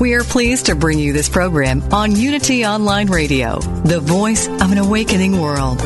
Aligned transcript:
We 0.00 0.14
are 0.14 0.24
pleased 0.24 0.66
to 0.66 0.74
bring 0.74 0.98
you 0.98 1.12
this 1.12 1.28
program 1.28 1.82
on 1.92 2.16
Unity 2.16 2.66
Online 2.66 3.08
Radio, 3.08 3.58
the 3.84 4.00
voice 4.00 4.48
of 4.48 4.72
an 4.72 4.78
awakening 4.78 5.40
world. 5.40 5.80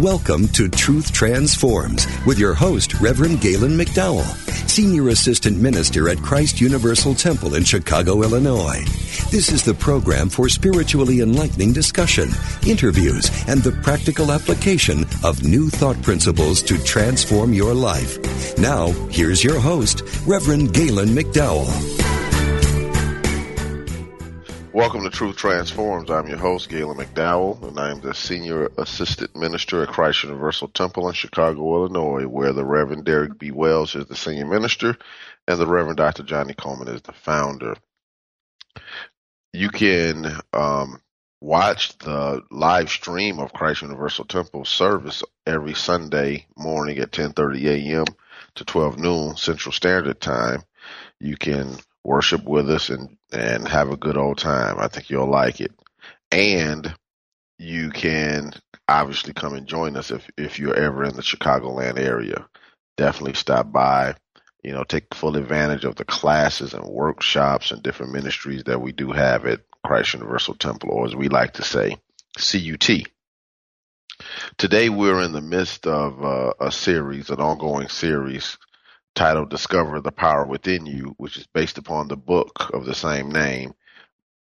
Welcome 0.00 0.48
to 0.48 0.68
Truth 0.68 1.12
Transforms 1.12 2.06
with 2.26 2.38
your 2.38 2.54
host, 2.54 3.00
Reverend 3.00 3.40
Galen 3.42 3.72
McDowell, 3.72 4.59
Senior 4.70 5.08
Assistant 5.08 5.60
Minister 5.60 6.08
at 6.08 6.18
Christ 6.18 6.60
Universal 6.60 7.16
Temple 7.16 7.56
in 7.56 7.64
Chicago, 7.64 8.22
Illinois. 8.22 8.84
This 9.32 9.50
is 9.50 9.64
the 9.64 9.74
program 9.74 10.28
for 10.28 10.48
spiritually 10.48 11.22
enlightening 11.22 11.72
discussion, 11.72 12.28
interviews, 12.64 13.32
and 13.48 13.60
the 13.64 13.72
practical 13.82 14.30
application 14.30 15.04
of 15.24 15.42
new 15.42 15.70
thought 15.70 16.00
principles 16.02 16.62
to 16.62 16.78
transform 16.84 17.52
your 17.52 17.74
life. 17.74 18.16
Now, 18.58 18.92
here's 19.10 19.42
your 19.42 19.58
host, 19.58 20.02
Reverend 20.24 20.72
Galen 20.72 21.08
McDowell. 21.08 22.09
Welcome 24.80 25.02
to 25.02 25.10
Truth 25.10 25.36
Transforms. 25.36 26.10
I'm 26.10 26.26
your 26.26 26.38
host, 26.38 26.70
Galen 26.70 26.96
McDowell, 26.96 27.62
and 27.68 27.78
I'm 27.78 28.00
the 28.00 28.14
Senior 28.14 28.70
Assistant 28.78 29.36
Minister 29.36 29.82
at 29.82 29.90
Christ 29.90 30.22
Universal 30.22 30.68
Temple 30.68 31.06
in 31.06 31.12
Chicago, 31.12 31.76
Illinois, 31.76 32.26
where 32.26 32.54
the 32.54 32.64
Reverend 32.64 33.04
Derrick 33.04 33.38
B. 33.38 33.50
Wells 33.50 33.94
is 33.94 34.06
the 34.06 34.16
Senior 34.16 34.46
Minister 34.46 34.96
and 35.46 35.60
the 35.60 35.66
Reverend 35.66 35.98
Dr. 35.98 36.22
Johnnie 36.22 36.54
Colemon 36.54 36.94
is 36.94 37.02
the 37.02 37.12
founder. 37.12 37.76
You 39.52 39.68
can 39.68 40.40
um, 40.54 41.02
watch 41.42 41.98
the 41.98 42.42
live 42.50 42.88
stream 42.88 43.38
of 43.38 43.52
Christ 43.52 43.82
Universal 43.82 44.24
Temple 44.24 44.64
service 44.64 45.22
every 45.46 45.74
Sunday 45.74 46.46
morning 46.56 46.96
at 47.00 47.12
10:30 47.12 47.66
a.m. 47.66 48.06
to 48.54 48.64
12 48.64 48.98
noon 48.98 49.36
Central 49.36 49.74
Standard 49.74 50.22
Time. 50.22 50.62
You 51.20 51.36
can 51.36 51.76
worship 52.04 52.44
with 52.44 52.70
us 52.70 52.90
and 52.90 53.16
and 53.32 53.66
have 53.68 53.90
a 53.90 53.96
good 53.96 54.16
old 54.16 54.38
time. 54.38 54.76
I 54.78 54.88
think 54.88 55.10
you'll 55.10 55.30
like 55.30 55.60
it. 55.60 55.72
And 56.30 56.94
you 57.58 57.90
can 57.90 58.52
obviously 58.88 59.32
come 59.32 59.54
and 59.54 59.66
join 59.66 59.96
us 59.96 60.10
if 60.10 60.28
if 60.36 60.58
you're 60.58 60.76
ever 60.76 61.04
in 61.04 61.16
the 61.16 61.22
Chicagoland 61.22 61.98
area. 61.98 62.46
Definitely 62.96 63.34
stop 63.34 63.70
by. 63.72 64.16
You 64.62 64.72
know, 64.72 64.84
take 64.84 65.14
full 65.14 65.36
advantage 65.36 65.86
of 65.86 65.96
the 65.96 66.04
classes 66.04 66.74
and 66.74 66.84
workshops 66.84 67.70
and 67.70 67.82
different 67.82 68.12
ministries 68.12 68.64
that 68.64 68.82
we 68.82 68.92
do 68.92 69.10
have 69.10 69.46
at 69.46 69.60
Christ 69.86 70.12
Universal 70.12 70.56
Temple, 70.56 70.90
or 70.90 71.06
as 71.06 71.16
we 71.16 71.28
like 71.30 71.54
to 71.54 71.64
say, 71.64 71.96
CUT. 72.36 72.90
Today 74.58 74.90
we're 74.90 75.22
in 75.22 75.32
the 75.32 75.40
midst 75.40 75.86
of 75.86 76.22
uh, 76.22 76.52
a 76.60 76.70
series, 76.70 77.30
an 77.30 77.40
ongoing 77.40 77.88
series 77.88 78.58
titled 79.14 79.50
Discover 79.50 80.00
the 80.00 80.12
Power 80.12 80.46
Within 80.46 80.86
You, 80.86 81.14
which 81.18 81.36
is 81.36 81.46
based 81.46 81.78
upon 81.78 82.08
the 82.08 82.16
book 82.16 82.70
of 82.72 82.84
the 82.84 82.94
same 82.94 83.30
name 83.30 83.74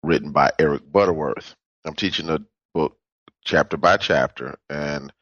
written 0.03 0.33
by 0.33 0.51
Eric 0.59 0.83
Butterworth. 0.91 1.56
I'm 1.84 1.95
teaching 1.95 2.27
the 2.27 2.45
book 2.75 2.97
chapter 3.45 3.77
by 3.77 3.97
chapter, 3.97 4.59
and 4.69 5.12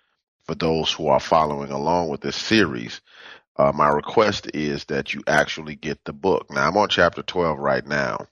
for 0.45 0.55
those 0.55 0.93
who 0.93 1.09
are 1.09 1.21
following 1.21 1.71
along 1.71 2.09
with 2.09 2.21
this 2.21 2.37
series, 2.37 3.01
uh, 3.57 3.73
my 3.75 3.89
request 3.89 4.51
is 4.55 4.85
that 4.87 5.15
you 5.15 5.23
actually 5.27 5.77
get 5.77 6.05
the 6.05 6.13
book. 6.13 6.51
Now, 6.51 6.69
I'm 6.69 6.77
on 6.77 6.89
chapter 6.89 7.23
12 7.23 7.59
right 7.59 7.87
now, 7.87 8.27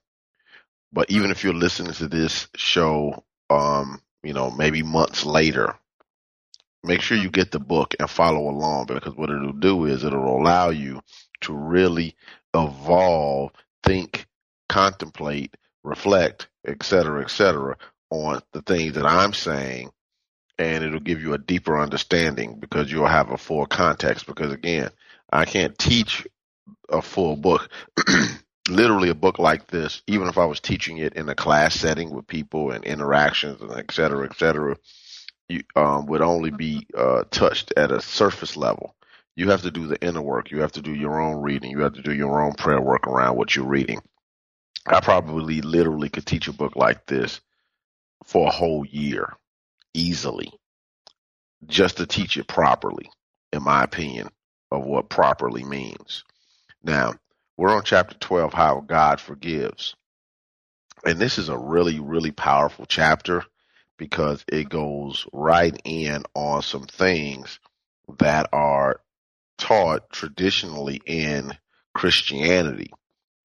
but 0.93 1.11
even 1.11 1.31
if 1.31 1.43
you're 1.45 1.55
listening 1.55 1.93
to 1.95 2.09
this 2.09 2.49
show, 2.57 3.25
um, 3.51 4.01
you 4.23 4.33
know, 4.33 4.51
maybe 4.51 4.83
months 4.83 5.25
later, 5.25 5.77
make 6.85 7.01
sure 7.01 7.17
you 7.17 7.31
get 7.31 7.51
the 7.51 7.59
book 7.59 7.95
and 7.99 8.09
follow 8.09 8.49
along 8.49 8.87
because 8.87 9.15
what 9.17 9.31
it'll 9.31 9.53
do 9.53 9.87
is 9.87 10.05
it'll 10.05 10.37
allow 10.37 10.71
you 10.71 11.01
to 11.41 11.55
really 11.55 12.15
evolve, 12.55 13.51
think, 13.83 14.27
contemplate, 14.69 15.57
reflect, 15.83 16.49
etc., 16.67 17.23
etc., 17.23 17.77
on 18.11 18.41
the 18.53 18.63
things 18.63 18.95
that 18.95 19.07
I'm 19.07 19.33
saying, 19.33 19.91
and 20.59 20.85
it'll 20.85 21.01
give 21.01 21.21
you 21.21 21.35
a 21.35 21.39
deeper 21.39 21.79
understanding 21.79 22.59
because 22.61 22.91
you'll 22.91 23.07
have 23.07 23.31
a 23.31 23.39
full 23.39 23.67
context. 23.67 24.27
Because 24.27 24.53
again, 24.53 24.91
I 25.33 25.47
can't 25.47 25.77
teach 25.77 26.27
a 26.89 27.03
full 27.03 27.37
book. 27.37 27.71
Literally, 28.69 29.11
a 29.11 29.15
book 29.15 29.39
like 29.39 29.67
this, 29.67 30.03
even 30.07 30.29
if 30.29 30.39
I 30.39 30.47
was 30.47 30.61
teaching 30.61 30.99
it 30.99 31.15
in 31.15 31.29
a 31.29 31.35
class 31.35 31.75
setting 31.75 32.11
with 32.11 32.27
people 32.27 32.71
and 32.71 32.85
interactions 32.85 33.61
and 33.61 33.73
et 33.73 33.91
cetera, 33.91 34.27
et 34.27 34.37
cetera, 34.37 34.77
you, 35.49 35.63
um, 35.77 36.07
would 36.07 36.23
only 36.23 36.51
be 36.51 36.87
uh, 36.97 37.25
touched 37.31 37.73
at 37.77 37.93
a 37.93 38.01
surface 38.01 38.57
level. 38.57 38.95
You 39.37 39.51
have 39.51 39.63
to 39.63 39.71
do 39.71 39.87
the 39.87 40.01
inner 40.03 40.23
work. 40.23 40.51
You 40.51 40.61
have 40.61 40.73
to 40.73 40.83
do 40.83 40.95
your 40.95 41.21
own 41.21 41.43
reading. 41.43 41.71
You 41.71 41.81
have 41.81 41.95
to 41.95 42.03
do 42.03 42.15
your 42.15 42.43
own 42.43 42.55
prayer 42.55 42.81
work 42.81 43.07
around 43.07 43.37
what 43.37 43.57
you're 43.57 43.67
reading. 43.67 44.01
I 44.87 45.01
probably 45.01 45.61
literally 45.63 46.09
could 46.09 46.27
teach 46.27 46.49
a 46.49 46.53
book 46.53 46.77
like 46.77 47.07
this 47.07 47.41
for 48.25 48.49
a 48.49 48.53
whole 48.53 48.85
year 48.87 49.35
easily 49.95 50.53
just 51.67 51.99
to 51.99 52.07
teach 52.07 52.37
it 52.37 52.49
properly, 52.49 53.11
in 53.53 53.63
my 53.63 53.83
opinion, 53.85 54.29
of 54.71 54.85
what 54.85 55.09
properly 55.09 55.65
means. 55.65 56.25
Now, 56.83 57.15
we're 57.57 57.75
on 57.75 57.85
chapter 57.85 58.17
12, 58.19 58.53
How 58.53 58.81
God 58.81 59.21
Forgives. 59.21 59.95
And 61.05 61.19
this 61.19 61.39
is 61.39 61.49
a 61.49 61.59
really, 61.59 62.01
really 62.01 62.33
powerful 62.33 62.87
chapter 62.87 63.45
because 63.99 64.45
it 64.49 64.69
goes 64.69 65.27
right 65.33 65.79
in 65.85 66.25
on 66.35 66.63
some 66.63 66.85
things 66.85 67.61
that 68.19 68.49
are 68.53 69.01
taught 69.59 70.11
traditionally 70.11 71.01
in 71.07 71.57
Christianity 71.95 72.93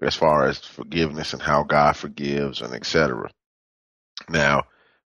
as 0.02 0.16
far 0.16 0.48
as 0.48 0.60
forgiveness 0.60 1.34
and 1.34 1.42
how 1.42 1.64
God 1.64 1.96
forgives 1.96 2.62
and 2.62 2.74
etc. 2.74 3.30
Now, 4.30 4.64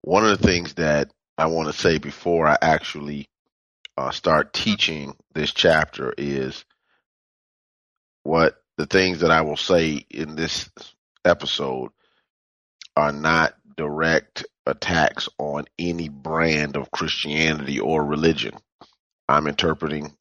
one 0.02 0.24
of 0.24 0.38
the 0.38 0.46
things 0.46 0.74
that 0.74 1.12
I 1.36 1.46
want 1.46 1.68
to 1.68 1.78
say 1.78 1.98
before 1.98 2.46
I 2.46 2.56
actually 2.60 3.28
uh, 3.96 4.10
start 4.10 4.52
teaching 4.52 5.14
this 5.34 5.52
chapter 5.52 6.12
is 6.16 6.64
what 8.22 8.56
the 8.76 8.86
things 8.86 9.20
that 9.20 9.30
I 9.30 9.42
will 9.42 9.56
say 9.56 10.04
in 10.10 10.36
this 10.36 10.68
episode 11.24 11.90
are 12.96 13.12
not 13.12 13.54
direct 13.76 14.46
attacks 14.68 15.28
on 15.38 15.64
any 15.78 16.08
brand 16.08 16.76
of 16.76 16.90
Christianity 16.90 17.80
or 17.80 18.04
religion. 18.04 18.54
I'm 19.28 19.46
interpreting 19.46 20.14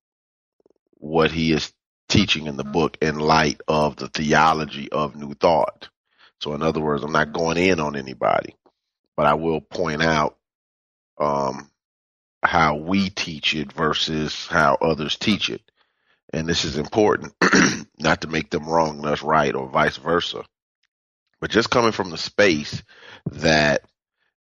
what 0.95 1.31
he 1.31 1.51
is 1.51 1.71
teaching 2.09 2.47
in 2.47 2.57
the 2.57 2.63
book 2.63 2.97
in 3.01 3.19
light 3.19 3.61
of 3.67 3.95
the 3.95 4.07
theology 4.07 4.91
of 4.91 5.15
New 5.15 5.33
Thought. 5.33 5.89
So, 6.41 6.53
in 6.53 6.61
other 6.61 6.79
words, 6.79 7.03
I'm 7.03 7.11
not 7.11 7.33
going 7.33 7.57
in 7.57 7.79
on 7.79 7.95
anybody, 7.95 8.55
but 9.15 9.25
I 9.25 9.33
will 9.33 9.61
point 9.61 10.03
out 10.03 10.37
um, 11.17 11.69
how 12.43 12.77
we 12.77 13.09
teach 13.09 13.55
it 13.55 13.71
versus 13.71 14.47
how 14.47 14.75
others 14.75 15.17
teach 15.17 15.49
it. 15.49 15.61
And 16.33 16.47
this 16.47 16.65
is 16.65 16.77
important, 16.77 17.33
not 17.99 18.21
to 18.21 18.27
make 18.27 18.49
them 18.49 18.67
wrong 18.67 18.97
and 18.97 19.05
us 19.05 19.23
right 19.23 19.55
or 19.55 19.67
vice 19.69 19.97
versa, 19.97 20.43
but 21.39 21.49
just 21.49 21.69
coming 21.69 21.91
from 21.93 22.09
the 22.09 22.17
space 22.17 22.83
that 23.31 23.83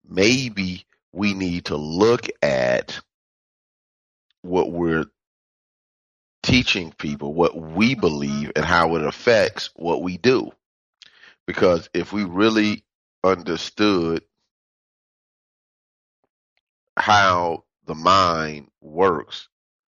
maybe 0.09 0.85
we 1.13 1.35
need 1.35 1.67
to 1.67 1.77
look 1.77 2.27
at 2.43 3.01
what 4.43 4.71
we're 4.71 5.07
teaching 6.43 6.93
people, 6.97 7.35
what 7.35 7.57
we 7.57 7.95
believe, 7.95 8.53
and 8.55 8.65
how 8.65 8.97
it 8.97 9.03
affects 9.03 9.71
what 9.75 10.03
we 10.03 10.17
do. 10.17 10.51
Because 11.47 11.89
if 11.93 12.13
we 12.13 12.25
really 12.25 12.85
understood 13.25 14.23
how 16.97 17.65
the 17.87 17.95
mind 17.95 18.69
works, 18.81 19.49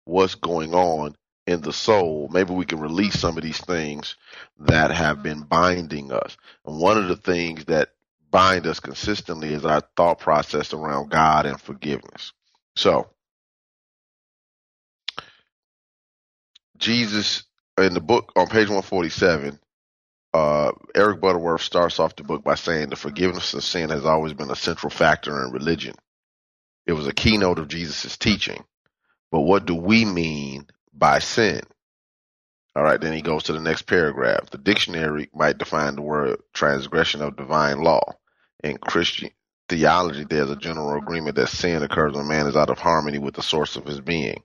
what's 0.05 0.35
going 0.35 0.73
on 0.73 1.15
in 1.47 1.61
the 1.61 1.73
soul, 1.73 2.29
maybe 2.31 2.53
we 2.53 2.65
can 2.65 2.79
release 2.79 3.19
some 3.19 3.37
of 3.37 3.43
these 3.43 3.59
things 3.61 4.15
that 4.59 4.91
have 4.91 5.23
been 5.23 5.41
binding 5.41 6.11
us. 6.11 6.37
And 6.65 6.79
one 6.79 6.97
of 6.97 7.07
the 7.07 7.15
things 7.15 7.65
that 7.65 7.89
bind 8.31 8.65
us 8.67 8.79
consistently 8.79 9.53
is 9.53 9.65
our 9.65 9.81
thought 9.97 10.19
process 10.19 10.73
around 10.73 11.11
God 11.11 11.45
and 11.45 11.59
forgiveness. 11.59 12.33
So, 12.75 13.09
Jesus 16.77 17.43
in 17.77 17.93
the 17.93 18.01
book 18.01 18.31
on 18.35 18.47
page 18.47 18.67
147, 18.69 19.59
uh, 20.33 20.71
Eric 20.95 21.21
Butterworth 21.21 21.61
starts 21.61 21.99
off 21.99 22.15
the 22.15 22.23
book 22.23 22.43
by 22.43 22.55
saying 22.55 22.89
the 22.89 22.95
forgiveness 22.95 23.53
of 23.53 23.63
sin 23.63 23.89
has 23.89 24.05
always 24.05 24.33
been 24.33 24.51
a 24.51 24.55
central 24.55 24.89
factor 24.89 25.43
in 25.43 25.51
religion. 25.51 25.95
It 26.85 26.93
was 26.93 27.07
a 27.07 27.13
keynote 27.13 27.59
of 27.59 27.67
Jesus' 27.67 28.17
teaching. 28.17 28.63
But 29.31 29.41
what 29.41 29.65
do 29.65 29.75
we 29.75 30.05
mean 30.05 30.67
by 30.93 31.19
sin? 31.19 31.61
All 32.75 32.83
right, 32.83 32.99
then 32.99 33.13
he 33.13 33.21
goes 33.21 33.43
to 33.43 33.53
the 33.53 33.59
next 33.59 33.83
paragraph. 33.83 34.49
The 34.49 34.57
dictionary 34.57 35.29
might 35.33 35.57
define 35.57 35.95
the 35.95 36.01
word 36.01 36.39
transgression 36.53 37.21
of 37.21 37.35
divine 37.35 37.81
law. 37.81 38.01
In 38.63 38.77
Christian 38.77 39.31
theology, 39.69 40.25
there's 40.25 40.49
a 40.49 40.55
general 40.55 40.97
agreement 40.97 41.35
that 41.37 41.49
sin 41.49 41.81
occurs 41.83 42.13
when 42.13 42.27
man 42.27 42.47
is 42.47 42.55
out 42.55 42.69
of 42.69 42.79
harmony 42.79 43.17
with 43.17 43.35
the 43.35 43.41
source 43.41 43.75
of 43.75 43.85
his 43.85 44.01
being. 44.01 44.43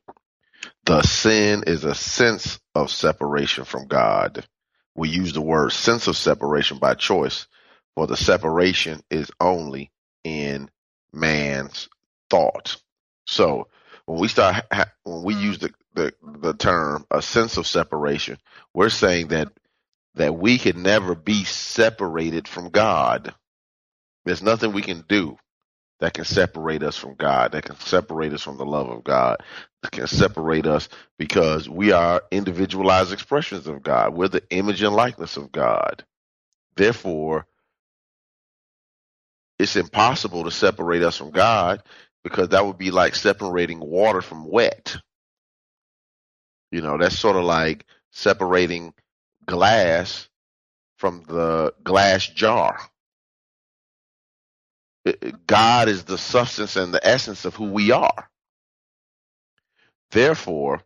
The 0.84 1.02
sin 1.02 1.64
is 1.66 1.84
a 1.84 1.94
sense 1.94 2.58
of 2.74 2.90
separation 2.90 3.64
from 3.64 3.86
God. 3.86 4.46
We 4.94 5.08
use 5.08 5.32
the 5.32 5.42
word 5.42 5.72
sense 5.72 6.06
of 6.06 6.16
separation 6.16 6.78
by 6.78 6.94
choice, 6.94 7.46
for 7.94 8.06
the 8.06 8.16
separation 8.16 9.02
is 9.10 9.30
only 9.40 9.90
in 10.24 10.70
man's 11.12 11.88
thought. 12.30 12.76
So 13.26 13.68
when 14.06 14.18
we 14.18 14.28
start 14.28 14.64
when 15.04 15.22
we 15.22 15.34
mm-hmm. 15.34 15.42
use 15.42 15.58
the, 15.58 15.74
the 15.94 16.12
the 16.22 16.54
term 16.54 17.06
a 17.10 17.20
sense 17.20 17.56
of 17.56 17.66
separation, 17.66 18.38
we're 18.72 18.88
saying 18.88 19.28
that 19.28 19.52
that 20.14 20.34
we 20.34 20.58
can 20.58 20.82
never 20.82 21.14
be 21.14 21.44
separated 21.44 22.48
from 22.48 22.70
God. 22.70 23.34
There's 24.26 24.42
nothing 24.42 24.72
we 24.72 24.82
can 24.82 25.04
do 25.08 25.38
that 26.00 26.12
can 26.12 26.24
separate 26.24 26.82
us 26.82 26.96
from 26.96 27.14
God, 27.14 27.52
that 27.52 27.64
can 27.64 27.78
separate 27.78 28.32
us 28.32 28.42
from 28.42 28.58
the 28.58 28.66
love 28.66 28.90
of 28.90 29.04
God, 29.04 29.38
that 29.82 29.92
can 29.92 30.08
separate 30.08 30.66
us 30.66 30.88
because 31.16 31.68
we 31.68 31.92
are 31.92 32.22
individualized 32.30 33.12
expressions 33.12 33.68
of 33.68 33.82
God. 33.84 34.14
We're 34.14 34.28
the 34.28 34.42
image 34.50 34.82
and 34.82 34.94
likeness 34.94 35.36
of 35.36 35.52
God. 35.52 36.04
Therefore, 36.76 37.46
it's 39.60 39.76
impossible 39.76 40.44
to 40.44 40.50
separate 40.50 41.02
us 41.02 41.16
from 41.16 41.30
God 41.30 41.82
because 42.24 42.48
that 42.48 42.66
would 42.66 42.78
be 42.78 42.90
like 42.90 43.14
separating 43.14 43.78
water 43.78 44.20
from 44.20 44.44
wet. 44.44 44.96
You 46.72 46.82
know, 46.82 46.98
that's 46.98 47.18
sort 47.18 47.36
of 47.36 47.44
like 47.44 47.86
separating 48.10 48.92
glass 49.46 50.28
from 50.98 51.22
the 51.28 51.72
glass 51.84 52.26
jar. 52.26 52.80
God 55.46 55.88
is 55.88 56.04
the 56.04 56.18
substance 56.18 56.76
and 56.76 56.92
the 56.92 57.06
essence 57.06 57.44
of 57.44 57.54
who 57.54 57.70
we 57.70 57.92
are. 57.92 58.28
Therefore, 60.10 60.82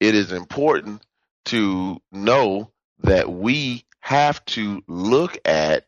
it 0.00 0.14
is 0.14 0.32
important 0.32 1.04
to 1.46 2.00
know 2.10 2.70
that 3.00 3.30
we 3.30 3.84
have 4.00 4.44
to 4.46 4.82
look 4.88 5.38
at 5.44 5.86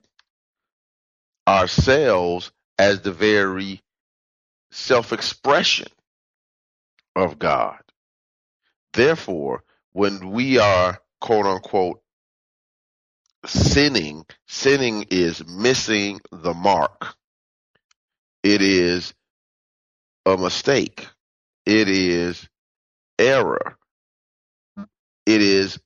ourselves 1.47 2.53
as 2.79 3.01
the 3.01 3.13
very 3.13 3.81
self 4.71 5.13
expression 5.13 5.89
of 7.17 7.39
God. 7.39 7.79
Therefore, 8.93 9.65
when 9.93 10.31
we 10.31 10.59
are 10.59 11.01
quote 11.21 11.47
unquote 11.47 12.03
sinning, 13.47 14.27
sinning 14.47 15.07
is 15.11 15.47
missing 15.47 16.21
the 16.33 16.55
mark. 16.55 17.17
It 18.45 18.63
is 18.63 19.15
a 20.27 20.37
mistake. 20.39 21.09
It 21.67 21.89
is 21.89 22.49
error. 23.19 23.77
It 25.27 25.43
is 25.43 25.79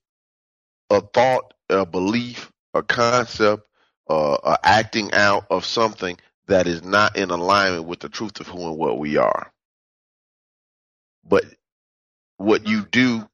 a 0.91 1.01
thought, 1.01 1.55
a 1.71 1.87
belief, 1.87 2.51
a 2.75 2.83
concept, 2.83 3.65
uh, 4.11 4.39
a 4.45 4.59
acting 4.65 5.13
out 5.13 5.47
of 5.51 5.65
something 5.65 6.19
that 6.49 6.67
is 6.67 6.83
not 6.85 7.17
in 7.17 7.31
alignment 7.31 7.87
with 7.87 8.01
the 8.01 8.09
truth 8.09 8.41
of 8.41 8.49
who 8.49 8.69
and 8.69 8.79
what 8.79 8.99
we 8.99 9.17
are. 9.19 9.53
But 11.29 11.45
what 12.39 12.67
you 12.67 12.85
do 12.85 13.29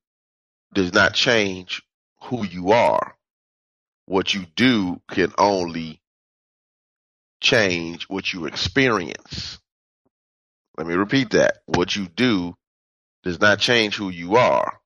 does 0.74 0.92
not 0.94 1.14
change 1.14 1.82
who 2.24 2.44
you 2.46 2.72
are. 2.72 3.16
What 4.06 4.34
you 4.34 4.46
do 4.56 5.00
can 5.10 5.32
only 5.38 6.00
change 7.44 8.04
what 8.04 8.32
you 8.32 8.46
experience. 8.46 9.58
Let 10.76 10.86
me 10.86 10.94
repeat 10.94 11.30
that. 11.30 11.58
What 11.66 11.94
you 11.94 12.08
do 12.08 12.56
does 13.22 13.40
not 13.40 13.60
change 13.60 13.94
who 13.94 14.08
you 14.08 14.36
are. 14.36 14.80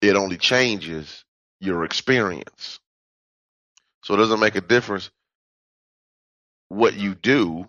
It 0.00 0.16
only 0.16 0.36
changes 0.36 1.24
your 1.60 1.84
experience. 1.84 2.78
So 4.04 4.14
it 4.14 4.18
doesn't 4.18 4.38
make 4.38 4.54
a 4.54 4.60
difference 4.60 5.10
what 6.68 6.94
you 6.94 7.14
do 7.14 7.66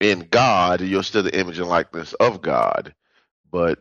in 0.00 0.26
God, 0.28 0.80
you're 0.80 1.04
still 1.04 1.22
the 1.22 1.38
image 1.38 1.60
and 1.60 1.68
likeness 1.68 2.12
of 2.14 2.42
God. 2.42 2.94
But 3.50 3.78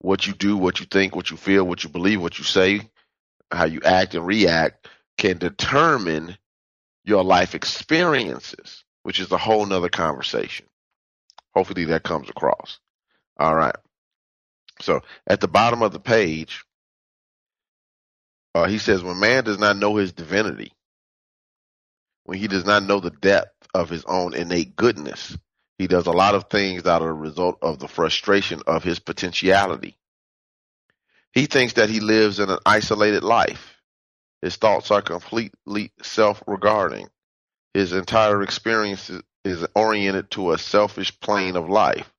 what 0.00 0.26
you 0.26 0.34
do, 0.34 0.58
what 0.58 0.80
you 0.80 0.86
think, 0.86 1.16
what 1.16 1.30
you 1.30 1.38
feel, 1.38 1.64
what 1.64 1.82
you 1.82 1.88
believe, 1.88 2.20
what 2.20 2.38
you 2.38 2.44
say, 2.44 2.82
how 3.50 3.64
you 3.64 3.80
act 3.82 4.14
and 4.14 4.26
react 4.26 4.86
can 5.16 5.38
determine 5.38 6.36
your 7.04 7.24
life 7.24 7.54
experiences, 7.54 8.84
which 9.02 9.20
is 9.20 9.30
a 9.32 9.38
whole 9.38 9.64
nother 9.66 9.88
conversation. 9.88 10.66
Hopefully 11.54 11.86
that 11.86 12.02
comes 12.02 12.28
across. 12.28 12.78
All 13.38 13.54
right. 13.54 13.76
So 14.80 15.00
at 15.26 15.40
the 15.40 15.48
bottom 15.48 15.82
of 15.82 15.92
the 15.92 16.00
page, 16.00 16.64
uh, 18.54 18.66
he 18.66 18.78
says, 18.78 19.02
when 19.02 19.20
man 19.20 19.44
does 19.44 19.58
not 19.58 19.76
know 19.76 19.96
his 19.96 20.12
divinity, 20.12 20.72
when 22.24 22.38
he 22.38 22.48
does 22.48 22.64
not 22.64 22.82
know 22.82 23.00
the 23.00 23.10
depth 23.10 23.58
of 23.74 23.88
his 23.88 24.04
own 24.04 24.34
innate 24.34 24.76
goodness. 24.76 25.36
He 25.78 25.86
does 25.86 26.06
a 26.06 26.12
lot 26.12 26.34
of 26.34 26.50
things 26.50 26.86
out 26.86 27.02
of 27.02 27.08
the 27.08 27.14
result 27.14 27.58
of 27.62 27.78
the 27.78 27.88
frustration 27.88 28.60
of 28.66 28.82
his 28.82 28.98
potentiality. 28.98 29.96
He 31.32 31.46
thinks 31.46 31.74
that 31.74 31.88
he 31.88 32.00
lives 32.00 32.40
in 32.40 32.50
an 32.50 32.58
isolated 32.66 33.22
life. 33.22 33.77
His 34.42 34.56
thoughts 34.56 34.90
are 34.90 35.02
completely 35.02 35.92
self 36.02 36.42
regarding. 36.46 37.08
His 37.74 37.92
entire 37.92 38.42
experience 38.42 39.10
is 39.44 39.66
oriented 39.74 40.30
to 40.32 40.52
a 40.52 40.58
selfish 40.58 41.18
plane 41.20 41.56
of 41.56 41.68
life. 41.68 42.10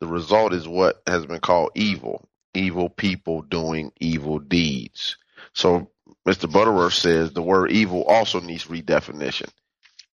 The 0.00 0.06
result 0.06 0.52
is 0.52 0.66
what 0.66 1.02
has 1.06 1.26
been 1.26 1.40
called 1.40 1.70
evil 1.74 2.28
evil 2.54 2.88
people 2.88 3.42
doing 3.42 3.92
evil 4.00 4.38
deeds. 4.38 5.16
So 5.54 5.90
Mr. 6.26 6.50
Butterworth 6.50 6.94
says 6.94 7.32
the 7.32 7.42
word 7.42 7.70
evil 7.72 8.04
also 8.04 8.40
needs 8.40 8.66
redefinition. 8.66 9.48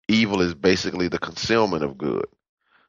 Evil 0.08 0.40
is 0.40 0.54
basically 0.54 1.08
the 1.08 1.18
concealment 1.18 1.82
of 1.82 1.98
good. 1.98 2.26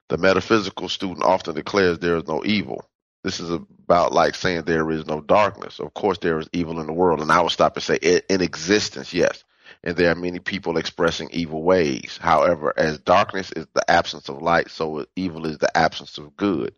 The 0.10 0.18
metaphysical 0.18 0.90
student 0.90 1.24
often 1.24 1.56
declares 1.56 2.00
there 2.00 2.18
is 2.18 2.28
no 2.28 2.44
evil. 2.46 2.90
This 3.24 3.40
is 3.40 3.50
about 3.50 4.14
like 4.14 4.36
saying 4.36 4.64
there 4.64 4.90
is 4.92 5.06
no 5.06 5.22
darkness. 5.22 5.80
Of 5.80 5.94
course, 5.94 6.18
there 6.20 6.40
is 6.40 6.50
evil 6.54 6.80
in 6.80 6.88
the 6.88 6.94
world, 6.94 7.22
and 7.22 7.32
I 7.32 7.42
would 7.42 7.52
stop 7.52 7.76
and 7.76 7.84
say 7.84 8.22
in 8.30 8.42
existence, 8.42 9.14
yes. 9.14 9.44
and 9.84 9.98
there 9.98 10.12
are 10.12 10.16
many 10.16 10.40
people 10.40 10.78
expressing 10.78 11.30
evil 11.32 11.64
ways. 11.64 12.18
However, 12.22 12.74
as 12.78 13.00
darkness 13.00 13.52
is 13.52 13.68
the 13.74 13.90
absence 13.90 14.30
of 14.30 14.42
light, 14.42 14.70
so 14.70 15.06
evil 15.16 15.46
is 15.46 15.58
the 15.58 15.76
absence 15.76 16.18
of 16.18 16.38
good. 16.38 16.74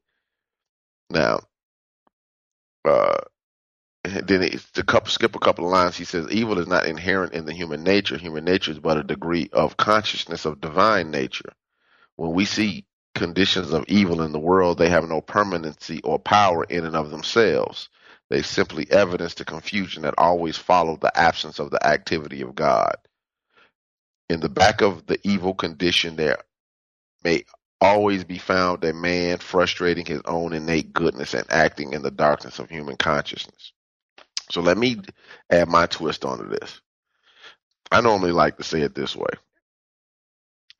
Now, 1.09 1.41
uh, 2.85 3.17
then 4.03 4.43
it, 4.43 4.65
to 4.73 4.83
couple, 4.83 5.11
skip 5.11 5.35
a 5.35 5.39
couple 5.39 5.65
of 5.65 5.71
lines, 5.71 5.97
he 5.97 6.05
says, 6.05 6.31
Evil 6.31 6.59
is 6.59 6.67
not 6.67 6.85
inherent 6.85 7.33
in 7.33 7.45
the 7.45 7.53
human 7.53 7.83
nature. 7.83 8.17
Human 8.17 8.45
nature 8.45 8.71
is 8.71 8.79
but 8.79 8.97
a 8.97 9.03
degree 9.03 9.49
of 9.51 9.77
consciousness 9.77 10.45
of 10.45 10.61
divine 10.61 11.11
nature. 11.11 11.51
When 12.15 12.31
we 12.31 12.45
see 12.45 12.85
conditions 13.15 13.73
of 13.73 13.85
evil 13.87 14.21
in 14.21 14.31
the 14.31 14.39
world, 14.39 14.77
they 14.77 14.89
have 14.89 15.07
no 15.07 15.21
permanency 15.21 16.01
or 16.03 16.19
power 16.19 16.63
in 16.65 16.85
and 16.85 16.95
of 16.95 17.11
themselves. 17.11 17.89
They 18.29 18.41
simply 18.41 18.89
evidence 18.91 19.33
the 19.33 19.45
confusion 19.45 20.03
that 20.03 20.13
always 20.17 20.57
followed 20.57 21.01
the 21.01 21.17
absence 21.17 21.59
of 21.59 21.71
the 21.71 21.85
activity 21.85 22.41
of 22.41 22.55
God. 22.55 22.95
In 24.29 24.39
the 24.39 24.49
back 24.49 24.81
of 24.81 25.07
the 25.07 25.19
evil 25.23 25.55
condition, 25.55 26.15
there 26.15 26.37
may 27.23 27.45
always 27.81 28.23
be 28.23 28.37
found 28.37 28.83
a 28.83 28.93
man 28.93 29.37
frustrating 29.39 30.05
his 30.05 30.21
own 30.25 30.53
innate 30.53 30.93
goodness 30.93 31.33
and 31.33 31.45
acting 31.51 31.93
in 31.93 32.01
the 32.03 32.11
darkness 32.11 32.59
of 32.59 32.69
human 32.69 32.97
consciousness. 32.97 33.73
So 34.51 34.61
let 34.61 34.77
me 34.77 34.97
add 35.49 35.69
my 35.69 35.85
twist 35.87 36.25
onto 36.25 36.47
this. 36.47 36.81
I 37.91 38.01
normally 38.01 38.31
like 38.31 38.57
to 38.57 38.63
say 38.63 38.81
it 38.81 38.93
this 38.93 39.15
way. 39.15 39.29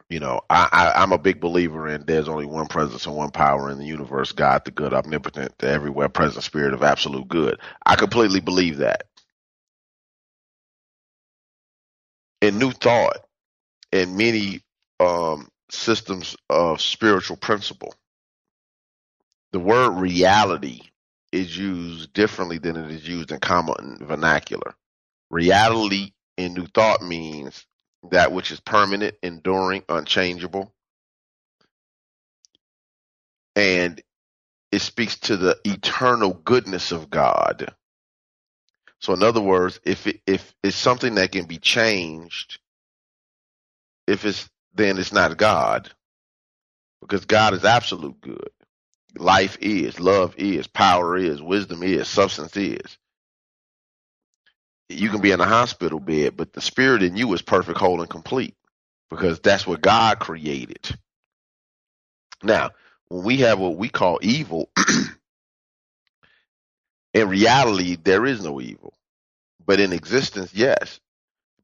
You 0.10 0.22
know, 0.22 0.42
I, 0.50 0.70
I, 0.72 1.04
I'm 1.04 1.14
a 1.14 1.20
big 1.20 1.42
believer 1.42 1.90
in 1.90 2.06
there's 2.06 2.30
only 2.30 2.46
one 2.48 2.68
presence 2.68 3.08
and 3.08 3.16
one 3.16 3.32
power 3.32 3.72
in 3.72 3.80
the 3.80 3.86
universe, 3.86 4.32
God, 4.32 4.66
the 4.66 4.72
good, 4.72 4.94
omnipotent, 4.94 5.58
the 5.60 5.70
everywhere 5.70 6.10
present 6.10 6.46
spirit 6.46 6.74
of 6.74 6.84
absolute 6.84 7.28
good. 7.28 7.60
I 7.86 7.98
completely 7.98 8.42
believe 8.42 8.78
that. 8.78 9.06
In 12.42 12.60
New 12.60 12.72
Thought, 12.72 13.18
in 13.92 14.18
many 14.18 14.62
um, 15.00 15.50
systems 15.72 16.36
of 16.50 16.82
spiritual 16.82 17.38
principle, 17.38 17.94
the 19.54 19.60
word 19.60 19.92
reality 20.00 20.82
is 21.32 21.58
used 21.58 22.14
differently 22.14 22.60
than 22.60 22.78
it 22.78 22.92
is 22.92 23.08
used 23.08 23.32
in 23.32 23.40
common 23.40 24.00
vernacular. 24.02 24.76
Reality 25.32 26.14
in 26.38 26.54
New 26.56 26.68
Thought 26.68 27.04
means 27.04 27.66
that 28.12 28.32
which 28.32 28.52
is 28.52 28.60
permanent, 28.60 29.16
enduring, 29.24 29.84
unchangeable. 29.90 30.74
And 33.56 34.02
it 34.72 34.82
speaks 34.82 35.18
to 35.22 35.38
the 35.38 35.60
eternal 35.66 36.34
goodness 36.34 36.92
of 36.92 37.10
God. 37.10 37.74
So 39.00 39.14
in 39.14 39.24
other 39.24 39.42
words, 39.42 39.80
if 39.86 40.08
it, 40.08 40.22
if 40.28 40.54
it's 40.64 40.78
something 40.78 41.16
that 41.16 41.32
can 41.32 41.46
be 41.46 41.58
changed, 41.58 42.60
if 44.08 44.26
it's 44.26 44.50
then 44.76 44.98
it's 44.98 45.14
not 45.14 45.38
God. 45.38 45.92
Because 47.02 47.26
God 47.26 47.54
is 47.54 47.66
absolute 47.66 48.20
good. 48.22 48.50
Life 49.18 49.58
is, 49.62 50.00
love 50.00 50.36
is, 50.38 50.68
power 50.68 51.18
is, 51.18 51.42
wisdom 51.42 51.84
is, 51.84 52.08
substance 52.08 52.58
is. 52.58 52.98
You 54.90 55.10
can 55.10 55.22
be 55.22 55.32
in 55.32 55.42
a 55.42 55.46
hospital 55.48 56.00
bed, 56.00 56.38
but 56.38 56.54
the 56.54 56.62
spirit 56.62 57.04
in 57.04 57.18
you 57.18 57.34
is 57.34 57.42
perfect, 57.42 57.80
whole, 57.80 58.02
and 58.02 58.10
complete 58.10 58.56
because 59.10 59.40
that's 59.42 59.68
what 59.68 59.82
God 59.82 60.20
created. 60.20 60.90
Now, 62.44 62.72
when 63.10 63.24
we 63.24 63.38
have 63.40 63.60
what 63.60 63.78
we 63.78 63.90
call 63.90 64.20
evil, 64.22 64.70
in 67.16 67.30
reality, 67.30 67.98
there 68.02 68.26
is 68.26 68.44
no 68.44 68.62
evil. 68.62 68.94
But 69.66 69.80
in 69.80 69.94
existence, 69.94 70.54
yes. 70.54 71.00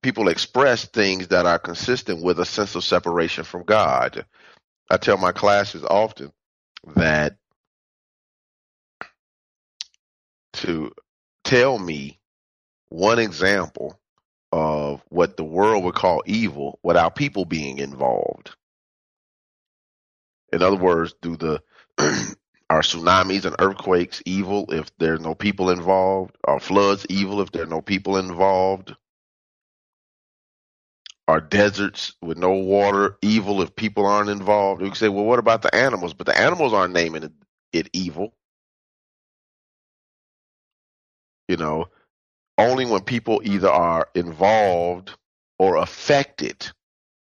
People 0.03 0.29
express 0.29 0.85
things 0.85 1.29
that 1.29 1.45
are 1.47 1.59
consistent 1.59 2.23
with 2.23 2.39
a 2.39 2.45
sense 2.45 2.75
of 2.75 2.83
separation 2.85 3.43
from 3.43 3.63
God. 3.63 4.25
I 4.89 4.97
tell 4.97 5.17
my 5.17 5.33
classes 5.33 5.83
often 5.83 6.31
that 6.95 7.37
to 10.53 10.91
tell 11.43 11.79
me 11.79 12.19
one 12.95 13.19
example 13.19 13.99
of 14.53 15.03
what 15.09 15.35
the 15.35 15.43
world 15.43 15.83
would 15.83 15.95
call 15.95 16.23
evil 16.25 16.79
without 16.81 17.15
people 17.15 17.43
being 17.43 17.77
involved. 17.77 18.55
In 20.53 20.61
other 20.61 20.77
words, 20.77 21.13
do 21.21 21.35
the 21.35 21.61
are 22.69 22.81
tsunamis 22.81 23.43
and 23.43 23.57
earthquakes 23.59 24.23
evil 24.25 24.71
if 24.71 24.89
there's 24.97 25.19
no 25.19 25.35
people 25.35 25.69
involved? 25.71 26.37
Are 26.45 26.59
floods 26.59 27.05
evil 27.09 27.41
if 27.41 27.51
there 27.51 27.63
are 27.63 27.67
no 27.67 27.81
people 27.81 28.15
involved? 28.15 28.95
Are 31.27 31.41
deserts 31.41 32.13
with 32.21 32.37
no 32.37 32.51
water 32.51 33.17
evil 33.21 33.61
if 33.61 33.75
people 33.75 34.05
aren't 34.05 34.29
involved? 34.29 34.81
We 34.81 34.87
can 34.87 34.95
say, 34.95 35.09
well, 35.09 35.25
what 35.25 35.39
about 35.39 35.63
the 35.63 35.75
animals? 35.75 36.13
But 36.13 36.27
the 36.27 36.39
animals 36.39 36.71
aren't 36.71 36.93
naming 36.93 37.23
it, 37.23 37.33
it 37.73 37.89
evil. 37.91 38.33
You 41.49 41.57
know, 41.57 41.87
only 42.57 42.85
when 42.85 43.01
people 43.01 43.41
either 43.43 43.69
are 43.69 44.07
involved 44.15 45.11
or 45.59 45.77
affected 45.77 46.71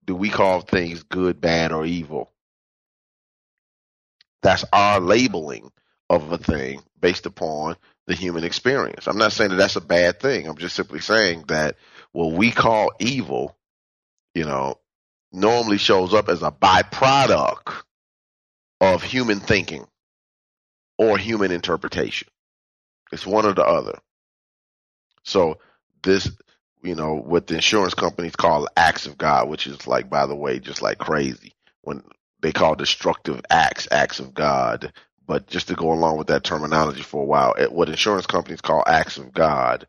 do 0.06 0.16
we 0.16 0.30
call 0.30 0.62
things 0.62 1.04
good, 1.04 1.40
bad, 1.40 1.72
or 1.72 1.86
evil. 1.86 2.32
That's 4.42 4.66
our 4.74 5.00
labeling 5.00 5.72
of 6.10 6.32
a 6.32 6.38
thing 6.38 6.82
based 7.00 7.26
upon 7.26 7.78
the 8.08 8.14
human 8.14 8.44
experience. 8.44 9.08
I'm 9.08 9.18
not 9.18 9.32
saying 9.32 9.52
that 9.52 9.56
that's 9.56 9.78
a 9.78 9.82
bad 9.82 10.20
thing. 10.20 10.48
I'm 10.48 10.58
just 10.58 10.76
simply 10.76 11.00
saying 11.00 11.46
that 11.48 11.78
what 12.12 12.34
we 12.34 12.52
call 12.52 12.92
evil, 13.00 13.56
you 14.34 14.44
know, 14.44 14.80
normally 15.32 15.78
shows 15.78 16.14
up 16.14 16.28
as 16.28 16.44
a 16.44 16.52
byproduct 16.52 17.74
of 18.82 19.02
human 19.02 19.40
thinking 19.40 19.88
or 20.98 21.18
human 21.18 21.52
interpretation. 21.52 22.28
It's 23.12 23.26
one 23.26 23.46
or 23.46 23.54
the 23.54 23.66
other. 23.66 24.00
So 25.24 25.60
this, 26.04 26.30
you 26.84 26.96
know, 26.96 27.16
what 27.16 27.48
the 27.48 27.56
insurance 27.56 27.94
companies 27.94 28.36
call 28.36 28.68
acts 28.76 29.06
of 29.06 29.18
God, 29.18 29.50
which 29.50 29.68
is 29.68 29.88
like, 29.88 30.10
by 30.10 30.26
the 30.26 30.36
way, 30.36 30.60
just 30.60 30.82
like 30.82 30.98
crazy 30.98 31.54
when 31.82 32.04
they 32.42 32.52
call 32.52 32.76
destructive 32.76 33.42
acts 33.50 33.88
acts 33.92 34.20
of 34.20 34.34
God. 34.34 34.94
But 35.26 35.48
just 35.48 35.70
to 35.70 35.76
go 35.76 35.94
along 35.94 36.18
with 36.18 36.28
that 36.28 36.44
terminology 36.44 37.02
for 37.02 37.22
a 37.22 37.26
while, 37.26 37.56
what 37.70 37.90
insurance 37.90 38.26
companies 38.28 38.62
call 38.62 38.84
acts 38.86 39.18
of 39.18 39.34
God 39.34 39.88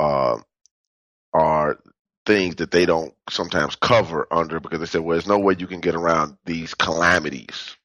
uh, 0.00 0.38
are 1.32 1.78
things 2.26 2.56
that 2.56 2.72
they 2.72 2.86
don't 2.86 3.14
sometimes 3.30 3.76
cover 3.76 4.26
under 4.30 4.60
because 4.60 4.80
they 4.80 4.86
say, 4.86 4.98
well, 4.98 5.14
there's 5.14 5.28
no 5.28 5.38
way 5.38 5.54
you 5.58 5.68
can 5.68 5.80
get 5.80 5.94
around 5.94 6.36
these 6.44 6.74
calamities. 6.74 7.76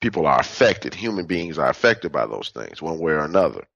People 0.00 0.26
are 0.26 0.40
affected. 0.40 0.94
Human 0.94 1.26
beings 1.26 1.58
are 1.58 1.68
affected 1.68 2.12
by 2.12 2.26
those 2.26 2.50
things 2.54 2.80
one 2.80 2.98
way 2.98 3.12
or 3.12 3.24
another. 3.24 3.66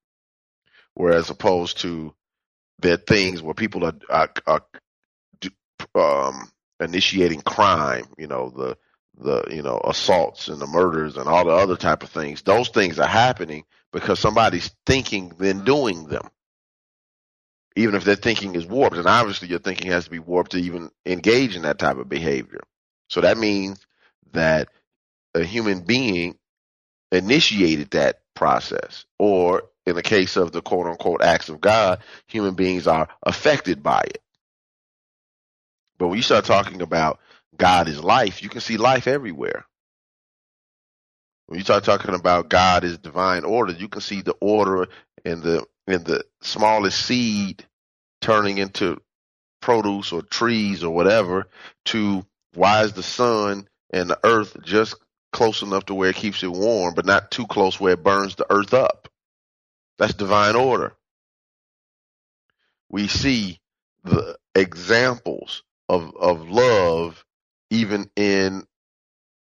Whereas 0.95 1.31
opposed 1.31 1.81
to 1.81 2.15
are 2.81 3.07
things 3.07 3.43
where 3.43 3.55
people 3.55 3.85
are, 3.85 3.95
are, 4.09 4.31
are 4.47 4.65
um, 5.95 6.51
initiating 6.81 7.41
crime, 7.43 8.07
you 8.19 8.27
know, 8.27 8.51
the 8.51 8.77
the 9.17 9.45
you 9.51 9.63
know 9.63 9.81
assaults 9.85 10.49
and 10.49 10.61
the 10.61 10.67
murders 10.67 11.17
and 11.17 11.29
all 11.29 11.45
the 11.45 11.53
other 11.53 11.77
type 11.77 12.03
of 12.03 12.11
things. 12.11 12.43
Those 12.43 12.69
things 12.69 12.99
are 12.99 13.07
happening 13.07 13.65
because 13.93 14.19
somebody's 14.19 14.75
thinking 14.87 15.33
then 15.39 15.65
doing 15.65 16.07
them. 16.07 16.29
Even 17.77 17.95
if 17.95 18.05
their 18.05 18.17
thinking 18.17 18.55
is 18.55 18.67
warped, 18.67 18.97
and 18.97 19.07
obviously 19.07 19.49
your 19.49 19.59
thinking 19.59 19.91
has 19.91 20.05
to 20.05 20.11
be 20.11 20.21
warped 20.21 20.53
to 20.53 20.59
even 20.59 20.91
engage 21.07 21.57
in 21.57 21.63
that 21.63 21.79
type 21.79 21.97
of 21.97 22.09
behavior. 22.09 22.61
So 23.09 23.21
that 23.21 23.37
means 23.39 23.85
that 24.33 24.69
a 25.35 25.43
human 25.43 25.81
being 25.81 26.37
initiated 27.11 27.91
that 27.91 28.21
process, 28.35 29.05
or 29.19 29.65
in 29.87 29.97
the 29.97 30.03
case 30.03 30.37
of 30.37 30.53
the 30.53 30.63
quote 30.63 30.87
unquote 30.87 31.23
acts 31.23 31.49
of 31.49 31.61
God, 31.61 32.01
human 32.27 32.55
beings 32.55 32.87
are 32.87 33.09
affected 33.23 33.83
by 33.83 34.03
it. 34.07 34.23
But 35.99 36.09
when 36.09 36.17
you 36.17 36.23
start 36.23 36.45
talking 36.45 36.83
about 36.83 37.21
God 37.57 37.89
is 37.89 38.03
life, 38.03 38.43
you 38.43 38.49
can 38.49 38.61
see 38.61 38.77
life 38.77 39.07
everywhere. 39.07 39.65
When 41.47 41.59
you 41.59 41.65
start 41.65 41.85
talking 41.85 42.15
about 42.15 42.49
God 42.49 42.85
is 42.85 42.99
divine 42.99 43.45
order, 43.45 43.73
you 43.73 43.89
can 43.89 44.01
see 44.01 44.23
the 44.23 44.35
order 44.41 44.89
in 45.25 45.41
the 45.41 45.65
in 45.87 46.03
the 46.05 46.25
smallest 46.41 47.05
seed 47.05 47.65
turning 48.21 48.59
into 48.59 49.01
produce 49.61 50.13
or 50.13 50.23
trees 50.23 50.83
or 50.83 50.95
whatever 50.95 51.49
to 51.87 52.25
why 52.55 52.83
is 52.83 52.93
the 52.95 53.03
sun 53.03 53.69
and 53.93 54.09
the 54.09 54.19
earth 54.25 54.57
just 54.63 54.97
close 55.33 55.63
enough 55.63 55.87
to 55.87 55.95
where 55.95 56.11
it 56.11 56.17
keeps 56.17 56.43
it 56.43 56.51
warm, 56.51 56.95
but 56.95 57.07
not 57.07 57.31
too 57.31 57.47
close 57.47 57.79
where 57.79 57.95
it 57.95 58.03
burns 58.03 58.37
the 58.37 58.47
earth 58.51 58.73
up. 58.73 59.04
That's 59.99 60.15
divine 60.15 60.57
order. 60.57 60.95
We 62.91 63.09
see 63.09 63.61
the 64.05 64.39
examples 64.55 65.65
of 65.89 66.17
of 66.17 66.49
love 66.51 67.25
even 67.71 68.11
in 68.17 68.67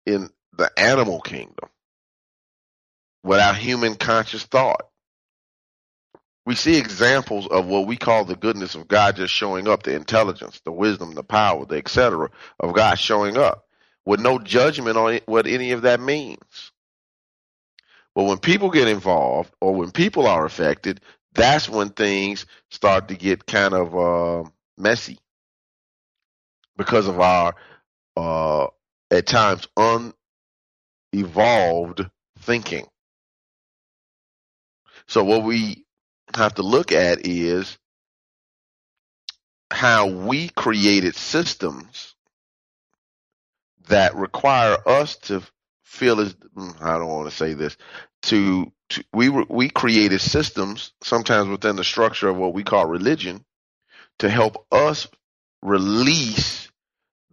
in 0.06 0.30
the 0.58 0.72
animal 0.80 1.22
kingdom 1.22 1.70
without 3.24 3.58
human 3.58 3.96
conscious 3.96 4.46
thought. 4.46 4.82
we 6.46 6.56
see 6.56 6.78
examples 6.78 7.48
of 7.48 7.68
what 7.68 7.88
we 7.88 7.98
call 7.98 8.26
the 8.26 8.36
goodness 8.36 8.76
of 8.76 8.88
God 8.88 9.16
just 9.18 9.34
showing 9.34 9.68
up, 9.68 9.84
the 9.84 9.96
intelligence, 9.96 10.62
the 10.66 10.72
wisdom, 10.72 11.14
the 11.14 11.24
power, 11.24 11.66
the 11.66 11.78
etc. 11.78 12.30
of 12.60 12.74
God 12.74 12.96
showing 12.98 13.38
up 13.38 13.66
with 14.06 14.20
no 14.20 14.40
judgment 14.40 14.98
on 14.98 15.20
what 15.28 15.48
any 15.48 15.72
of 15.72 15.84
that 15.84 16.02
means. 16.02 16.72
But 18.20 18.26
when 18.26 18.40
people 18.40 18.70
get 18.70 18.90
involved 18.90 19.50
or 19.62 19.74
when 19.74 19.92
people 19.92 20.28
are 20.28 20.46
affected, 20.46 21.00
that's 21.36 21.70
when 21.70 21.88
things 21.88 22.46
start 22.70 23.08
to 23.08 23.16
get 23.16 23.46
kind 23.46 23.74
of 23.74 23.96
uh, 23.96 24.44
messy 24.78 25.20
because 26.76 27.08
of 27.08 27.22
our 27.22 27.56
uh, 28.18 28.68
at 29.10 29.26
times 29.26 29.70
unevolved 31.14 32.10
thinking. 32.40 32.88
So 35.08 35.24
what 35.24 35.46
we 35.46 35.86
have 36.36 36.56
to 36.56 36.62
look 36.62 36.92
at 36.92 37.26
is 37.26 37.78
how 39.72 40.08
we 40.08 40.50
created 40.50 41.16
systems 41.16 42.16
that 43.88 44.14
require 44.14 44.76
us 44.86 45.16
to 45.16 45.42
feel 45.90 46.20
as 46.22 46.34
mm, 46.36 46.82
I 46.82 46.98
don't 46.98 47.10
want 47.10 47.30
to 47.30 47.36
say 47.36 47.54
this 47.54 47.76
to, 48.24 48.72
to 48.90 49.04
we 49.12 49.30
we 49.30 49.70
created 49.70 50.22
systems 50.22 50.94
sometimes 51.02 51.50
within 51.50 51.76
the 51.76 51.84
structure 51.84 52.30
of 52.30 52.38
what 52.38 52.54
we 52.54 52.64
call 52.64 52.86
religion 52.86 53.44
to 54.20 54.30
help 54.30 54.66
us 54.72 55.08
release 55.64 56.70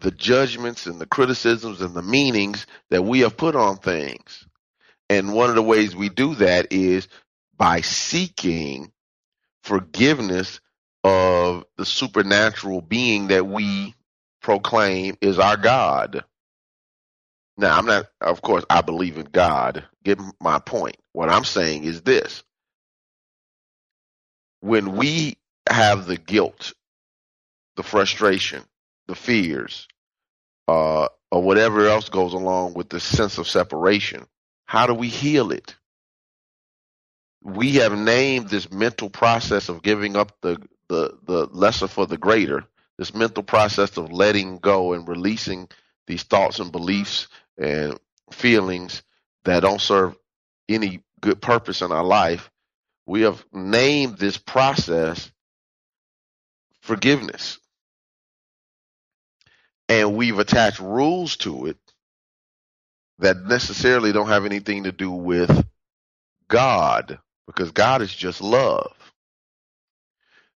the 0.00 0.10
judgments 0.10 0.86
and 0.86 0.98
the 0.98 1.06
criticisms 1.06 1.80
and 1.82 1.94
the 1.94 2.02
meanings 2.02 2.66
that 2.90 3.02
we 3.02 3.20
have 3.20 3.36
put 3.36 3.56
on 3.56 3.76
things. 3.76 4.46
And 5.10 5.34
one 5.34 5.50
of 5.50 5.56
the 5.56 5.62
ways 5.62 5.94
we 5.94 6.08
do 6.08 6.34
that 6.36 6.72
is 6.72 7.08
by 7.56 7.82
seeking 7.82 8.90
forgiveness 9.62 10.60
of 11.04 11.64
the 11.76 11.84
supernatural 11.86 12.80
being 12.80 13.28
that 13.28 13.46
we 13.46 13.94
proclaim 14.42 15.16
is 15.20 15.38
our 15.38 15.56
God. 15.56 16.24
Now, 17.56 17.78
I'm 17.78 17.86
not, 17.86 18.06
of 18.20 18.42
course, 18.42 18.64
I 18.68 18.82
believe 18.82 19.18
in 19.18 19.26
God. 19.26 19.84
Get 20.04 20.18
my 20.40 20.58
point. 20.58 20.96
What 21.12 21.30
I'm 21.30 21.44
saying 21.44 21.84
is 21.84 22.02
this. 22.02 22.42
When 24.60 24.96
we 24.96 25.38
have 25.68 26.06
the 26.06 26.16
guilt, 26.16 26.74
the 27.76 27.82
frustration, 27.82 28.64
the 29.08 29.14
fears, 29.14 29.88
uh, 30.68 31.08
or 31.30 31.42
whatever 31.42 31.86
else 31.88 32.08
goes 32.08 32.32
along 32.34 32.74
with 32.74 32.88
the 32.88 33.00
sense 33.00 33.38
of 33.38 33.48
separation, 33.48 34.26
how 34.66 34.86
do 34.86 34.94
we 34.94 35.08
heal 35.08 35.52
it? 35.52 35.76
We 37.42 37.76
have 37.76 37.96
named 37.96 38.48
this 38.50 38.70
mental 38.72 39.10
process 39.10 39.68
of 39.68 39.82
giving 39.82 40.16
up 40.16 40.36
the, 40.42 40.60
the, 40.88 41.18
the 41.24 41.46
lesser 41.52 41.88
for 41.88 42.06
the 42.06 42.18
greater, 42.18 42.64
this 42.98 43.14
mental 43.14 43.42
process 43.44 43.96
of 43.96 44.12
letting 44.12 44.58
go 44.58 44.94
and 44.94 45.06
releasing 45.08 45.68
these 46.06 46.24
thoughts 46.24 46.58
and 46.58 46.72
beliefs 46.72 47.28
and 47.58 47.98
feelings 48.32 49.02
that 49.44 49.60
don't 49.60 49.80
serve 49.80 50.16
any 50.68 51.02
good 51.20 51.40
purpose 51.40 51.82
in 51.82 51.92
our 51.92 52.04
life. 52.04 52.50
We 53.06 53.22
have 53.22 53.44
named 53.52 54.18
this 54.18 54.38
process 54.38 55.30
forgiveness 56.82 57.58
and 59.88 60.16
we've 60.16 60.38
attached 60.38 60.80
rules 60.80 61.36
to 61.38 61.66
it 61.66 61.78
that 63.18 63.38
necessarily 63.44 64.12
don't 64.12 64.28
have 64.28 64.44
anything 64.44 64.84
to 64.84 64.92
do 64.92 65.10
with 65.10 65.66
God 66.48 67.18
because 67.46 67.70
God 67.72 68.02
is 68.02 68.14
just 68.14 68.40
love. 68.40 68.92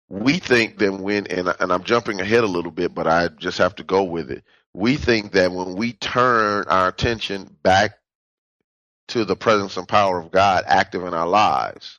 We 0.08 0.38
think 0.38 0.78
that 0.78 0.92
when, 0.92 1.26
and, 1.28 1.54
and 1.60 1.72
I'm 1.72 1.84
jumping 1.84 2.20
ahead 2.20 2.44
a 2.44 2.48
little 2.48 2.72
bit, 2.72 2.94
but 2.94 3.06
I 3.06 3.28
just 3.28 3.58
have 3.58 3.76
to 3.76 3.84
go 3.84 4.02
with 4.04 4.30
it. 4.30 4.44
We 4.74 4.96
think 4.96 5.32
that 5.32 5.52
when 5.52 5.76
we 5.76 5.92
turn 5.92 6.64
our 6.68 6.88
attention 6.88 7.56
back 7.62 7.98
to 9.08 9.24
the 9.24 9.36
presence 9.36 9.76
and 9.76 9.88
power 9.88 10.20
of 10.20 10.30
God 10.30 10.64
active 10.66 11.04
in 11.04 11.14
our 11.14 11.26
lives, 11.26 11.98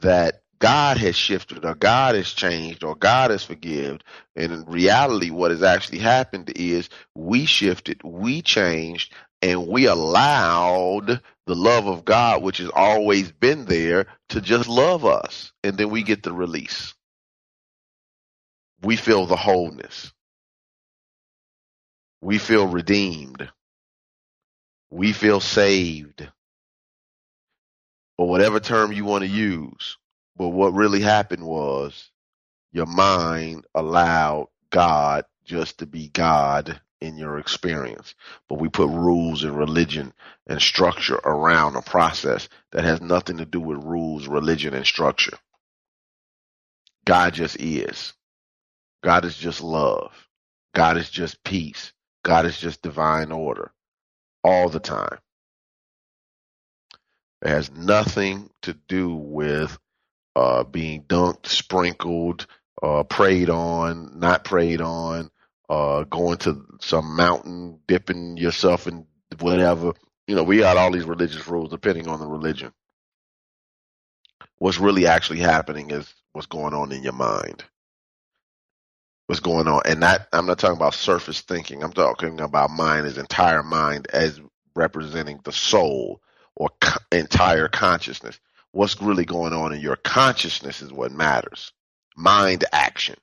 that 0.00 0.42
God 0.58 0.96
has 0.96 1.14
shifted 1.14 1.66
or 1.66 1.74
God 1.74 2.14
has 2.14 2.30
changed 2.30 2.84
or 2.84 2.96
God 2.96 3.30
has 3.30 3.44
forgiven. 3.44 4.00
And 4.34 4.50
in 4.50 4.64
reality, 4.64 5.30
what 5.30 5.50
has 5.50 5.62
actually 5.62 5.98
happened 5.98 6.52
is 6.56 6.88
we 7.14 7.44
shifted, 7.44 8.02
we 8.02 8.40
changed, 8.40 9.12
and 9.42 9.68
we 9.68 9.86
allowed 9.86 11.20
the 11.46 11.54
love 11.54 11.86
of 11.86 12.06
God, 12.06 12.42
which 12.42 12.58
has 12.58 12.70
always 12.74 13.30
been 13.30 13.66
there, 13.66 14.06
to 14.30 14.40
just 14.40 14.66
love 14.66 15.04
us. 15.04 15.52
And 15.62 15.76
then 15.76 15.90
we 15.90 16.02
get 16.02 16.22
the 16.22 16.32
release. 16.32 16.94
We 18.80 18.96
feel 18.96 19.26
the 19.26 19.36
wholeness. 19.36 20.13
We 22.24 22.38
feel 22.38 22.68
redeemed. 22.68 23.50
We 24.90 25.12
feel 25.12 25.40
saved. 25.40 26.28
Or 28.18 28.28
whatever 28.28 28.60
term 28.60 28.92
you 28.92 29.04
want 29.04 29.24
to 29.24 29.30
use 29.30 29.98
but 30.36 30.48
what 30.48 30.74
really 30.74 31.00
happened 31.00 31.44
was 31.44 32.10
your 32.72 32.86
mind 32.86 33.66
allowed 33.74 34.48
God 34.70 35.24
just 35.44 35.78
to 35.78 35.86
be 35.86 36.08
God 36.08 36.80
in 37.00 37.16
your 37.16 37.38
experience. 37.38 38.14
But 38.48 38.60
we 38.60 38.68
put 38.70 38.88
rules 38.90 39.44
and 39.44 39.56
religion 39.56 40.12
and 40.48 40.62
structure 40.62 41.16
around 41.24 41.76
a 41.76 41.82
process 41.82 42.48
that 42.72 42.84
has 42.84 43.00
nothing 43.02 43.38
to 43.38 43.46
do 43.46 43.60
with 43.60 43.84
rules, 43.84 44.28
religion, 44.28 44.74
and 44.74 44.86
structure. 44.86 45.38
God 47.06 47.34
just 47.34 47.56
is. 47.60 48.14
God 49.04 49.26
is 49.26 49.36
just 49.38 49.62
love. 49.62 50.12
God 50.74 50.98
is 50.98 51.10
just 51.10 51.44
peace. 51.44 51.93
God 52.24 52.46
is 52.46 52.58
just 52.58 52.82
divine 52.82 53.32
order 53.32 53.72
all 54.44 54.68
the 54.70 54.80
time. 54.80 55.18
It 57.42 57.48
has 57.50 57.70
nothing 57.70 58.50
to 58.62 58.74
do 58.88 59.14
with 59.14 59.78
uh, 60.36 60.64
being 60.64 61.04
dunked, 61.04 61.46
sprinkled, 61.46 62.46
uh, 62.82 63.04
prayed 63.04 63.50
on, 63.50 64.18
not 64.18 64.44
prayed 64.44 64.80
on, 64.80 65.30
uh, 65.68 66.04
going 66.04 66.38
to 66.38 66.64
some 66.80 67.16
mountain, 67.16 67.80
dipping 67.86 68.36
yourself 68.36 68.86
in 68.86 69.06
whatever. 69.40 69.92
You 70.26 70.36
know, 70.36 70.42
we 70.44 70.58
got 70.58 70.76
all 70.78 70.90
these 70.90 71.04
religious 71.04 71.46
rules 71.48 71.70
depending 71.70 72.08
on 72.08 72.20
the 72.20 72.26
religion. 72.26 72.72
What's 74.58 74.78
really 74.78 75.06
actually 75.06 75.40
happening 75.40 75.90
is 75.90 76.14
what's 76.32 76.46
going 76.46 76.74
on 76.74 76.92
in 76.92 77.02
your 77.02 77.12
mind. 77.12 77.64
What's 79.26 79.40
going 79.40 79.68
on, 79.68 79.82
and 79.86 80.04
I'm 80.32 80.46
not 80.46 80.58
talking 80.58 80.76
about 80.76 80.94
surface 80.94 81.42
thinking. 81.42 81.82
I'm 81.84 81.92
talking 81.92 82.40
about 82.40 82.70
mind 82.70 83.06
as 83.06 83.18
entire 83.18 83.62
mind 83.62 84.08
as 84.12 84.40
representing 84.76 85.40
the 85.44 85.52
soul 85.52 86.20
or 86.56 86.70
co- 86.80 87.00
entire 87.12 87.68
consciousness 87.68 88.38
what's 88.72 89.00
really 89.00 89.24
going 89.24 89.52
on 89.52 89.72
in 89.72 89.80
your 89.80 89.96
consciousness 89.96 90.82
is 90.82 90.92
what 90.92 91.12
matters. 91.12 91.72
Mind 92.16 92.64
action. 92.72 93.16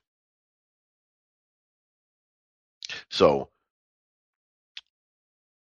So 3.10 3.50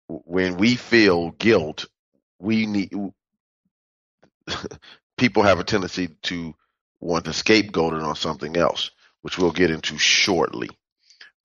when 0.07 0.57
we 0.57 0.75
feel 0.75 1.31
guilt, 1.31 1.85
we 2.39 2.65
need 2.67 2.93
people 5.17 5.43
have 5.43 5.59
a 5.59 5.63
tendency 5.65 6.09
to 6.23 6.53
want 6.99 7.25
to 7.25 7.33
scapegoat 7.33 7.93
it 7.95 8.03
on 8.03 8.15
something 8.15 8.57
else, 8.57 8.91
which 9.21 9.37
we'll 9.37 9.51
get 9.51 9.71
into 9.71 9.97
shortly, 9.97 10.69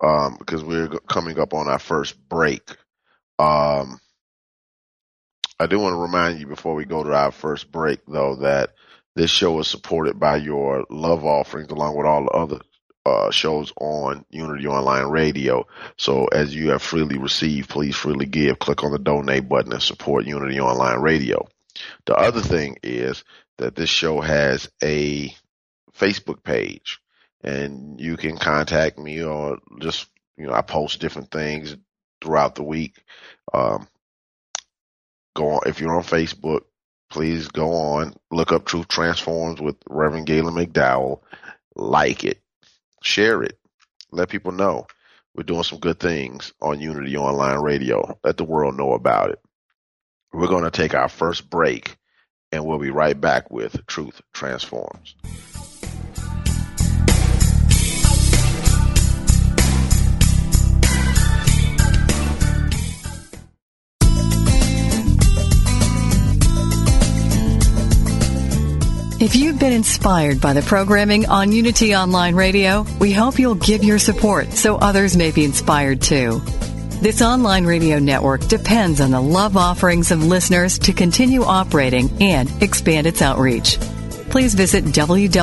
um, 0.02 0.36
because 0.38 0.64
we're 0.64 0.88
coming 1.08 1.38
up 1.38 1.54
on 1.54 1.68
our 1.68 1.78
first 1.78 2.16
break. 2.28 2.70
Um, 3.38 4.00
I 5.58 5.66
do 5.66 5.78
want 5.78 5.94
to 5.94 6.00
remind 6.00 6.38
you 6.38 6.46
before 6.46 6.74
we 6.74 6.84
go 6.84 7.02
to 7.02 7.14
our 7.14 7.32
first 7.32 7.70
break, 7.72 8.00
though, 8.06 8.36
that 8.36 8.74
this 9.14 9.30
show 9.30 9.58
is 9.60 9.68
supported 9.68 10.20
by 10.20 10.36
your 10.36 10.84
love 10.90 11.24
offerings 11.24 11.70
along 11.70 11.96
with 11.96 12.06
all 12.06 12.24
the 12.24 12.30
other 12.30 12.60
uh, 13.06 13.30
shows 13.30 13.72
on 13.80 14.24
Unity 14.30 14.66
Online 14.66 15.06
Radio. 15.06 15.66
So 15.96 16.26
as 16.26 16.54
you 16.54 16.70
have 16.70 16.82
freely 16.82 17.16
received, 17.18 17.70
please 17.70 17.96
freely 17.96 18.26
give. 18.26 18.58
Click 18.58 18.84
on 18.84 18.92
the 18.92 18.98
donate 18.98 19.48
button 19.48 19.72
and 19.72 19.82
support 19.82 20.26
Unity 20.26 20.60
Online 20.60 21.00
Radio. 21.00 21.46
The 22.04 22.16
other 22.16 22.40
thing 22.40 22.76
is 22.82 23.24
that 23.58 23.76
this 23.76 23.88
show 23.88 24.20
has 24.20 24.68
a 24.82 25.34
Facebook 25.94 26.42
page 26.42 27.00
and 27.42 28.00
you 28.00 28.16
can 28.16 28.36
contact 28.36 28.98
me 28.98 29.22
or 29.22 29.58
just, 29.80 30.08
you 30.36 30.46
know, 30.46 30.52
I 30.52 30.62
post 30.62 31.00
different 31.00 31.30
things 31.30 31.76
throughout 32.20 32.54
the 32.54 32.62
week. 32.62 33.02
Um, 33.52 33.88
Go 35.36 35.50
on 35.50 35.60
if 35.66 35.80
you're 35.80 35.94
on 35.94 36.02
Facebook, 36.02 36.62
please 37.10 37.48
go 37.48 37.70
on, 37.74 38.14
look 38.30 38.52
up 38.52 38.64
Truth 38.64 38.88
Transforms 38.88 39.60
with 39.60 39.76
Reverend 39.86 40.26
Galen 40.26 40.54
McDowell, 40.54 41.20
like 41.74 42.24
it, 42.24 42.40
share 43.02 43.42
it, 43.42 43.58
let 44.10 44.30
people 44.30 44.52
know 44.52 44.86
we're 45.36 45.42
doing 45.42 45.62
some 45.62 45.78
good 45.78 46.00
things 46.00 46.54
on 46.62 46.80
Unity 46.80 47.14
Online 47.18 47.58
Radio. 47.58 48.18
Let 48.24 48.38
the 48.38 48.44
world 48.44 48.78
know 48.78 48.94
about 48.94 49.30
it. 49.30 49.38
We're 50.32 50.48
going 50.48 50.64
to 50.64 50.70
take 50.70 50.94
our 50.94 51.10
first 51.10 51.50
break, 51.50 51.96
and 52.50 52.64
we'll 52.64 52.78
be 52.78 52.90
right 52.90 53.20
back 53.20 53.50
with 53.50 53.86
Truth 53.86 54.22
Transforms. 54.32 55.14
If 69.26 69.34
you've 69.34 69.58
been 69.58 69.72
inspired 69.72 70.40
by 70.40 70.52
the 70.52 70.62
programming 70.62 71.26
on 71.26 71.50
Unity 71.50 71.96
Online 71.96 72.36
Radio, 72.36 72.86
we 73.00 73.12
hope 73.12 73.40
you'll 73.40 73.56
give 73.56 73.82
your 73.82 73.98
support 73.98 74.52
so 74.52 74.76
others 74.76 75.16
may 75.16 75.32
be 75.32 75.44
inspired 75.44 76.00
too. 76.00 76.40
This 77.02 77.20
online 77.20 77.66
radio 77.66 77.98
network 77.98 78.46
depends 78.46 79.00
on 79.00 79.10
the 79.10 79.20
love 79.20 79.56
offerings 79.56 80.12
of 80.12 80.22
listeners 80.24 80.78
to 80.78 80.92
continue 80.92 81.42
operating 81.42 82.08
and 82.22 82.48
expand 82.62 83.08
its 83.08 83.20
outreach. 83.20 83.78
Please 84.30 84.54
visit 84.54 84.84
www.unity.fm 84.84 85.34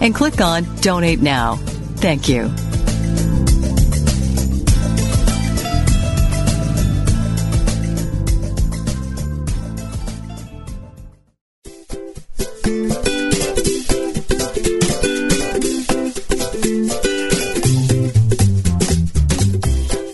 and 0.00 0.14
click 0.14 0.40
on 0.40 0.76
Donate 0.76 1.20
Now. 1.20 1.56
Thank 1.96 2.30
you. 2.30 2.50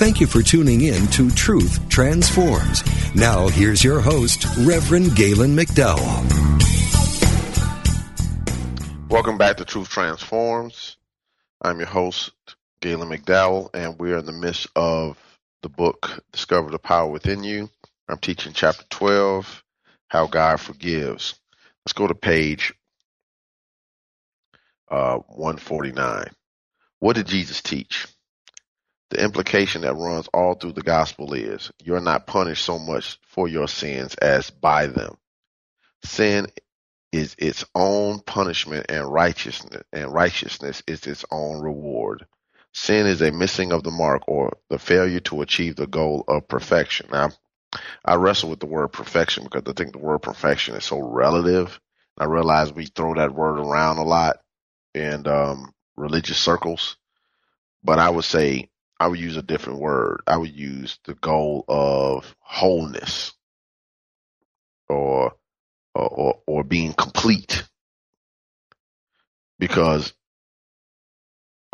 Thank 0.00 0.18
you 0.18 0.26
for 0.26 0.40
tuning 0.40 0.80
in 0.80 1.08
to 1.08 1.30
Truth 1.30 1.86
Transforms. 1.90 2.82
Now, 3.14 3.48
here's 3.48 3.84
your 3.84 4.00
host, 4.00 4.46
Reverend 4.60 5.14
Galen 5.14 5.54
McDowell. 5.54 6.00
Welcome 9.10 9.36
back 9.36 9.58
to 9.58 9.66
Truth 9.66 9.90
Transforms. 9.90 10.96
I'm 11.60 11.76
your 11.80 11.86
host, 11.86 12.32
Galen 12.80 13.10
McDowell, 13.10 13.68
and 13.74 13.98
we're 13.98 14.16
in 14.16 14.24
the 14.24 14.32
midst 14.32 14.68
of 14.74 15.18
the 15.60 15.68
book, 15.68 16.24
Discover 16.32 16.70
the 16.70 16.78
Power 16.78 17.10
Within 17.10 17.44
You. 17.44 17.68
I'm 18.08 18.16
teaching 18.16 18.54
chapter 18.54 18.84
12, 18.88 19.62
How 20.08 20.26
God 20.26 20.62
Forgives. 20.62 21.38
Let's 21.84 21.92
go 21.92 22.06
to 22.06 22.14
page 22.14 22.72
uh, 24.90 25.18
149. 25.28 26.24
What 27.00 27.16
did 27.16 27.26
Jesus 27.26 27.60
teach? 27.60 28.06
The 29.10 29.22
implication 29.22 29.82
that 29.82 29.94
runs 29.94 30.28
all 30.32 30.54
through 30.54 30.72
the 30.72 30.82
gospel 30.82 31.34
is 31.34 31.70
you're 31.82 32.00
not 32.00 32.26
punished 32.26 32.64
so 32.64 32.78
much 32.78 33.18
for 33.26 33.48
your 33.48 33.68
sins 33.68 34.14
as 34.16 34.50
by 34.50 34.86
them. 34.86 35.16
Sin 36.04 36.46
is 37.12 37.34
its 37.38 37.64
own 37.74 38.20
punishment 38.20 38.86
and 38.88 39.12
righteousness 39.12 39.82
and 39.92 40.12
righteousness 40.12 40.82
is 40.86 41.06
its 41.06 41.24
own 41.30 41.60
reward. 41.60 42.24
Sin 42.72 43.06
is 43.06 43.20
a 43.20 43.32
missing 43.32 43.72
of 43.72 43.82
the 43.82 43.90
mark 43.90 44.22
or 44.28 44.56
the 44.68 44.78
failure 44.78 45.20
to 45.20 45.42
achieve 45.42 45.74
the 45.74 45.88
goal 45.88 46.24
of 46.28 46.46
perfection. 46.46 47.08
Now, 47.12 47.30
I 48.04 48.14
wrestle 48.14 48.50
with 48.50 48.60
the 48.60 48.66
word 48.66 48.88
perfection 48.88 49.44
because 49.44 49.64
I 49.66 49.72
think 49.72 49.92
the 49.92 49.98
word 49.98 50.20
perfection 50.20 50.76
is 50.76 50.84
so 50.84 51.00
relative. 51.00 51.80
I 52.16 52.26
realize 52.26 52.72
we 52.72 52.86
throw 52.86 53.14
that 53.14 53.34
word 53.34 53.58
around 53.58 53.98
a 53.98 54.04
lot 54.04 54.36
in 54.94 55.26
um, 55.26 55.72
religious 55.96 56.38
circles, 56.38 56.96
but 57.82 57.98
I 57.98 58.10
would 58.10 58.24
say 58.24 58.70
I 59.00 59.08
would 59.08 59.18
use 59.18 59.38
a 59.38 59.42
different 59.42 59.80
word. 59.80 60.22
I 60.26 60.36
would 60.36 60.54
use 60.54 60.98
the 61.06 61.14
goal 61.14 61.64
of 61.68 62.36
wholeness 62.40 63.32
or 64.90 65.34
or 65.94 66.40
or 66.46 66.64
being 66.64 66.92
complete. 66.92 67.64
Because 69.58 70.12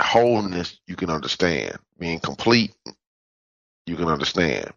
wholeness 0.01 0.81
you 0.87 0.97
can 0.97 1.11
understand. 1.11 1.77
Being 1.99 2.21
complete 2.21 2.75
you 3.87 3.97
can 3.97 4.09
understand. 4.09 4.73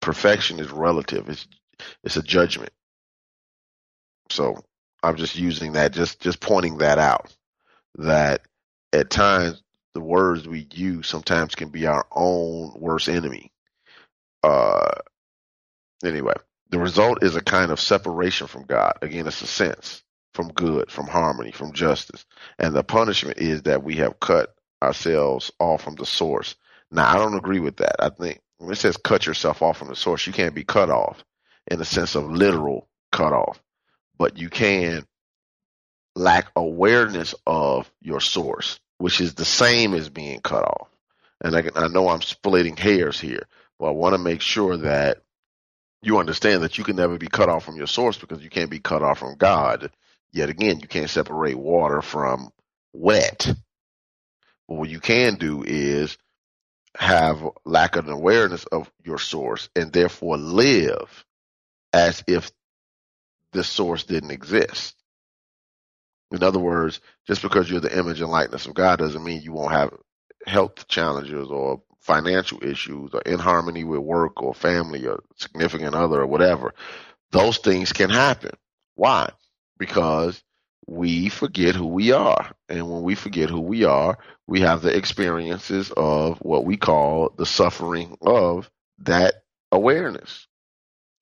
Perfection 0.00 0.60
is 0.60 0.70
relative. 0.70 1.28
It's 1.28 1.48
it's 2.04 2.16
a 2.16 2.22
judgment. 2.22 2.72
So 4.30 4.64
I'm 5.02 5.16
just 5.16 5.36
using 5.36 5.72
that, 5.72 5.92
just 5.92 6.20
just 6.20 6.40
pointing 6.40 6.78
that 6.78 6.98
out. 6.98 7.34
That 7.96 8.42
at 8.92 9.10
times 9.10 9.62
the 9.94 10.00
words 10.00 10.46
we 10.46 10.66
use 10.72 11.08
sometimes 11.08 11.54
can 11.54 11.70
be 11.70 11.86
our 11.86 12.06
own 12.12 12.72
worst 12.78 13.08
enemy. 13.08 13.52
Uh, 14.42 14.92
anyway, 16.04 16.34
the 16.70 16.78
result 16.78 17.22
is 17.22 17.36
a 17.36 17.42
kind 17.42 17.70
of 17.70 17.80
separation 17.80 18.46
from 18.46 18.64
God. 18.64 18.94
Again, 19.02 19.26
it's 19.26 19.42
a 19.42 19.46
sense 19.46 20.02
from 20.34 20.48
good, 20.52 20.90
from 20.90 21.06
harmony, 21.06 21.50
from 21.50 21.72
justice. 21.72 22.24
And 22.58 22.74
the 22.74 22.84
punishment 22.84 23.38
is 23.38 23.62
that 23.62 23.82
we 23.82 23.96
have 23.96 24.20
cut 24.20 24.54
ourselves 24.82 25.50
off 25.58 25.82
from 25.82 25.96
the 25.96 26.06
source. 26.06 26.54
Now, 26.90 27.08
I 27.08 27.16
don't 27.16 27.36
agree 27.36 27.60
with 27.60 27.76
that. 27.78 27.96
I 27.98 28.10
think 28.10 28.40
when 28.58 28.72
it 28.72 28.76
says 28.76 28.96
cut 28.96 29.26
yourself 29.26 29.62
off 29.62 29.78
from 29.78 29.88
the 29.88 29.96
source, 29.96 30.26
you 30.26 30.32
can't 30.32 30.54
be 30.54 30.64
cut 30.64 30.90
off 30.90 31.24
in 31.66 31.78
the 31.78 31.84
sense 31.84 32.14
of 32.14 32.30
literal 32.30 32.88
cut 33.12 33.32
off, 33.32 33.60
but 34.18 34.38
you 34.38 34.48
can 34.48 35.04
lack 36.14 36.50
awareness 36.56 37.34
of 37.46 37.90
your 38.00 38.20
source 38.20 38.78
which 39.00 39.22
is 39.22 39.32
the 39.32 39.46
same 39.46 39.94
as 39.94 40.10
being 40.10 40.40
cut 40.40 40.62
off. 40.62 40.88
And 41.40 41.56
I, 41.56 41.62
I 41.74 41.88
know 41.88 42.10
I'm 42.10 42.20
splitting 42.20 42.76
hairs 42.76 43.18
here, 43.18 43.46
but 43.78 43.86
I 43.86 43.90
want 43.92 44.14
to 44.14 44.18
make 44.18 44.42
sure 44.42 44.76
that 44.76 45.22
you 46.02 46.18
understand 46.18 46.62
that 46.62 46.76
you 46.76 46.84
can 46.84 46.96
never 46.96 47.16
be 47.16 47.26
cut 47.26 47.48
off 47.48 47.64
from 47.64 47.78
your 47.78 47.86
source 47.86 48.18
because 48.18 48.42
you 48.42 48.50
can't 48.50 48.70
be 48.70 48.78
cut 48.78 49.00
off 49.02 49.18
from 49.18 49.36
God. 49.38 49.90
Yet 50.32 50.50
again, 50.50 50.80
you 50.80 50.86
can't 50.86 51.08
separate 51.08 51.56
water 51.56 52.02
from 52.02 52.50
wet. 52.92 53.50
But 54.68 54.74
what 54.74 54.90
you 54.90 55.00
can 55.00 55.36
do 55.36 55.64
is 55.66 56.18
have 56.94 57.42
lack 57.64 57.96
of 57.96 58.06
awareness 58.06 58.66
of 58.66 58.90
your 59.02 59.18
source 59.18 59.70
and 59.74 59.90
therefore 59.94 60.36
live 60.36 61.24
as 61.94 62.22
if 62.26 62.52
the 63.52 63.64
source 63.64 64.04
didn't 64.04 64.30
exist. 64.30 64.94
In 66.30 66.42
other 66.42 66.58
words, 66.58 67.00
just 67.26 67.42
because 67.42 67.70
you're 67.70 67.80
the 67.80 67.96
image 67.96 68.20
and 68.20 68.30
likeness 68.30 68.66
of 68.66 68.74
God 68.74 68.98
doesn't 68.98 69.24
mean 69.24 69.42
you 69.42 69.52
won't 69.52 69.72
have 69.72 69.92
health 70.46 70.86
challenges 70.88 71.48
or 71.48 71.82
financial 72.00 72.62
issues 72.64 73.10
or 73.12 73.20
in 73.22 73.38
harmony 73.38 73.84
with 73.84 74.00
work 74.00 74.42
or 74.42 74.54
family 74.54 75.06
or 75.06 75.22
significant 75.36 75.94
other 75.94 76.20
or 76.20 76.26
whatever. 76.26 76.74
Those 77.30 77.58
things 77.58 77.92
can 77.92 78.10
happen. 78.10 78.52
Why? 78.94 79.30
Because 79.78 80.42
we 80.86 81.28
forget 81.28 81.74
who 81.74 81.86
we 81.86 82.12
are. 82.12 82.50
And 82.68 82.90
when 82.90 83.02
we 83.02 83.14
forget 83.14 83.50
who 83.50 83.60
we 83.60 83.84
are, 83.84 84.18
we 84.46 84.60
have 84.60 84.82
the 84.82 84.96
experiences 84.96 85.92
of 85.96 86.38
what 86.38 86.64
we 86.64 86.76
call 86.76 87.32
the 87.36 87.46
suffering 87.46 88.16
of 88.22 88.70
that 88.98 89.34
awareness 89.70 90.46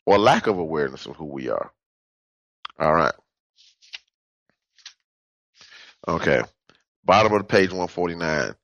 or 0.07 0.19
lack 0.19 0.47
of 0.47 0.59
awareness 0.59 1.07
of 1.07 1.17
who 1.17 1.27
we 1.27 1.51
are. 1.51 1.71
All 2.79 2.95
right. 2.95 3.15
Okay. 6.09 6.41
Bottom 7.05 7.35
of 7.35 7.41
the 7.41 7.45
page 7.45 7.69
149. 7.69 8.55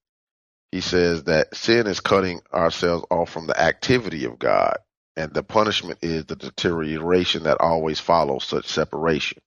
He 0.73 0.81
says 0.81 1.25
that 1.25 1.55
sin 1.55 1.87
is 1.87 2.01
cutting 2.01 2.41
ourselves 2.53 3.05
off 3.11 3.29
from 3.29 3.47
the 3.47 3.61
activity 3.61 4.25
of 4.25 4.39
God, 4.39 4.79
and 5.15 5.33
the 5.33 5.43
punishment 5.43 5.99
is 6.01 6.25
the 6.25 6.37
deterioration 6.37 7.43
that 7.43 7.61
always 7.61 8.01
follows 8.01 8.45
such 8.45 8.67
separation. 8.67 9.43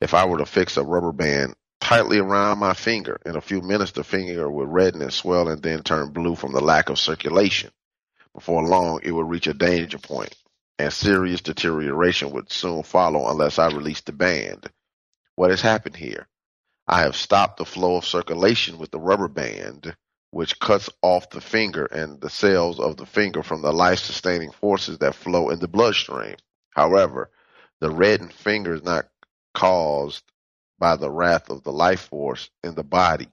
If 0.00 0.14
I 0.14 0.24
were 0.24 0.38
to 0.38 0.46
fix 0.46 0.76
a 0.76 0.84
rubber 0.84 1.12
band 1.12 1.54
tightly 1.80 2.18
around 2.18 2.58
my 2.58 2.74
finger, 2.74 3.18
in 3.26 3.34
a 3.34 3.40
few 3.40 3.60
minutes 3.60 3.90
the 3.90 4.04
finger 4.04 4.48
would 4.48 4.68
redden 4.68 5.02
and 5.02 5.12
swell 5.12 5.48
and 5.48 5.60
then 5.60 5.82
turn 5.82 6.12
blue 6.12 6.36
from 6.36 6.52
the 6.52 6.60
lack 6.60 6.90
of 6.90 6.98
circulation. 6.98 7.70
Before 8.34 8.62
long, 8.62 9.00
it 9.02 9.10
would 9.10 9.28
reach 9.28 9.48
a 9.48 9.52
danger 9.52 9.98
point, 9.98 10.34
and 10.78 10.92
serious 10.92 11.40
deterioration 11.40 12.30
would 12.30 12.52
soon 12.52 12.84
follow 12.84 13.28
unless 13.28 13.58
I 13.58 13.66
released 13.66 14.06
the 14.06 14.12
band. 14.12 14.70
What 15.34 15.50
has 15.50 15.60
happened 15.60 15.96
here? 15.96 16.28
I 16.88 17.00
have 17.02 17.16
stopped 17.16 17.58
the 17.58 17.64
flow 17.64 17.96
of 17.96 18.04
circulation 18.04 18.78
with 18.78 18.90
the 18.90 19.00
rubber 19.00 19.28
band, 19.28 19.96
which 20.30 20.58
cuts 20.58 20.90
off 21.02 21.30
the 21.30 21.40
finger 21.40 21.86
and 21.86 22.20
the 22.20 22.30
cells 22.30 22.80
of 22.80 22.96
the 22.96 23.06
finger 23.06 23.42
from 23.42 23.62
the 23.62 23.72
life 23.72 24.00
sustaining 24.00 24.50
forces 24.50 24.98
that 24.98 25.14
flow 25.14 25.50
in 25.50 25.60
the 25.60 25.68
bloodstream. 25.68 26.36
However, 26.70 27.30
the 27.80 27.90
reddened 27.90 28.32
finger 28.32 28.74
is 28.74 28.82
not 28.82 29.08
caused 29.54 30.24
by 30.78 30.96
the 30.96 31.10
wrath 31.10 31.50
of 31.50 31.62
the 31.62 31.72
life 31.72 32.08
force 32.08 32.50
in 32.64 32.74
the 32.74 32.82
body. 32.84 33.28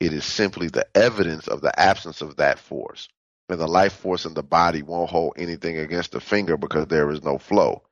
It 0.00 0.12
is 0.12 0.24
simply 0.24 0.68
the 0.68 0.86
evidence 0.94 1.48
of 1.48 1.60
the 1.62 1.78
absence 1.78 2.20
of 2.20 2.36
that 2.36 2.58
force. 2.58 3.08
And 3.48 3.60
the 3.60 3.68
life 3.68 3.94
force 3.94 4.24
in 4.24 4.34
the 4.34 4.42
body 4.42 4.82
won't 4.82 5.10
hold 5.10 5.34
anything 5.36 5.78
against 5.78 6.12
the 6.12 6.20
finger 6.20 6.56
because 6.56 6.86
there 6.86 7.10
is 7.10 7.22
no 7.22 7.38
flow. 7.38 7.82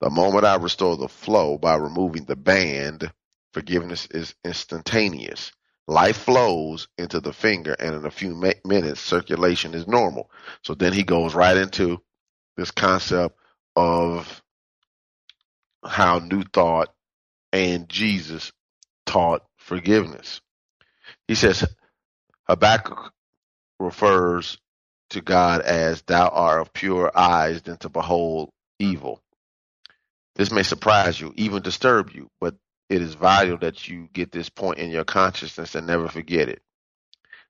The 0.00 0.10
moment 0.10 0.44
I 0.44 0.56
restore 0.56 0.96
the 0.96 1.08
flow 1.08 1.58
by 1.58 1.76
removing 1.76 2.24
the 2.24 2.36
band, 2.36 3.10
Forgiveness 3.54 4.06
is 4.10 4.34
instantaneous. 4.44 5.52
Life 5.88 6.18
flows 6.18 6.88
into 6.98 7.20
the 7.20 7.32
finger, 7.34 7.74
and 7.74 7.94
in 7.96 8.06
a 8.06 8.10
few 8.12 8.34
ma- 8.34 8.52
minutes, 8.64 9.00
circulation 9.00 9.74
is 9.74 9.88
normal. 9.88 10.30
So 10.64 10.74
then 10.74 10.92
he 10.94 11.04
goes 11.04 11.34
right 11.34 11.56
into 11.56 12.02
this 12.56 12.70
concept 12.72 13.38
of 13.76 14.42
how 15.84 16.20
New 16.20 16.44
Thought 16.44 16.94
and 17.52 17.88
Jesus 17.88 18.52
taught 19.06 19.44
forgiveness. 19.58 20.40
He 21.28 21.34
says 21.36 21.64
Habakkuk 22.48 23.12
refers 23.80 24.58
to 25.10 25.22
God 25.22 25.62
as 25.62 26.02
thou 26.02 26.28
art 26.28 26.62
of 26.62 26.74
pure 26.74 27.12
eyes 27.16 27.62
than 27.62 27.78
to 27.78 27.90
behold 27.90 28.50
evil. 28.80 29.20
This 30.36 30.52
may 30.52 30.62
surprise 30.64 31.20
you, 31.20 31.32
even 31.36 31.62
disturb 31.62 32.10
you, 32.10 32.28
but 32.40 32.56
it 32.92 33.02
is 33.02 33.14
vital 33.14 33.56
that 33.58 33.88
you 33.88 34.08
get 34.12 34.32
this 34.32 34.50
point 34.50 34.78
in 34.78 34.90
your 34.90 35.04
consciousness 35.04 35.74
and 35.74 35.86
never 35.86 36.08
forget 36.08 36.50
it. 36.50 36.62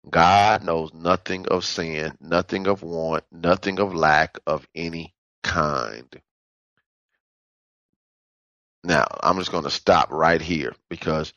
God 0.09 0.65
knows 0.65 0.95
nothing 0.95 1.49
of 1.49 1.65
sin, 1.65 2.17
nothing 2.21 2.69
of 2.69 2.83
want, 2.85 3.25
nothing 3.33 3.81
of 3.81 3.95
lack 3.95 4.39
of 4.47 4.69
any 4.75 5.15
kind. 5.43 6.07
Now, 8.85 9.07
I'm 9.23 9.39
just 9.39 9.51
going 9.51 9.65
to 9.65 9.71
stop 9.71 10.13
right 10.13 10.41
here 10.41 10.75
because 10.89 11.33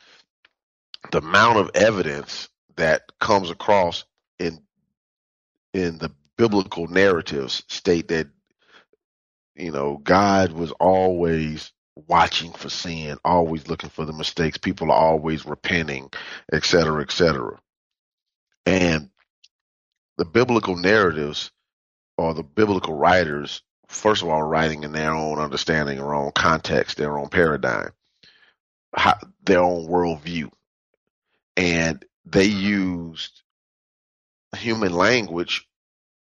the 1.12 1.20
amount 1.20 1.60
of 1.60 1.72
evidence 1.76 2.50
that 2.78 3.12
comes 3.20 3.50
across 3.50 4.06
in 4.40 4.62
in 5.74 5.98
the 5.98 6.12
biblical 6.38 6.88
narratives 6.88 7.64
state 7.68 8.10
that 8.10 8.28
you 9.56 9.72
know 9.72 9.98
God 10.04 10.52
was 10.54 10.72
always 10.74 11.72
watching 11.96 12.52
for 12.52 12.70
sin, 12.70 13.18
always 13.24 13.68
looking 13.68 13.90
for 13.90 14.06
the 14.06 14.14
mistakes. 14.14 14.58
People 14.58 14.92
are 14.92 14.98
always 14.98 15.46
repenting, 15.46 16.12
et 16.52 16.66
cetera, 16.66 17.02
et 17.02 17.12
cetera. 17.12 17.60
And 18.66 19.10
the 20.18 20.26
biblical 20.26 20.76
narratives 20.76 21.52
or 22.18 22.34
the 22.34 22.44
biblical 22.44 22.94
writers, 22.96 23.62
first 23.88 24.22
of 24.22 24.30
all, 24.30 24.44
writing 24.44 24.84
in 24.84 24.92
their 24.92 25.14
own 25.14 25.40
understanding, 25.40 25.98
their 25.98 26.14
own 26.14 26.32
context, 26.32 26.98
their 26.98 27.18
own 27.18 27.30
paradigm, 27.30 27.92
their 29.44 29.62
own 29.62 29.88
worldview. 29.88 30.50
And 31.58 32.04
they 32.26 32.46
used 32.46 33.42
human 34.58 34.94
language 34.94 35.68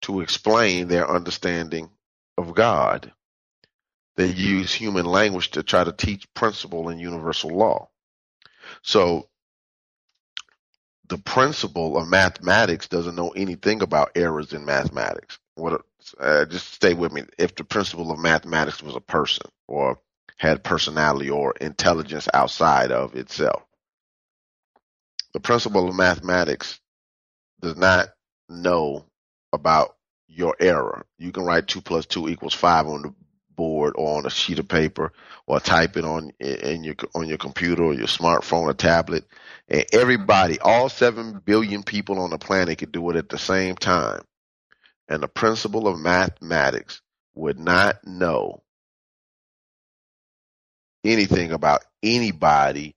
to 0.01 0.21
explain 0.21 0.87
their 0.87 1.09
understanding 1.09 1.89
of 2.37 2.55
God. 2.55 3.11
They 4.17 4.27
use 4.27 4.73
human 4.73 5.05
language 5.05 5.51
to 5.51 5.63
try 5.63 5.83
to 5.83 5.91
teach 5.93 6.31
principle 6.33 6.89
and 6.89 6.99
universal 6.99 7.51
law. 7.51 7.89
So 8.83 9.29
the 11.09 11.17
principle 11.17 11.97
of 11.97 12.07
mathematics 12.07 12.87
doesn't 12.87 13.15
know 13.15 13.29
anything 13.29 13.81
about 13.81 14.11
errors 14.15 14.53
in 14.53 14.65
mathematics. 14.65 15.39
What? 15.55 15.81
Uh, 16.19 16.45
just 16.45 16.73
stay 16.73 16.93
with 16.93 17.11
me. 17.11 17.23
If 17.37 17.55
the 17.55 17.63
principle 17.63 18.11
of 18.11 18.19
mathematics 18.19 18.81
was 18.81 18.95
a 18.95 19.01
person 19.01 19.47
or 19.67 19.99
had 20.37 20.63
personality 20.63 21.29
or 21.29 21.53
intelligence 21.61 22.27
outside 22.33 22.91
of 22.91 23.15
itself, 23.15 23.63
the 25.33 25.39
principle 25.39 25.87
of 25.87 25.95
mathematics 25.95 26.79
does 27.61 27.77
not 27.77 28.09
know 28.49 29.05
about 29.53 29.95
your 30.27 30.55
error. 30.59 31.05
You 31.17 31.31
can 31.31 31.43
write 31.43 31.67
two 31.67 31.81
plus 31.81 32.05
two 32.05 32.29
equals 32.29 32.53
five 32.53 32.87
on 32.87 33.01
the 33.03 33.13
board 33.55 33.93
or 33.97 34.17
on 34.17 34.25
a 34.25 34.29
sheet 34.29 34.59
of 34.59 34.67
paper 34.67 35.13
or 35.45 35.59
type 35.59 35.97
it 35.97 36.05
on 36.05 36.31
in 36.39 36.83
your 36.83 36.95
on 37.15 37.27
your 37.27 37.37
computer 37.37 37.83
or 37.83 37.93
your 37.93 38.07
smartphone 38.07 38.63
or 38.63 38.73
tablet. 38.73 39.25
And 39.67 39.85
everybody, 39.93 40.59
all 40.59 40.89
seven 40.89 41.41
billion 41.43 41.83
people 41.83 42.19
on 42.19 42.29
the 42.29 42.37
planet 42.37 42.77
could 42.77 42.91
do 42.91 43.09
it 43.09 43.15
at 43.15 43.29
the 43.29 43.37
same 43.37 43.75
time. 43.75 44.21
And 45.07 45.23
the 45.23 45.27
principle 45.27 45.87
of 45.87 45.99
mathematics 45.99 47.01
would 47.35 47.59
not 47.59 48.05
know 48.05 48.63
anything 51.03 51.51
about 51.51 51.83
anybody 52.03 52.95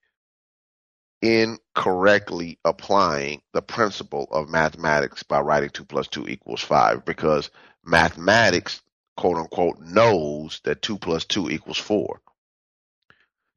incorrectly 1.22 2.58
applying 2.64 3.40
the 3.54 3.62
principle 3.62 4.28
of 4.30 4.50
mathematics 4.50 5.22
by 5.22 5.40
writing 5.40 5.70
2 5.70 5.84
plus 5.86 6.06
2 6.08 6.28
equals 6.28 6.60
5 6.60 7.04
because 7.06 7.50
mathematics 7.82 8.82
quote 9.16 9.36
unquote 9.38 9.80
knows 9.80 10.60
that 10.64 10.82
2 10.82 10.98
plus 10.98 11.24
2 11.26 11.50
equals 11.50 11.78
4. 11.78 12.20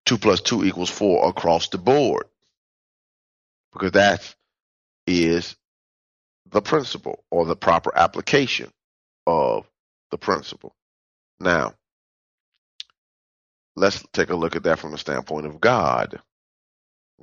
2 0.06 0.18
plus 0.18 0.42
2 0.42 0.66
equals 0.66 0.90
4 0.90 1.30
across 1.30 1.70
the 1.70 1.78
board 1.78 2.26
because 3.74 3.92
that 3.92 4.36
is 5.08 5.56
the 6.52 6.62
principle 6.62 7.24
or 7.32 7.46
the 7.46 7.56
proper 7.56 7.92
application 7.98 8.72
of 9.28 9.70
the 10.12 10.18
principle. 10.18 10.76
Now, 11.40 11.74
let's 13.76 14.04
take 14.14 14.30
a 14.30 14.36
look 14.36 14.56
at 14.56 14.64
that 14.64 14.80
from 14.80 14.92
the 14.92 14.98
standpoint 14.98 15.46
of 15.46 15.62
God. 15.62 16.22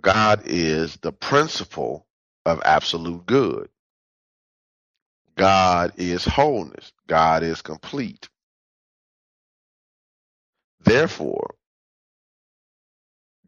God 0.01 0.42
is 0.47 0.97
the 0.99 1.12
principle 1.12 2.07
of 2.47 2.62
absolute 2.64 3.27
good. 3.27 3.68
God 5.37 5.92
is 5.97 6.25
wholeness. 6.25 6.92
God 7.07 7.42
is 7.42 7.62
complete. 7.62 8.29
Therefore, 10.85 11.55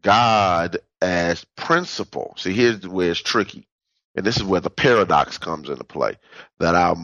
God 0.01 0.77
as 1.01 1.45
principle. 1.55 2.33
See, 2.37 2.53
here's 2.53 2.87
where 2.87 3.11
it's 3.11 3.19
tricky. 3.19 3.67
And 4.15 4.25
this 4.25 4.37
is 4.37 4.43
where 4.43 4.61
the 4.61 4.69
paradox 4.69 5.37
comes 5.37 5.69
into 5.69 5.83
play 5.83 6.17
that 6.59 6.75
I 6.75 6.95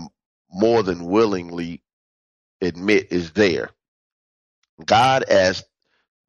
more 0.52 0.84
than 0.84 1.06
willingly 1.06 1.82
admit 2.62 3.08
is 3.12 3.32
there. 3.32 3.70
God 4.84 5.24
as 5.24 5.64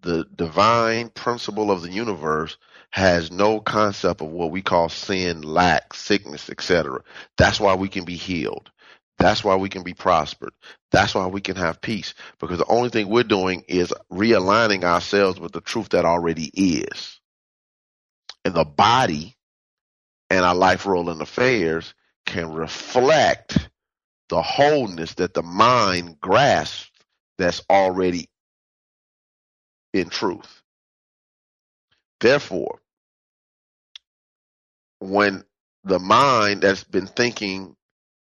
the 0.02 0.26
divine 0.34 1.08
principle 1.08 1.70
of 1.70 1.82
the 1.82 1.90
universe 1.90 2.58
has 2.90 3.30
no 3.30 3.60
concept 3.60 4.20
of 4.20 4.28
what 4.28 4.50
we 4.50 4.62
call 4.62 4.88
sin, 4.88 5.42
lack, 5.42 5.94
sickness, 5.94 6.50
etc. 6.50 7.00
That's 7.36 7.60
why 7.60 7.74
we 7.74 7.88
can 7.88 8.04
be 8.04 8.16
healed. 8.16 8.70
That's 9.18 9.44
why 9.44 9.56
we 9.56 9.68
can 9.68 9.82
be 9.84 9.94
prospered. 9.94 10.52
That's 10.90 11.14
why 11.14 11.26
we 11.26 11.40
can 11.40 11.56
have 11.56 11.80
peace 11.80 12.14
because 12.40 12.58
the 12.58 12.66
only 12.66 12.88
thing 12.88 13.08
we're 13.08 13.22
doing 13.22 13.64
is 13.68 13.92
realigning 14.12 14.84
ourselves 14.84 15.38
with 15.38 15.52
the 15.52 15.60
truth 15.60 15.90
that 15.90 16.04
already 16.04 16.50
is. 16.52 17.20
And 18.44 18.54
the 18.54 18.64
body 18.64 19.36
and 20.30 20.44
our 20.44 20.54
life 20.54 20.86
role 20.86 21.10
and 21.10 21.22
affairs 21.22 21.94
can 22.26 22.52
reflect 22.52 23.68
the 24.28 24.42
wholeness 24.42 25.14
that 25.14 25.34
the 25.34 25.42
mind 25.42 26.20
grasps 26.20 26.90
that's 27.38 27.62
already 27.70 28.28
in 29.92 30.08
truth. 30.08 30.62
Therefore, 32.24 32.80
when 34.98 35.44
the 35.84 35.98
mind 35.98 36.62
that's 36.62 36.82
been 36.82 37.06
thinking 37.06 37.76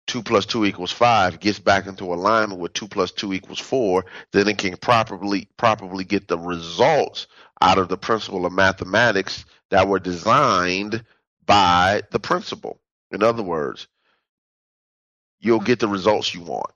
two 0.08 0.24
plus 0.24 0.48
two 0.48 0.66
equals 0.66 0.92
five 0.92 1.40
gets 1.40 1.60
back 1.60 1.86
into 1.86 2.06
alignment 2.06 2.60
with 2.60 2.74
two 2.74 2.88
plus 2.88 3.12
two 3.12 3.34
equals 3.34 3.60
four, 3.60 4.06
then 4.32 4.48
it 4.48 4.58
can 4.58 4.78
properly 4.78 5.48
properly 5.58 6.06
get 6.06 6.28
the 6.28 6.40
results 6.40 7.28
out 7.62 7.78
of 7.78 7.88
the 7.88 7.96
principle 7.96 8.48
of 8.48 8.52
mathematics 8.52 9.46
that 9.70 9.88
were 9.88 10.00
designed 10.00 11.06
by 11.46 12.02
the 12.10 12.20
principle. 12.20 12.80
In 13.12 13.22
other 13.22 13.44
words, 13.44 13.88
you'll 15.40 15.60
get 15.60 15.80
the 15.80 15.88
results 15.88 16.34
you 16.34 16.42
want. 16.42 16.72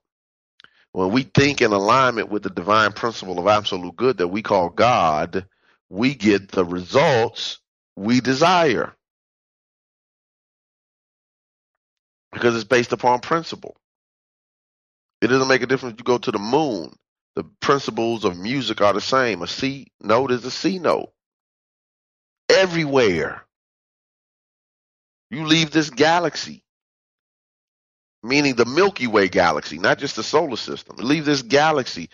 When 0.91 1.09
we 1.11 1.23
think 1.23 1.63
in 1.63 1.71
alignment 1.71 2.29
with 2.29 2.43
the 2.43 2.51
divine 2.51 2.91
principle 2.91 3.39
of 3.39 3.47
absolute 3.47 3.95
good 3.95 4.17
that 4.19 4.27
we 4.27 4.43
call 4.43 4.69
God, 4.69 5.47
we 5.89 6.15
get 6.15 6.51
the 6.51 6.65
results 6.65 7.59
we 7.95 8.21
desire. 8.21 8.93
Because 12.31 12.55
it's 12.55 12.63
based 12.65 12.93
upon 12.93 13.19
principle. 13.19 13.75
It 15.21 15.27
doesn't 15.27 15.47
make 15.47 15.63
a 15.63 15.67
difference 15.67 15.93
if 15.93 15.99
you 15.99 16.03
go 16.03 16.17
to 16.17 16.31
the 16.31 16.39
moon. 16.39 16.93
The 17.35 17.43
principles 17.61 18.25
of 18.25 18.37
music 18.37 18.81
are 18.81 18.93
the 18.93 19.01
same. 19.01 19.41
A 19.41 19.47
C 19.47 19.87
note 20.01 20.31
is 20.31 20.45
a 20.45 20.51
C 20.51 20.79
note. 20.79 21.11
Everywhere. 22.49 23.43
You 25.29 25.45
leave 25.45 25.71
this 25.71 25.89
galaxy, 25.89 26.63
meaning 28.23 28.55
the 28.55 28.65
Milky 28.65 29.07
Way 29.07 29.27
galaxy, 29.27 29.77
not 29.77 29.99
just 29.99 30.15
the 30.15 30.23
solar 30.23 30.55
system. 30.55 30.95
Leave 30.97 31.25
this 31.25 31.41
galaxy. 31.41 32.09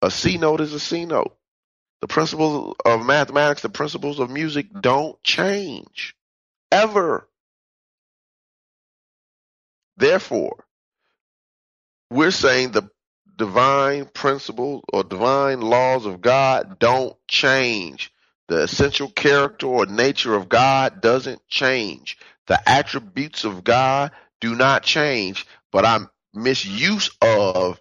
A 0.00 0.10
C 0.10 0.38
note 0.38 0.60
is 0.60 0.72
a 0.72 0.80
C 0.80 1.04
note. 1.04 1.36
The 2.04 2.08
principles 2.08 2.76
of 2.84 3.06
mathematics, 3.06 3.62
the 3.62 3.70
principles 3.70 4.18
of 4.18 4.28
music 4.28 4.66
don't 4.78 5.16
change 5.22 6.14
ever. 6.70 7.26
Therefore, 9.96 10.66
we're 12.10 12.30
saying 12.30 12.72
the 12.72 12.90
divine 13.36 14.04
principles 14.04 14.82
or 14.92 15.02
divine 15.02 15.62
laws 15.62 16.04
of 16.04 16.20
God 16.20 16.78
don't 16.78 17.16
change. 17.26 18.12
The 18.48 18.64
essential 18.64 19.08
character 19.08 19.66
or 19.66 19.86
nature 19.86 20.34
of 20.34 20.50
God 20.50 21.00
doesn't 21.00 21.48
change. 21.48 22.18
The 22.48 22.60
attributes 22.68 23.44
of 23.44 23.64
God 23.64 24.10
do 24.42 24.54
not 24.54 24.82
change, 24.82 25.46
but 25.72 25.86
our 25.86 26.10
misuse 26.34 27.08
of 27.22 27.80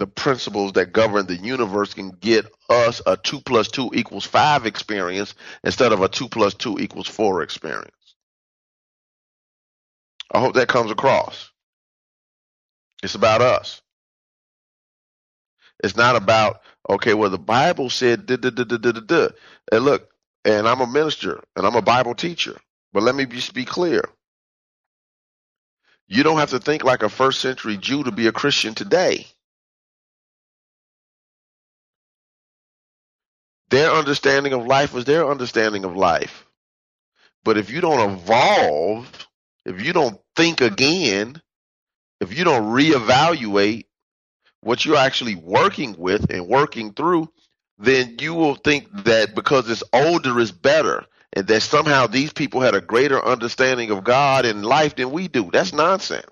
the 0.00 0.06
principles 0.06 0.72
that 0.72 0.94
govern 0.94 1.26
the 1.26 1.36
universe 1.36 1.92
can 1.92 2.08
get 2.08 2.46
us 2.70 3.02
a 3.06 3.18
2 3.18 3.42
plus 3.42 3.68
2 3.68 3.90
equals 3.92 4.24
5 4.24 4.64
experience 4.64 5.34
instead 5.62 5.92
of 5.92 6.00
a 6.00 6.08
2 6.08 6.26
plus 6.30 6.54
2 6.54 6.78
equals 6.78 7.06
4 7.06 7.42
experience. 7.42 7.90
I 10.32 10.40
hope 10.40 10.54
that 10.54 10.68
comes 10.68 10.90
across. 10.90 11.50
It's 13.02 13.14
about 13.14 13.42
us. 13.42 13.82
It's 15.84 15.96
not 15.96 16.16
about, 16.16 16.62
okay, 16.88 17.12
well, 17.12 17.28
the 17.28 17.38
Bible 17.38 17.90
said, 17.90 18.24
da, 18.24 18.36
da, 18.36 18.48
da, 18.48 18.64
da, 18.64 18.78
da, 18.78 19.00
da. 19.00 19.28
and 19.70 19.84
look, 19.84 20.08
and 20.46 20.66
I'm 20.66 20.80
a 20.80 20.86
minister 20.86 21.42
and 21.56 21.66
I'm 21.66 21.76
a 21.76 21.82
Bible 21.82 22.14
teacher, 22.14 22.56
but 22.94 23.02
let 23.02 23.14
me 23.14 23.26
just 23.26 23.52
be 23.52 23.66
clear. 23.66 24.02
You 26.08 26.22
don't 26.22 26.38
have 26.38 26.50
to 26.50 26.58
think 26.58 26.84
like 26.84 27.02
a 27.02 27.10
first 27.10 27.40
century 27.40 27.76
Jew 27.76 28.04
to 28.04 28.10
be 28.12 28.28
a 28.28 28.32
Christian 28.32 28.74
today. 28.74 29.26
Their 33.70 33.90
understanding 33.92 34.52
of 34.52 34.66
life 34.66 34.92
was 34.92 35.04
their 35.04 35.30
understanding 35.30 35.84
of 35.84 35.96
life. 35.96 36.46
But 37.44 37.56
if 37.56 37.70
you 37.70 37.80
don't 37.80 38.10
evolve, 38.10 39.28
if 39.64 39.82
you 39.82 39.92
don't 39.92 40.20
think 40.36 40.60
again, 40.60 41.40
if 42.20 42.36
you 42.36 42.44
don't 42.44 42.64
reevaluate 42.64 43.84
what 44.60 44.84
you're 44.84 44.96
actually 44.96 45.36
working 45.36 45.96
with 45.96 46.30
and 46.30 46.48
working 46.48 46.92
through, 46.92 47.30
then 47.78 48.16
you 48.20 48.34
will 48.34 48.56
think 48.56 48.88
that 49.04 49.34
because 49.34 49.70
it's 49.70 49.82
older 49.92 50.38
is 50.38 50.52
better 50.52 51.06
and 51.32 51.46
that 51.46 51.62
somehow 51.62 52.06
these 52.06 52.32
people 52.32 52.60
had 52.60 52.74
a 52.74 52.80
greater 52.80 53.24
understanding 53.24 53.90
of 53.90 54.04
God 54.04 54.44
and 54.44 54.66
life 54.66 54.96
than 54.96 55.12
we 55.12 55.28
do. 55.28 55.48
That's 55.50 55.72
nonsense. 55.72 56.29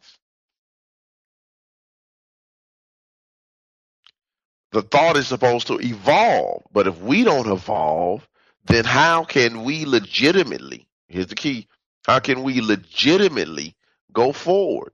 The 4.73 4.83
thought 4.83 5.17
is 5.17 5.29
supposed 5.29 5.69
to 5.69 5.81
evolve, 5.81 6.65
but 6.73 6.87
if 6.87 7.01
we 7.01 7.25
don't 7.25 7.51
evolve, 7.51 8.29
then 8.67 8.85
how 8.85 9.25
can 9.25 9.65
we 9.65 9.87
legitimately, 9.87 10.87
here's 11.09 11.29
the 11.29 11.35
key, 11.35 11.69
how 12.07 12.19
can 12.19 12.43
we 12.43 12.61
legitimately 12.61 13.75
go 14.13 14.33
forward? 14.33 14.93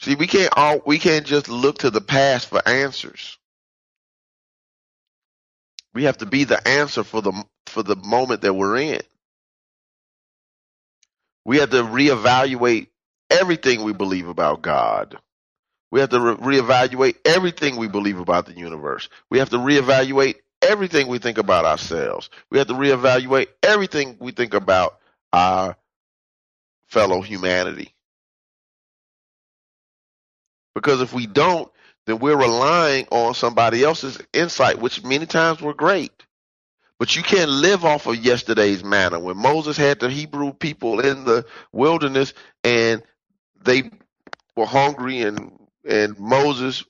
See, 0.00 0.16
we 0.16 0.26
can't 0.26 0.52
all, 0.56 0.82
we 0.84 0.98
can't 0.98 1.26
just 1.26 1.48
look 1.48 1.78
to 1.78 1.90
the 1.90 2.02
past 2.02 2.48
for 2.48 2.66
answers. 2.68 3.38
We 5.94 6.04
have 6.04 6.18
to 6.18 6.26
be 6.26 6.44
the 6.44 6.66
answer 6.68 7.04
for 7.04 7.22
the 7.22 7.32
for 7.66 7.82
the 7.82 7.96
moment 7.96 8.42
that 8.42 8.54
we're 8.54 8.76
in. 8.78 9.00
We 11.44 11.58
have 11.58 11.70
to 11.70 11.82
reevaluate 11.82 12.88
everything 13.30 13.82
we 13.82 13.92
believe 13.94 14.28
about 14.28 14.62
God. 14.62 15.18
We 15.94 16.00
have 16.00 16.10
to 16.10 16.18
re- 16.20 16.58
reevaluate 16.58 17.18
everything 17.24 17.76
we 17.76 17.86
believe 17.86 18.18
about 18.18 18.46
the 18.46 18.52
universe. 18.52 19.08
We 19.30 19.38
have 19.38 19.50
to 19.50 19.58
reevaluate 19.58 20.34
everything 20.60 21.06
we 21.06 21.20
think 21.20 21.38
about 21.38 21.64
ourselves. 21.64 22.30
We 22.50 22.58
have 22.58 22.66
to 22.66 22.74
reevaluate 22.74 23.46
everything 23.62 24.16
we 24.18 24.32
think 24.32 24.54
about 24.54 24.98
our 25.32 25.76
fellow 26.88 27.20
humanity. 27.20 27.94
Because 30.74 31.00
if 31.00 31.12
we 31.12 31.28
don't, 31.28 31.70
then 32.06 32.18
we're 32.18 32.36
relying 32.36 33.06
on 33.12 33.34
somebody 33.34 33.84
else's 33.84 34.18
insight, 34.32 34.80
which 34.80 35.04
many 35.04 35.26
times 35.26 35.60
were 35.60 35.74
great. 35.74 36.10
But 36.98 37.14
you 37.14 37.22
can't 37.22 37.50
live 37.50 37.84
off 37.84 38.08
of 38.08 38.16
yesterday's 38.16 38.82
manna. 38.82 39.20
When 39.20 39.36
Moses 39.36 39.76
had 39.76 40.00
the 40.00 40.10
Hebrew 40.10 40.54
people 40.54 40.98
in 40.98 41.24
the 41.24 41.46
wilderness 41.70 42.34
and 42.64 43.00
they 43.62 43.92
were 44.56 44.66
hungry 44.66 45.22
and 45.22 45.52
and 45.84 46.18
Moses 46.18 46.84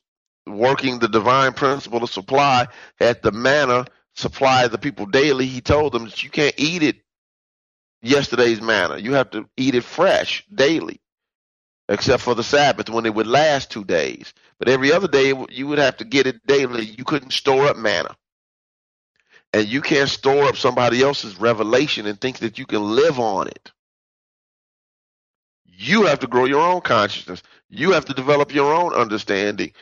working 0.47 0.99
the 0.99 1.09
divine 1.09 1.53
principle 1.53 2.03
of 2.03 2.11
supply 2.11 2.69
had 2.99 3.23
the 3.23 3.33
manna 3.33 3.87
supply 4.15 4.69
the 4.69 4.79
people 4.79 5.07
daily, 5.07 5.47
he 5.47 5.61
told 5.61 5.93
them 5.93 6.05
that 6.05 6.23
you 6.23 6.31
can't 6.31 6.55
eat 6.57 6.83
it 6.83 6.97
yesterday's 8.03 8.61
manna. 8.61 8.99
You 8.99 9.15
have 9.15 9.31
to 9.31 9.49
eat 9.57 9.75
it 9.75 9.85
fresh 9.85 10.45
daily 10.55 11.01
except 11.89 12.23
for 12.23 12.35
the 12.35 12.43
Sabbath 12.43 12.89
when 12.89 13.07
it 13.07 13.15
would 13.15 13.27
last 13.27 13.71
two 13.71 13.85
days. 13.85 14.33
But 14.59 14.69
every 14.69 14.93
other 14.93 15.09
day 15.09 15.35
you 15.51 15.67
would 15.67 15.79
have 15.79 15.99
to 15.99 16.05
get 16.05 16.27
it 16.27 16.47
daily. 16.47 16.85
You 16.85 17.05
couldn't 17.05 17.33
store 17.33 17.67
up 17.67 17.77
manna. 17.77 18.17
And 19.53 19.69
you 19.69 19.83
can't 19.83 20.09
store 20.09 20.45
up 20.45 20.57
somebody 20.57 21.03
else's 21.03 21.39
revelation 21.39 22.07
and 22.07 22.21
think 22.21 22.39
that 22.39 22.59
you 22.59 22.67
can 22.67 22.83
live 22.83 23.21
on 23.21 23.49
it. 23.49 23.71
You 25.77 26.05
have 26.05 26.21
to 26.21 26.27
grow 26.27 26.45
your 26.45 26.61
own 26.61 26.81
consciousness. 26.81 27.43
You 27.69 27.93
have 27.93 28.05
to 28.07 28.15
develop 28.15 28.55
your 28.55 28.73
own 28.73 28.93
understanding. 28.95 29.73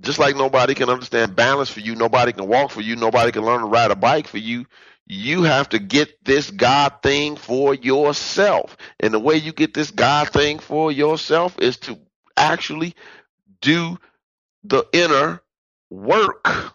Just 0.00 0.18
like 0.18 0.36
nobody 0.36 0.74
can 0.74 0.90
understand 0.90 1.36
balance 1.36 1.70
for 1.70 1.80
you, 1.80 1.94
nobody 1.94 2.32
can 2.32 2.46
walk 2.48 2.70
for 2.70 2.82
you, 2.82 2.96
nobody 2.96 3.32
can 3.32 3.44
learn 3.44 3.60
to 3.60 3.66
ride 3.66 3.90
a 3.90 3.96
bike 3.96 4.26
for 4.26 4.38
you. 4.38 4.66
You 5.06 5.44
have 5.44 5.68
to 5.70 5.78
get 5.78 6.24
this 6.24 6.50
God 6.50 6.94
thing 7.02 7.36
for 7.36 7.74
yourself. 7.74 8.76
And 9.00 9.14
the 9.14 9.20
way 9.20 9.36
you 9.36 9.52
get 9.52 9.72
this 9.72 9.90
God 9.90 10.28
thing 10.28 10.58
for 10.58 10.92
yourself 10.92 11.58
is 11.60 11.76
to 11.78 11.98
actually 12.36 12.94
do 13.60 13.98
the 14.64 14.84
inner 14.92 15.42
work. 15.90 16.74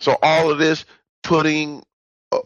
So 0.00 0.16
all 0.22 0.50
of 0.50 0.58
this 0.58 0.84
putting 1.22 1.82
uh, 2.30 2.40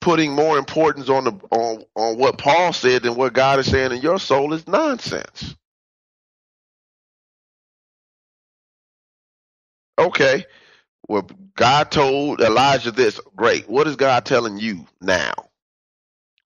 putting 0.00 0.32
more 0.32 0.58
importance 0.58 1.08
on 1.08 1.24
the 1.24 1.32
on 1.50 1.84
on 1.94 2.18
what 2.18 2.38
Paul 2.38 2.72
said 2.72 3.02
than 3.02 3.16
what 3.16 3.32
God 3.32 3.58
is 3.58 3.70
saying 3.70 3.92
in 3.92 4.00
your 4.02 4.18
soul 4.18 4.52
is 4.54 4.66
nonsense. 4.66 5.56
Okay. 9.98 10.46
Well, 11.08 11.28
God 11.56 11.90
told 11.90 12.40
Elijah 12.40 12.92
this. 12.92 13.20
Great. 13.36 13.68
What 13.68 13.86
is 13.86 13.96
God 13.96 14.24
telling 14.24 14.58
you 14.58 14.86
now? 15.00 15.34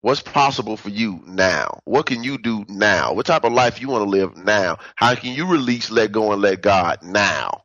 What's 0.01 0.23
possible 0.23 0.77
for 0.77 0.91
you 0.91 1.23
now? 1.27 1.81
What 1.85 2.07
can 2.07 2.25
you 2.25 2.39
do 2.39 2.65
now? 2.69 3.15
What 3.15 3.27
type 3.27 3.45
of 3.45 3.53
life 3.53 3.81
you 3.81 3.89
want 3.89 4.05
to 4.05 4.11
live 4.11 4.37
now? 4.37 4.79
How 4.97 5.15
can 5.15 5.33
you 5.35 5.47
release, 5.47 5.91
let 5.91 6.13
go, 6.13 6.33
and 6.33 6.43
let 6.43 6.63
God 6.63 7.03
now? 7.03 7.65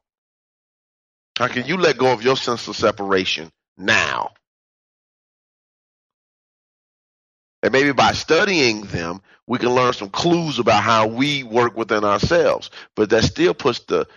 How 1.38 1.48
can 1.48 1.66
you 1.66 1.78
let 1.78 1.98
go 1.98 2.14
of 2.14 2.24
your 2.24 2.38
sense 2.38 2.68
of 2.68 2.76
separation 2.78 3.52
now? 3.78 4.32
And 7.62 7.74
maybe 7.74 7.92
by 7.92 8.14
studying 8.14 8.82
them, 8.84 9.22
we 9.48 9.58
can 9.58 9.70
learn 9.70 9.94
some 9.94 10.10
clues 10.10 10.60
about 10.60 10.84
how 10.84 11.08
we 11.08 11.44
work 11.44 11.76
within 11.76 12.04
ourselves. 12.06 12.70
But 12.96 13.10
that 13.10 13.24
still 13.24 13.54
puts 13.54 13.80
the 13.80 14.08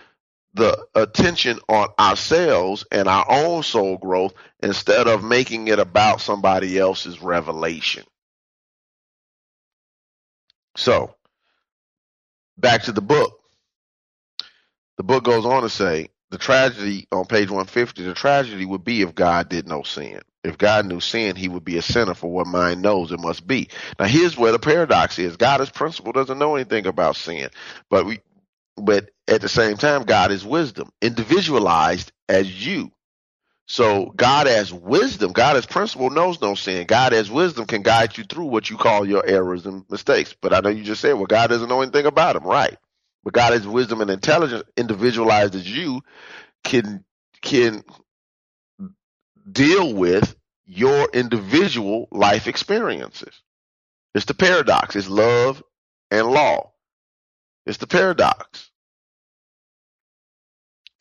the 0.55 0.85
attention 0.93 1.59
on 1.67 1.87
ourselves 1.97 2.85
and 2.91 3.07
our 3.07 3.25
own 3.27 3.63
soul 3.63 3.97
growth 3.97 4.35
instead 4.61 5.07
of 5.07 5.23
making 5.23 5.67
it 5.67 5.79
about 5.79 6.21
somebody 6.21 6.77
else's 6.77 7.21
revelation. 7.21 8.03
So, 10.77 11.15
back 12.57 12.83
to 12.83 12.91
the 12.91 13.01
book. 13.01 13.39
The 14.97 15.03
book 15.03 15.23
goes 15.23 15.45
on 15.45 15.63
to 15.63 15.69
say 15.69 16.09
the 16.29 16.37
tragedy 16.37 17.07
on 17.11 17.25
page 17.25 17.49
150 17.49 18.03
the 18.03 18.13
tragedy 18.13 18.65
would 18.65 18.83
be 18.83 19.01
if 19.01 19.15
God 19.15 19.49
did 19.49 19.67
no 19.67 19.81
sin. 19.83 20.21
If 20.43 20.57
God 20.57 20.85
knew 20.87 20.99
sin, 20.99 21.35
he 21.35 21.49
would 21.49 21.65
be 21.65 21.77
a 21.77 21.81
sinner 21.81 22.13
for 22.13 22.31
what 22.31 22.47
mind 22.47 22.81
knows 22.81 23.11
it 23.11 23.19
must 23.19 23.47
be. 23.47 23.69
Now 23.99 24.05
here's 24.05 24.37
where 24.37 24.51
the 24.51 24.59
paradox 24.59 25.19
is. 25.19 25.37
God 25.37 25.61
as 25.61 25.69
principle 25.69 26.13
doesn't 26.13 26.39
know 26.39 26.55
anything 26.55 26.85
about 26.87 27.15
sin. 27.15 27.49
But 27.89 28.05
we 28.05 28.19
but 28.77 29.11
at 29.27 29.41
the 29.41 29.49
same 29.49 29.77
time, 29.77 30.03
God 30.03 30.31
is 30.31 30.45
wisdom, 30.45 30.91
individualized 31.01 32.11
as 32.29 32.65
you. 32.65 32.91
So 33.67 34.07
God 34.15 34.47
as 34.47 34.73
wisdom, 34.73 35.31
God 35.31 35.55
as 35.57 35.65
principle 35.65 36.09
knows 36.09 36.41
no 36.41 36.55
sin. 36.55 36.85
God 36.87 37.13
as 37.13 37.31
wisdom 37.31 37.65
can 37.65 37.81
guide 37.81 38.17
you 38.17 38.25
through 38.25 38.45
what 38.45 38.69
you 38.69 38.77
call 38.77 39.07
your 39.07 39.25
errors 39.25 39.65
and 39.65 39.85
mistakes. 39.89 40.35
But 40.39 40.53
I 40.53 40.59
know 40.59 40.69
you 40.69 40.83
just 40.83 41.01
said, 41.01 41.13
well, 41.13 41.25
God 41.25 41.47
doesn't 41.47 41.69
know 41.69 41.81
anything 41.81 42.05
about 42.05 42.33
them, 42.33 42.45
right? 42.45 42.77
But 43.23 43.33
God 43.33 43.53
as 43.53 43.67
wisdom 43.67 44.01
and 44.01 44.11
intelligence, 44.11 44.63
individualized 44.75 45.55
as 45.55 45.69
you, 45.69 46.01
can 46.63 47.03
can 47.41 47.83
deal 49.51 49.93
with 49.93 50.35
your 50.65 51.09
individual 51.13 52.07
life 52.11 52.47
experiences. 52.47 53.41
It's 54.15 54.25
the 54.25 54.33
paradox. 54.33 54.95
It's 54.95 55.09
love 55.09 55.63
and 56.11 56.27
law. 56.27 56.71
It's 57.65 57.77
the 57.77 57.87
paradox. 57.87 58.69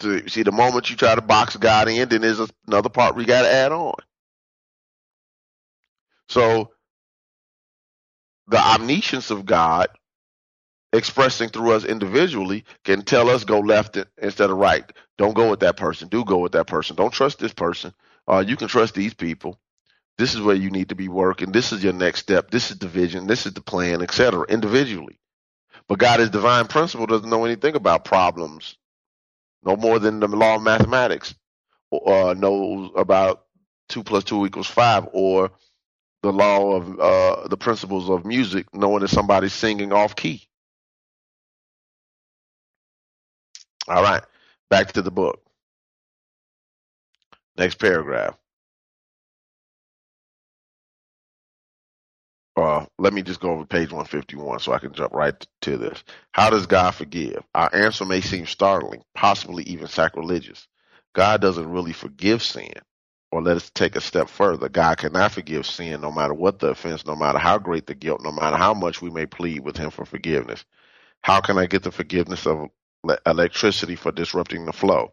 So, 0.00 0.20
see, 0.26 0.42
the 0.42 0.52
moment 0.52 0.90
you 0.90 0.96
try 0.96 1.14
to 1.14 1.20
box 1.22 1.56
God 1.56 1.88
in, 1.88 2.08
then 2.08 2.22
there's 2.22 2.40
another 2.66 2.88
part 2.88 3.14
we 3.14 3.24
got 3.24 3.42
to 3.42 3.52
add 3.52 3.72
on. 3.72 3.94
So, 6.28 6.72
the 8.48 8.58
omniscience 8.58 9.30
of 9.30 9.46
God 9.46 9.88
expressing 10.92 11.48
through 11.48 11.72
us 11.72 11.84
individually 11.84 12.64
can 12.84 13.02
tell 13.02 13.28
us 13.30 13.44
go 13.44 13.60
left 13.60 13.96
instead 14.18 14.50
of 14.50 14.56
right. 14.58 14.84
Don't 15.18 15.34
go 15.34 15.50
with 15.50 15.60
that 15.60 15.76
person. 15.76 16.08
Do 16.08 16.24
go 16.24 16.38
with 16.38 16.52
that 16.52 16.66
person. 16.66 16.96
Don't 16.96 17.12
trust 17.12 17.38
this 17.38 17.52
person. 17.52 17.94
Uh, 18.28 18.44
you 18.46 18.56
can 18.56 18.68
trust 18.68 18.94
these 18.94 19.14
people. 19.14 19.58
This 20.18 20.34
is 20.34 20.40
where 20.42 20.56
you 20.56 20.70
need 20.70 20.90
to 20.90 20.96
be 20.96 21.08
working. 21.08 21.52
This 21.52 21.72
is 21.72 21.84
your 21.84 21.94
next 21.94 22.20
step. 22.20 22.50
This 22.50 22.70
is 22.70 22.78
the 22.78 22.88
vision. 22.88 23.26
This 23.26 23.46
is 23.46 23.54
the 23.54 23.62
plan, 23.62 24.02
etc. 24.02 24.44
Individually. 24.48 25.18
But 25.88 25.98
God 26.00 26.20
is 26.20 26.30
divine 26.30 26.66
principle 26.68 27.06
doesn't 27.06 27.30
know 27.30 27.44
anything 27.44 27.76
about 27.76 28.04
problems, 28.04 28.76
no 29.64 29.76
more 29.76 29.98
than 29.98 30.20
the 30.20 30.28
law 30.28 30.56
of 30.56 30.62
mathematics 30.62 31.34
uh, 31.92 32.34
knows 32.38 32.90
about 32.96 33.44
two 33.88 34.02
plus 34.02 34.24
two 34.24 34.46
equals 34.46 34.66
five, 34.68 35.08
or 35.12 35.50
the 36.22 36.32
law 36.32 36.72
of 36.76 37.00
uh, 37.00 37.48
the 37.48 37.56
principles 37.58 38.10
of 38.10 38.26
music, 38.26 38.66
knowing 38.74 39.02
that 39.02 39.08
somebody's 39.08 39.54
singing 39.54 39.92
off 39.92 40.16
key. 40.16 40.42
All 43.88 44.02
right, 44.02 44.24
back 44.70 44.92
to 44.94 45.02
the 45.02 45.12
book. 45.12 45.41
Next 47.56 47.76
paragraph. 47.76 48.36
Uh, 52.56 52.86
let 53.00 53.14
me 53.14 53.22
just 53.22 53.40
go 53.40 53.52
over 53.52 53.66
page 53.66 53.90
151 53.92 54.60
so 54.60 54.74
I 54.74 54.78
can 54.80 54.94
jump 54.94 55.14
right 55.14 55.34
to 55.62 55.78
this. 55.78 56.04
How 56.32 56.50
does 56.50 56.68
God 56.68 56.92
forgive? 56.92 57.42
Our 57.56 57.74
answer 57.74 58.06
may 58.06 58.22
seem 58.22 58.46
startling, 58.46 59.02
possibly 59.16 59.64
even 59.64 59.88
sacrilegious. 59.88 60.68
God 61.14 61.42
doesn't 61.42 61.70
really 61.70 61.94
forgive 61.94 62.44
sin. 62.44 62.72
Or 63.32 63.42
let 63.42 63.58
us 63.58 63.72
take 63.74 63.96
a 63.96 64.02
step 64.02 64.30
further. 64.30 64.70
God 64.70 64.98
cannot 64.98 65.32
forgive 65.32 65.66
sin 65.66 66.02
no 66.02 66.12
matter 66.12 66.34
what 66.36 66.60
the 66.60 66.68
offense, 66.68 67.06
no 67.06 67.16
matter 67.16 67.40
how 67.40 67.58
great 67.58 67.88
the 67.88 67.96
guilt, 67.96 68.22
no 68.24 68.32
matter 68.32 68.56
how 68.58 68.74
much 68.76 69.02
we 69.02 69.10
may 69.10 69.26
plead 69.26 69.62
with 69.62 69.76
Him 69.78 69.90
for 69.90 70.06
forgiveness. 70.06 70.64
How 71.22 71.40
can 71.40 71.58
I 71.58 71.66
get 71.66 71.82
the 71.84 71.92
forgiveness 71.92 72.46
of 72.46 72.68
electricity 73.26 73.96
for 73.96 74.12
disrupting 74.12 74.66
the 74.66 74.72
flow? 74.72 75.12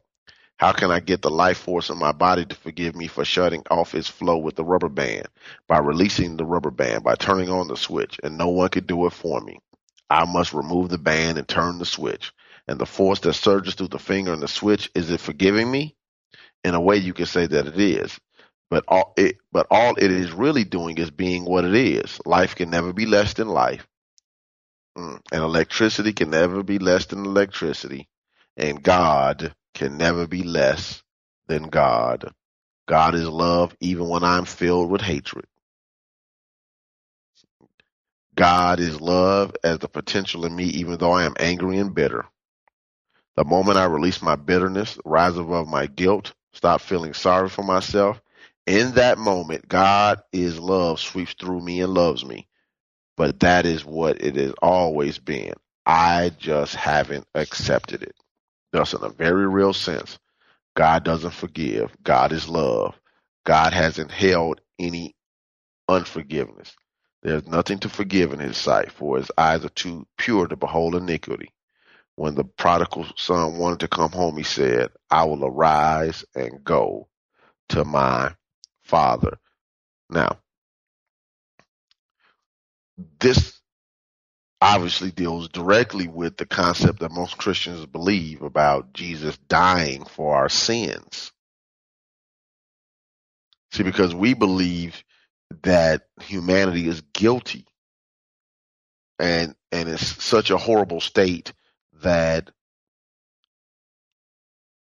How 0.60 0.74
can 0.74 0.92
I 0.92 1.00
get 1.00 1.22
the 1.22 1.30
life 1.30 1.60
force 1.60 1.90
in 1.90 1.98
my 1.98 2.12
body 2.12 2.46
to 2.46 2.56
forgive 2.56 2.94
me 2.94 3.08
for 3.08 3.24
shutting 3.24 3.64
off 3.72 3.96
its 3.96 4.10
flow 4.10 4.38
with 4.38 4.56
the 4.56 4.66
rubber 4.66 4.90
band? 4.90 5.30
By 5.70 5.80
releasing 5.80 6.36
the 6.36 6.46
rubber 6.46 6.72
band, 6.72 7.06
by 7.06 7.16
turning 7.16 7.50
on 7.50 7.70
the 7.70 7.78
switch, 7.78 8.20
and 8.22 8.38
no 8.38 8.50
one 8.50 8.68
can 8.68 8.86
do 8.86 9.06
it 9.06 9.14
for 9.14 9.40
me. 9.40 9.60
I 10.10 10.26
must 10.26 10.54
remove 10.54 10.90
the 10.90 10.98
band 10.98 11.38
and 11.38 11.48
turn 11.48 11.78
the 11.78 11.86
switch. 11.86 12.34
And 12.68 12.78
the 12.78 12.86
force 12.86 13.22
that 13.22 13.34
surges 13.36 13.76
through 13.76 13.88
the 13.88 14.00
finger 14.00 14.34
and 14.34 14.42
the 14.42 14.50
switch, 14.50 14.92
is 14.94 15.10
it 15.12 15.22
forgiving 15.22 15.72
me? 15.72 15.96
In 16.66 16.76
a 16.76 16.82
way, 16.82 16.98
you 16.98 17.14
can 17.14 17.26
say 17.26 17.48
that 17.48 17.68
it 17.68 17.80
is. 17.80 18.20
But 18.70 18.84
all 18.90 19.14
it, 19.16 19.38
but 19.54 19.66
all 19.72 19.96
it 19.96 20.12
is 20.12 20.34
really 20.34 20.66
doing 20.66 20.98
is 20.98 21.10
being 21.10 21.46
what 21.46 21.64
it 21.64 21.74
is. 21.74 22.20
Life 22.26 22.56
can 22.56 22.70
never 22.70 22.92
be 22.92 23.06
less 23.06 23.34
than 23.34 23.48
life. 23.48 23.88
Mm. 24.98 25.22
And 25.32 25.42
electricity 25.42 26.12
can 26.12 26.30
never 26.32 26.64
be 26.64 26.80
less 26.80 27.06
than 27.06 27.26
electricity. 27.26 28.10
And 28.58 28.84
God 28.84 29.56
can 29.80 29.98
never 29.98 30.28
be 30.28 30.44
less 30.44 31.04
than 31.48 31.64
God. 31.70 32.34
God 32.88 33.16
is 33.16 33.28
love 33.28 33.76
even 33.80 34.10
when 34.10 34.24
I'm 34.26 34.46
filled 34.46 34.92
with 34.92 35.02
hatred. 35.02 35.46
God 38.36 38.80
is 38.80 39.02
love 39.02 39.56
as 39.64 39.80
the 39.80 39.88
potential 39.88 40.46
in 40.46 40.56
me 40.56 40.66
even 40.66 40.98
though 40.98 41.14
I 41.14 41.26
am 41.26 41.36
angry 41.40 41.80
and 41.80 41.96
bitter. 41.96 42.26
The 43.38 43.46
moment 43.46 43.78
I 43.78 43.86
release 43.86 44.22
my 44.22 44.36
bitterness, 44.36 45.00
rise 45.06 45.38
above 45.38 45.68
my 45.68 45.88
guilt, 45.88 46.34
stop 46.54 46.82
feeling 46.82 47.14
sorry 47.14 47.50
for 47.50 47.64
myself, 47.64 48.22
in 48.68 48.94
that 48.94 49.18
moment, 49.18 49.68
God 49.68 50.22
is 50.34 50.60
love 50.60 51.00
sweeps 51.00 51.36
through 51.40 51.62
me 51.62 51.82
and 51.82 51.94
loves 51.94 52.26
me. 52.26 52.48
But 53.18 53.42
that 53.42 53.66
is 53.66 53.86
what 53.86 54.22
it 54.22 54.36
has 54.36 54.54
always 54.62 55.20
been. 55.20 55.54
I 55.86 56.32
just 56.38 56.76
haven't 56.76 57.28
accepted 57.36 58.04
it. 58.04 58.16
Thus, 58.74 58.94
in 58.94 59.04
a 59.04 59.10
very 59.10 59.48
real 59.48 59.74
sense, 59.74 60.20
God 60.76 61.04
doesn't 61.04 61.34
forgive. 61.34 61.96
God 62.04 62.32
is 62.32 62.50
love. 62.50 62.96
God 63.46 63.74
hasn't 63.74 64.12
held 64.12 64.62
any 64.80 65.16
unforgiveness. 65.90 66.76
There's 67.24 67.48
nothing 67.48 67.80
to 67.82 67.90
forgive 67.90 68.34
in 68.34 68.40
his 68.40 68.58
sight, 68.58 68.92
for 68.92 69.18
his 69.18 69.32
eyes 69.38 69.66
are 69.66 69.70
too 69.72 70.08
pure 70.18 70.48
to 70.48 70.58
behold 70.58 70.96
iniquity. 70.96 71.54
When 72.18 72.36
the 72.36 72.46
prodigal 72.46 73.08
son 73.18 73.58
wanted 73.58 73.82
to 73.82 73.90
come 73.90 74.12
home, 74.12 74.38
he 74.38 74.44
said, 74.44 74.90
I 75.12 75.26
will 75.26 75.46
arise 75.46 76.26
and 76.36 76.64
go 76.64 77.10
to 77.70 77.86
my 77.86 78.36
father. 78.84 79.40
Now, 80.10 80.40
this 83.20 83.59
obviously 84.62 85.12
deals 85.12 85.50
directly 85.50 86.08
with 86.08 86.38
the 86.38 86.46
concept 86.46 87.00
that 87.00 87.12
most 87.12 87.38
Christians 87.38 87.86
believe 87.86 88.42
about 88.42 88.94
Jesus 88.94 89.38
dying 89.48 90.06
for 90.06 90.36
our 90.36 90.50
sins. 90.50 91.32
See, 93.72 93.84
because 93.84 94.14
we 94.14 94.34
believe 94.34 95.04
that 95.64 96.04
humanity 96.22 96.88
is 96.88 97.02
guilty 97.14 97.66
and 99.20 99.56
and 99.72 99.90
it's 99.90 100.24
such 100.24 100.50
a 100.50 100.58
horrible 100.58 101.02
state 101.02 101.54
that 102.02 102.50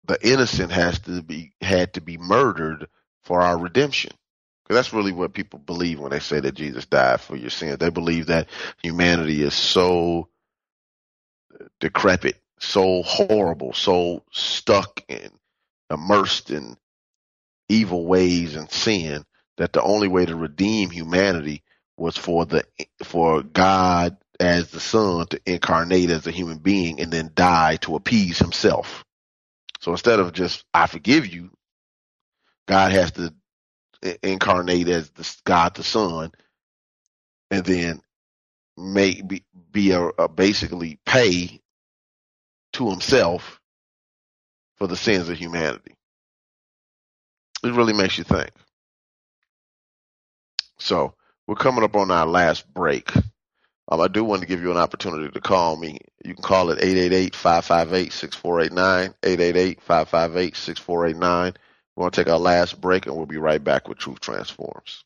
the 0.06 0.18
innocent 0.26 0.72
has 0.72 1.00
to 1.00 1.22
be 1.22 1.52
had 1.62 1.94
to 1.94 2.02
be 2.02 2.18
murdered 2.18 2.88
for 3.24 3.42
our 3.42 3.58
redemption. 3.58 4.12
Because 4.68 4.80
that's 4.80 4.94
really 4.94 5.14
what 5.14 5.34
people 5.34 5.60
believe 5.60 6.00
when 6.00 6.12
they 6.12 6.20
say 6.20 6.42
that 6.42 6.56
Jesus 6.56 6.86
died 6.86 7.22
for 7.22 7.38
your 7.38 7.50
sins. 7.50 7.78
They 7.78 7.90
believe 7.90 8.26
that 8.26 8.50
humanity 8.84 9.42
is 9.42 9.54
so 9.54 10.28
decrepit, 11.80 12.42
so 12.60 13.02
horrible, 13.04 13.72
so 13.72 14.24
stuck 14.32 15.02
and 15.08 15.32
immersed 15.90 16.52
in 16.52 16.76
evil 17.70 18.06
ways 18.06 18.58
and 18.58 18.70
sin 18.70 19.24
that 19.58 19.72
the 19.72 19.82
only 19.82 20.10
way 20.10 20.26
to 20.26 20.36
redeem 20.36 20.90
humanity 20.90 21.64
was 21.98 22.18
for 22.18 22.46
the 22.46 22.66
for 23.04 23.44
God 23.44 24.18
as 24.40 24.70
the 24.70 24.82
Son 24.82 25.28
to 25.28 25.40
incarnate 25.46 26.10
as 26.10 26.28
a 26.28 26.32
human 26.32 26.58
being 26.58 27.00
and 27.00 27.12
then 27.12 27.32
die 27.34 27.78
to 27.78 27.96
appease 27.96 28.38
himself. 28.38 29.06
So 29.80 29.92
instead 29.92 30.20
of 30.20 30.34
just 30.34 30.66
I 30.74 30.88
forgive 30.88 31.26
you, 31.26 31.52
God 32.68 32.92
has 32.92 33.12
to 33.14 33.34
incarnate 34.24 34.90
as 34.90 35.10
the 35.12 35.36
God 35.46 35.76
the 35.76 35.84
Son 35.84 36.32
and 37.50 37.66
then 37.66 38.02
may 38.78 39.22
be, 39.22 39.46
be 39.72 39.92
a, 39.92 40.02
a 40.02 40.28
basically 40.28 41.00
pay 41.06 41.62
to 42.74 42.90
himself 42.90 43.62
for 44.76 44.88
the 44.88 44.98
sins 44.98 45.30
of 45.30 45.38
humanity. 45.38 45.96
It 47.64 47.74
really 47.74 47.94
makes 47.94 48.18
you 48.18 48.24
think. 48.24 48.50
So 50.78 51.14
we're 51.48 51.56
coming 51.56 51.84
up 51.84 51.96
on 51.96 52.12
our 52.12 52.28
last 52.28 52.72
break. 52.72 53.12
Um, 53.90 54.02
I 54.02 54.10
do 54.10 54.24
want 54.24 54.42
to 54.42 54.48
give 54.48 54.62
you 54.62 54.70
an 54.70 54.78
opportunity 54.78 55.32
to 55.32 55.42
call 55.42 55.76
me. 55.78 55.98
You 56.24 56.36
can 56.36 56.44
call 56.44 56.70
it 56.72 56.80
888-558-6489, 56.80 59.14
888-558-6489. 59.24 61.56
We're 61.98 62.04
going 62.04 62.12
to 62.12 62.24
take 62.24 62.32
our 62.32 62.38
last 62.38 62.80
break 62.80 63.08
and 63.08 63.16
we'll 63.16 63.26
be 63.26 63.38
right 63.38 63.62
back 63.62 63.88
with 63.88 63.98
Truth 63.98 64.20
Transforms. 64.20 65.04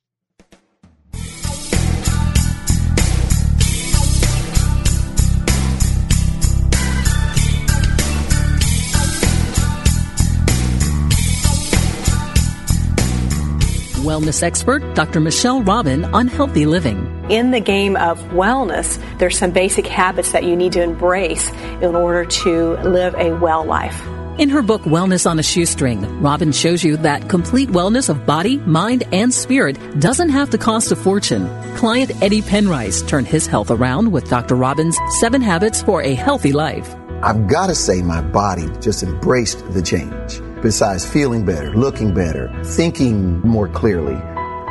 wellness 14.01 14.41
expert 14.41 14.81
Dr. 14.95 15.19
Michelle 15.19 15.61
Robin 15.61 16.03
on 16.05 16.27
healthy 16.27 16.65
living. 16.65 17.07
In 17.29 17.51
the 17.51 17.59
game 17.59 17.95
of 17.95 18.19
wellness, 18.31 18.99
there's 19.19 19.37
some 19.37 19.51
basic 19.51 19.85
habits 19.85 20.31
that 20.31 20.43
you 20.43 20.55
need 20.55 20.73
to 20.73 20.81
embrace 20.81 21.51
in 21.81 21.95
order 21.95 22.25
to 22.25 22.71
live 22.81 23.13
a 23.13 23.31
well 23.37 23.63
life. 23.63 24.03
In 24.41 24.49
her 24.49 24.63
book, 24.63 24.81
Wellness 24.85 25.29
on 25.29 25.37
a 25.37 25.43
Shoestring, 25.43 26.19
Robin 26.19 26.51
shows 26.51 26.83
you 26.83 26.97
that 26.97 27.29
complete 27.29 27.69
wellness 27.69 28.09
of 28.09 28.25
body, 28.25 28.57
mind, 28.57 29.03
and 29.11 29.31
spirit 29.31 29.77
doesn't 29.99 30.29
have 30.29 30.49
to 30.49 30.57
cost 30.57 30.91
a 30.91 30.95
fortune. 30.95 31.47
Client 31.75 32.11
Eddie 32.23 32.41
Penrice 32.41 33.07
turned 33.07 33.27
his 33.27 33.45
health 33.45 33.69
around 33.69 34.11
with 34.11 34.27
Dr. 34.31 34.55
Robin's 34.55 34.97
Seven 35.19 35.41
Habits 35.43 35.83
for 35.83 36.01
a 36.01 36.15
Healthy 36.15 36.53
Life. 36.53 36.91
I've 37.21 37.45
got 37.45 37.67
to 37.67 37.75
say, 37.75 38.01
my 38.01 38.21
body 38.21 38.67
just 38.79 39.03
embraced 39.03 39.63
the 39.73 39.81
change 39.83 40.41
besides 40.63 41.05
feeling 41.05 41.45
better, 41.45 41.77
looking 41.77 42.11
better, 42.11 42.51
thinking 42.63 43.41
more 43.41 43.67
clearly. 43.67 44.19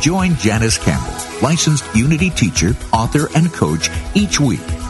Join 0.00 0.36
Janice 0.36 0.78
Campbell, 0.78 1.16
licensed 1.42 1.84
Unity 1.96 2.30
teacher, 2.30 2.76
author, 2.92 3.26
and 3.34 3.52
coach 3.52 3.90
each 4.14 4.38
week 4.38 4.60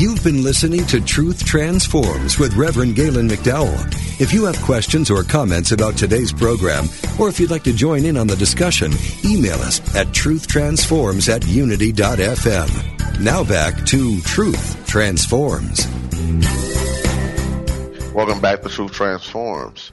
You've 0.00 0.24
been 0.24 0.42
listening 0.42 0.86
to 0.86 1.00
Truth 1.02 1.44
Transforms 1.44 2.38
with 2.38 2.56
Reverend 2.56 2.96
Galen 2.96 3.28
McDowell. 3.28 3.76
If 4.18 4.32
you 4.32 4.46
have 4.46 4.58
questions 4.62 5.10
or 5.10 5.22
comments 5.22 5.72
about 5.72 5.98
today's 5.98 6.32
program, 6.32 6.86
or 7.18 7.28
if 7.28 7.38
you'd 7.38 7.50
like 7.50 7.64
to 7.64 7.74
join 7.74 8.06
in 8.06 8.16
on 8.16 8.26
the 8.26 8.34
discussion, 8.34 8.92
email 9.26 9.56
us 9.56 9.78
at 9.94 10.06
truthtransforms 10.06 11.28
at 11.28 11.46
unity.fm. 11.46 13.20
Now 13.20 13.44
back 13.44 13.84
to 13.88 14.22
Truth 14.22 14.86
Transforms. 14.86 15.86
Welcome 18.14 18.40
back 18.40 18.62
to 18.62 18.70
Truth 18.70 18.92
Transforms. 18.92 19.92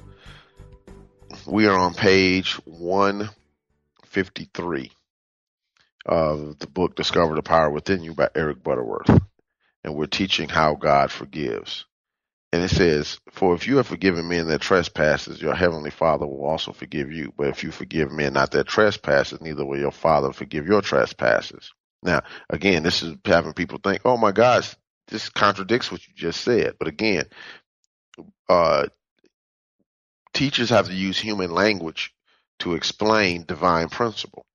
We 1.45 1.68
are 1.68 1.78
on 1.78 1.93
page 1.93 2.53
153 2.64 4.91
of 6.05 6.60
the 6.60 6.68
book 6.68 6.95
Discover 6.95 7.36
the 7.36 7.43
Power 7.43 7.70
Within 7.70 8.03
You 8.03 8.14
by 8.14 8.30
Eric 8.34 8.64
Butterworth 8.64 9.10
and 9.88 9.96
we're 9.96 10.06
teaching 10.08 10.50
how 10.50 10.76
God 10.76 11.12
forgives. 11.12 11.86
And 12.52 12.64
it 12.64 12.70
says, 12.70 13.20
For 13.32 13.56
if 13.56 13.68
you 13.68 13.78
have 13.78 13.88
forgiven 13.88 14.28
men 14.28 14.48
their 14.48 14.58
trespasses, 14.58 15.42
your 15.42 15.56
heavenly 15.56 15.92
Father 15.92 16.28
will 16.28 16.46
also 16.46 16.74
forgive 16.74 17.12
you. 17.12 17.34
But 17.38 17.48
if 17.50 17.64
you 17.64 17.72
forgive 17.72 18.12
men 18.12 18.34
not 18.34 18.52
their 18.52 18.66
trespasses, 18.66 19.42
neither 19.42 19.66
will 19.66 19.80
your 19.80 19.92
Father 19.92 20.34
forgive 20.34 20.68
your 20.68 20.82
trespasses. 20.82 21.72
Now, 22.04 22.22
again, 22.50 22.84
this 22.84 23.02
is 23.02 23.16
having 23.26 23.54
people 23.54 23.80
think, 23.82 24.02
oh 24.06 24.18
my 24.18 24.34
gosh, 24.34 24.76
this 25.08 25.30
contradicts 25.30 25.92
what 25.92 26.06
you 26.08 26.14
just 26.16 26.42
said. 26.42 26.76
But 26.80 26.90
again, 26.90 27.26
uh, 28.50 28.88
teachers 30.34 30.70
have 30.72 30.88
to 30.88 30.94
use 30.94 31.20
human 31.20 31.52
language 31.52 32.14
to 32.60 32.76
explain 32.76 33.46
divine 33.46 33.90
principle. 33.90 34.46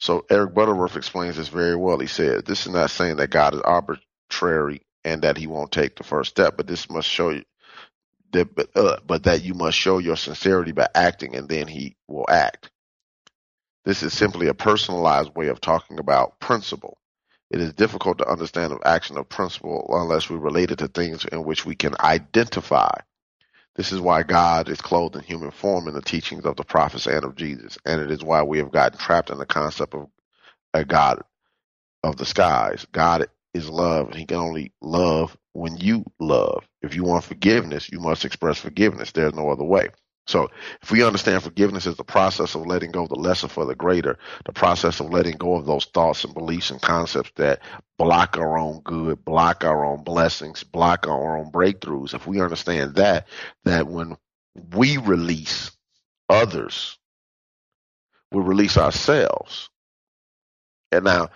So 0.00 0.26
Eric 0.30 0.54
Butterworth 0.54 0.96
explains 0.96 1.36
this 1.36 1.48
very 1.48 1.76
well. 1.76 1.98
He 1.98 2.06
said, 2.08 2.46
this 2.46 2.66
is 2.66 2.72
not 2.72 2.90
saying 2.90 3.16
that 3.16 3.30
God 3.30 3.54
is 3.54 3.60
arbit- 3.62 4.00
arbitrary 4.28 4.82
and 5.04 5.22
that 5.22 5.36
he 5.36 5.46
won't 5.46 5.72
take 5.72 5.96
the 5.96 6.04
first 6.04 6.30
step. 6.30 6.56
But 6.56 6.66
this 6.66 6.90
must 6.90 7.08
show 7.08 7.30
you 7.30 7.44
that, 8.32 8.54
but, 8.54 8.76
uh, 8.76 8.98
but 9.06 9.24
that 9.24 9.42
you 9.42 9.54
must 9.54 9.76
show 9.78 9.98
your 9.98 10.16
sincerity 10.16 10.72
by 10.72 10.88
acting, 10.94 11.36
and 11.36 11.48
then 11.48 11.66
he 11.68 11.96
will 12.08 12.26
act. 12.28 12.70
This 13.84 14.02
is 14.02 14.12
simply 14.12 14.48
a 14.48 14.54
personalized 14.54 15.34
way 15.34 15.48
of 15.48 15.60
talking 15.60 15.98
about 15.98 16.40
principle. 16.40 16.98
It 17.50 17.60
is 17.60 17.72
difficult 17.72 18.18
to 18.18 18.28
understand 18.28 18.72
the 18.72 18.86
action 18.86 19.16
of 19.16 19.28
principle 19.28 19.86
unless 19.90 20.28
we 20.28 20.36
relate 20.36 20.70
it 20.70 20.80
to 20.80 20.88
things 20.88 21.24
in 21.24 21.44
which 21.44 21.64
we 21.64 21.74
can 21.74 21.94
identify. 21.98 22.90
This 23.76 23.92
is 23.92 24.00
why 24.00 24.24
God 24.24 24.68
is 24.68 24.80
clothed 24.82 25.16
in 25.16 25.22
human 25.22 25.52
form 25.52 25.88
in 25.88 25.94
the 25.94 26.02
teachings 26.02 26.44
of 26.44 26.56
the 26.56 26.64
prophets 26.64 27.06
and 27.06 27.24
of 27.24 27.36
Jesus, 27.36 27.78
and 27.86 28.00
it 28.02 28.10
is 28.10 28.22
why 28.22 28.42
we 28.42 28.58
have 28.58 28.72
gotten 28.72 28.98
trapped 28.98 29.30
in 29.30 29.38
the 29.38 29.46
concept 29.46 29.94
of 29.94 30.08
a 30.74 30.84
God 30.84 31.22
of 32.02 32.16
the 32.16 32.26
skies. 32.26 32.86
God 32.92 33.28
is 33.54 33.68
love, 33.68 34.08
and 34.08 34.16
He 34.16 34.26
can 34.26 34.38
only 34.38 34.72
love 34.80 35.36
when 35.52 35.76
you 35.76 36.04
love. 36.20 36.66
If 36.82 36.94
you 36.94 37.04
want 37.04 37.24
forgiveness, 37.24 37.90
you 37.90 38.00
must 38.00 38.24
express 38.24 38.58
forgiveness. 38.58 39.12
There's 39.12 39.34
no 39.34 39.50
other 39.50 39.64
way. 39.64 39.88
So 40.28 40.50
if 40.82 40.90
we 40.90 41.02
understand 41.02 41.42
forgiveness 41.42 41.86
is 41.86 41.96
the 41.96 42.04
process 42.04 42.54
of 42.54 42.66
letting 42.66 42.92
go 42.92 43.04
of 43.04 43.08
the 43.08 43.14
lesser 43.14 43.48
for 43.48 43.64
the 43.64 43.74
greater, 43.74 44.18
the 44.44 44.52
process 44.52 45.00
of 45.00 45.08
letting 45.08 45.38
go 45.38 45.54
of 45.54 45.64
those 45.64 45.86
thoughts 45.86 46.22
and 46.22 46.34
beliefs 46.34 46.70
and 46.70 46.82
concepts 46.82 47.32
that 47.36 47.62
block 47.96 48.36
our 48.36 48.58
own 48.58 48.82
good, 48.82 49.24
block 49.24 49.64
our 49.64 49.86
own 49.86 50.04
blessings, 50.04 50.62
block 50.62 51.08
our 51.08 51.38
own 51.38 51.50
breakthroughs, 51.50 52.12
if 52.12 52.26
we 52.26 52.42
understand 52.42 52.96
that, 52.96 53.26
that 53.64 53.86
when 53.86 54.18
we 54.76 54.98
release 54.98 55.70
others, 56.28 56.98
we 58.30 58.42
release 58.42 58.76
ourselves. 58.76 59.70
And 60.92 61.04
now 61.04 61.30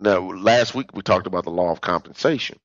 now, 0.00 0.20
last 0.20 0.74
week 0.74 0.94
we 0.94 1.02
talked 1.02 1.26
about 1.26 1.44
the 1.44 1.50
law 1.50 1.72
of 1.72 1.80
compensation. 1.80 2.58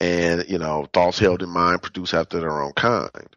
And, 0.00 0.48
you 0.48 0.58
know, 0.58 0.86
thoughts 0.92 1.18
held 1.18 1.42
in 1.42 1.50
mind 1.50 1.82
produce 1.82 2.14
after 2.14 2.40
their 2.40 2.62
own 2.62 2.72
kind. 2.74 3.28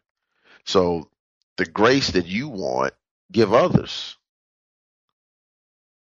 So 0.66 1.10
the 1.58 1.66
grace 1.66 2.12
that 2.12 2.26
you 2.26 2.48
want, 2.48 2.94
give 3.32 3.54
others. 3.54 4.16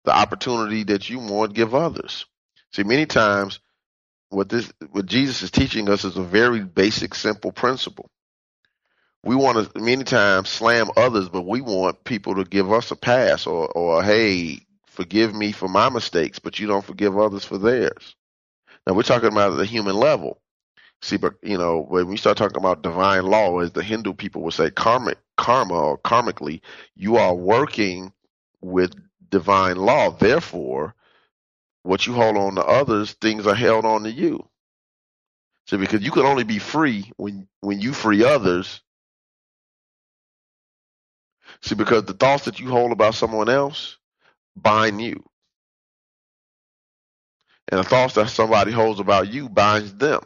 The 0.04 0.16
opportunity 0.16 0.84
that 0.84 1.10
you 1.10 1.20
want, 1.20 1.54
give 1.54 1.74
others. 1.74 2.26
See, 2.72 2.84
many 2.84 3.06
times 3.06 3.60
what 4.30 4.48
this 4.48 4.72
what 4.92 5.06
Jesus 5.06 5.42
is 5.42 5.50
teaching 5.50 5.88
us 5.90 6.04
is 6.04 6.16
a 6.16 6.22
very 6.22 6.60
basic, 6.62 7.14
simple 7.14 7.52
principle. 7.52 8.06
we 9.24 9.36
want 9.36 9.74
to 9.74 9.80
many 9.80 10.04
times 10.04 10.50
slam 10.50 10.90
others, 10.96 11.28
but 11.30 11.42
we 11.46 11.62
want 11.62 12.04
people 12.04 12.36
to 12.36 12.44
give 12.44 12.72
us 12.72 12.90
a 12.92 12.96
pass 12.96 13.46
or, 13.46 13.68
or 13.68 14.02
hey, 14.04 14.60
forgive 14.96 15.34
me 15.34 15.52
for 15.52 15.68
my 15.68 15.88
mistakes, 15.88 16.38
but 16.38 16.58
you 16.58 16.66
don't 16.66 16.84
forgive 16.84 17.16
others 17.16 17.44
for 17.44 17.58
theirs. 17.58 18.16
Now 18.86 18.94
we're 18.94 19.02
talking 19.02 19.30
about 19.30 19.50
the 19.56 19.64
human 19.64 19.96
level. 19.96 20.40
See, 21.02 21.18
but 21.18 21.34
you 21.42 21.58
know, 21.58 21.80
when 21.80 22.08
we 22.08 22.16
start 22.16 22.38
talking 22.38 22.56
about 22.56 22.82
divine 22.82 23.26
law, 23.26 23.60
as 23.60 23.72
the 23.72 23.82
Hindu 23.82 24.14
people 24.14 24.42
would 24.42 24.54
say, 24.54 24.70
karmic 24.70 25.18
karma 25.36 25.74
or 25.74 25.98
karmically, 25.98 26.62
you 26.94 27.16
are 27.16 27.34
working 27.34 28.12
with 28.60 28.94
divine 29.30 29.76
law. 29.76 30.10
Therefore, 30.10 30.94
what 31.82 32.06
you 32.06 32.14
hold 32.14 32.36
on 32.36 32.54
to 32.54 32.64
others, 32.64 33.12
things 33.12 33.46
are 33.46 33.54
held 33.54 33.84
on 33.84 34.04
to 34.04 34.10
you. 34.10 34.48
So 35.66 35.78
because 35.78 36.02
you 36.02 36.10
can 36.10 36.24
only 36.24 36.44
be 36.44 36.58
free 36.58 37.12
when 37.16 37.46
when 37.60 37.80
you 37.80 37.92
free 37.92 38.24
others. 38.24 38.80
See, 41.62 41.74
because 41.74 42.04
the 42.04 42.14
thoughts 42.14 42.44
that 42.44 42.60
you 42.60 42.68
hold 42.68 42.92
about 42.92 43.14
someone 43.14 43.48
else 43.48 43.98
bind 44.56 45.00
you. 45.00 45.22
And 47.68 47.80
the 47.80 47.84
thoughts 47.84 48.14
that 48.14 48.28
somebody 48.30 48.72
holds 48.72 49.00
about 49.00 49.32
you 49.32 49.48
binds 49.48 49.94
them. 49.94 50.20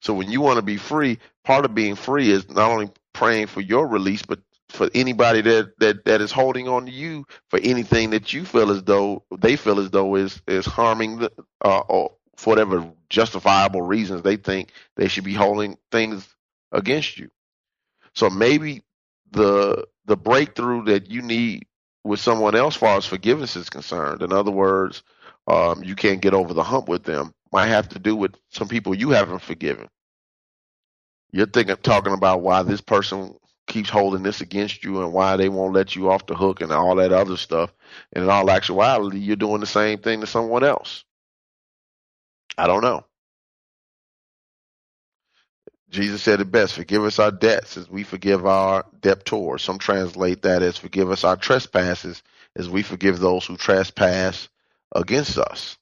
So 0.00 0.14
when 0.14 0.30
you 0.30 0.40
want 0.40 0.56
to 0.56 0.62
be 0.62 0.76
free, 0.76 1.18
part 1.44 1.64
of 1.64 1.74
being 1.74 1.94
free 1.94 2.30
is 2.30 2.48
not 2.48 2.70
only 2.70 2.90
praying 3.12 3.48
for 3.48 3.60
your 3.60 3.86
release, 3.86 4.22
but 4.22 4.40
for 4.68 4.88
anybody 4.94 5.42
that, 5.42 5.78
that, 5.78 6.04
that 6.06 6.20
is 6.20 6.32
holding 6.32 6.68
on 6.68 6.86
to 6.86 6.92
you 6.92 7.26
for 7.50 7.58
anything 7.62 8.10
that 8.10 8.32
you 8.32 8.44
feel 8.44 8.70
as 8.70 8.82
though 8.84 9.24
they 9.38 9.56
feel 9.56 9.78
as 9.78 9.90
though 9.90 10.16
is 10.16 10.40
is 10.48 10.64
harming 10.66 11.18
the 11.18 11.32
uh, 11.64 11.80
or 11.80 12.14
for 12.36 12.50
whatever 12.50 12.90
justifiable 13.10 13.82
reasons 13.82 14.22
they 14.22 14.36
think 14.36 14.72
they 14.96 15.08
should 15.08 15.24
be 15.24 15.34
holding 15.34 15.76
things 15.90 16.26
against 16.72 17.18
you. 17.18 17.30
So 18.14 18.30
maybe 18.30 18.82
the 19.30 19.86
the 20.06 20.16
breakthrough 20.16 20.84
that 20.84 21.10
you 21.10 21.22
need 21.22 21.66
with 22.04 22.20
someone 22.20 22.54
else, 22.54 22.74
as 22.74 22.80
far 22.80 22.96
as 22.96 23.06
forgiveness 23.06 23.56
is 23.56 23.70
concerned, 23.70 24.22
in 24.22 24.32
other 24.32 24.50
words, 24.50 25.02
um, 25.46 25.82
you 25.82 25.94
can't 25.94 26.20
get 26.20 26.34
over 26.34 26.54
the 26.54 26.62
hump 26.62 26.88
with 26.88 27.04
them, 27.04 27.34
might 27.52 27.68
have 27.68 27.88
to 27.90 27.98
do 27.98 28.16
with 28.16 28.34
some 28.50 28.68
people 28.68 28.94
you 28.94 29.10
haven't 29.10 29.40
forgiven. 29.40 29.88
You're 31.32 31.46
thinking, 31.46 31.76
talking 31.76 32.12
about 32.12 32.42
why 32.42 32.62
this 32.62 32.80
person 32.80 33.34
keeps 33.66 33.88
holding 33.88 34.22
this 34.22 34.40
against 34.40 34.84
you 34.84 35.02
and 35.02 35.12
why 35.12 35.36
they 35.36 35.48
won't 35.48 35.74
let 35.74 35.96
you 35.96 36.10
off 36.10 36.26
the 36.26 36.34
hook 36.34 36.60
and 36.60 36.72
all 36.72 36.96
that 36.96 37.12
other 37.12 37.36
stuff. 37.36 37.72
And 38.12 38.24
in 38.24 38.30
all 38.30 38.50
actuality, 38.50 39.18
you're 39.18 39.36
doing 39.36 39.60
the 39.60 39.66
same 39.66 39.98
thing 39.98 40.20
to 40.20 40.26
someone 40.26 40.64
else. 40.64 41.04
I 42.58 42.66
don't 42.66 42.82
know. 42.82 43.04
Jesus 45.92 46.22
said 46.22 46.40
it 46.40 46.50
best, 46.50 46.72
forgive 46.72 47.04
us 47.04 47.18
our 47.18 47.30
debts 47.30 47.76
as 47.76 47.88
we 47.88 48.02
forgive 48.02 48.46
our 48.46 48.86
debtors. 49.00 49.62
Some 49.62 49.78
translate 49.78 50.42
that 50.42 50.62
as 50.62 50.78
forgive 50.78 51.10
us 51.10 51.22
our 51.22 51.36
trespasses 51.36 52.22
as 52.56 52.68
we 52.68 52.82
forgive 52.82 53.18
those 53.18 53.44
who 53.44 53.58
trespass 53.58 54.48
against 54.94 55.36
us. 55.36 55.76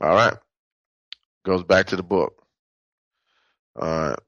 All 0.00 0.10
right. 0.14 0.34
Goes 1.44 1.62
back 1.62 1.86
to 1.86 1.96
the 1.96 2.02
book. 2.02 2.42
All 3.80 3.88
right. 3.88 4.18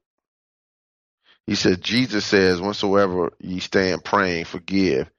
He 1.45 1.55
says, 1.55 1.77
Jesus 1.79 2.25
says, 2.25 2.59
whensoever 2.59 3.31
ye 3.39 3.59
stand 3.59 4.05
praying, 4.05 4.45
forgive 4.45 5.09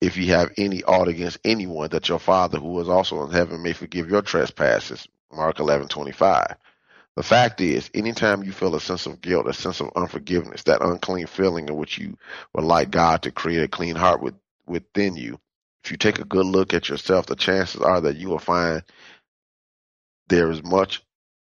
if 0.00 0.16
ye 0.16 0.28
have 0.28 0.52
any 0.56 0.84
ought 0.84 1.08
against 1.08 1.38
anyone, 1.44 1.90
that 1.90 2.08
your 2.08 2.18
Father 2.20 2.58
who 2.58 2.80
is 2.80 2.88
also 2.88 3.24
in 3.24 3.32
heaven 3.32 3.62
may 3.62 3.72
forgive 3.72 4.08
your 4.08 4.22
trespasses. 4.22 5.08
Mark 5.32 5.60
eleven 5.60 5.88
twenty 5.88 6.12
five. 6.12 6.56
The 7.16 7.22
fact 7.22 7.60
is, 7.60 7.90
anytime 7.94 8.42
you 8.42 8.50
feel 8.52 8.74
a 8.74 8.80
sense 8.80 9.06
of 9.06 9.20
guilt, 9.20 9.46
a 9.46 9.52
sense 9.52 9.80
of 9.80 9.92
unforgiveness, 9.94 10.64
that 10.64 10.82
unclean 10.82 11.26
feeling 11.26 11.68
in 11.68 11.76
which 11.76 11.96
you 11.96 12.18
would 12.54 12.64
like 12.64 12.90
God 12.90 13.22
to 13.22 13.30
create 13.30 13.62
a 13.62 13.68
clean 13.68 13.94
heart 13.94 14.20
with, 14.20 14.34
within 14.66 15.16
you, 15.16 15.38
if 15.84 15.92
you 15.92 15.96
take 15.96 16.18
a 16.18 16.24
good 16.24 16.46
look 16.46 16.74
at 16.74 16.88
yourself, 16.88 17.26
the 17.26 17.36
chances 17.36 17.80
are 17.80 18.00
that 18.00 18.16
you 18.16 18.30
will 18.30 18.38
find 18.40 18.82
there 20.28 20.50
is 20.50 20.62
much 20.64 21.02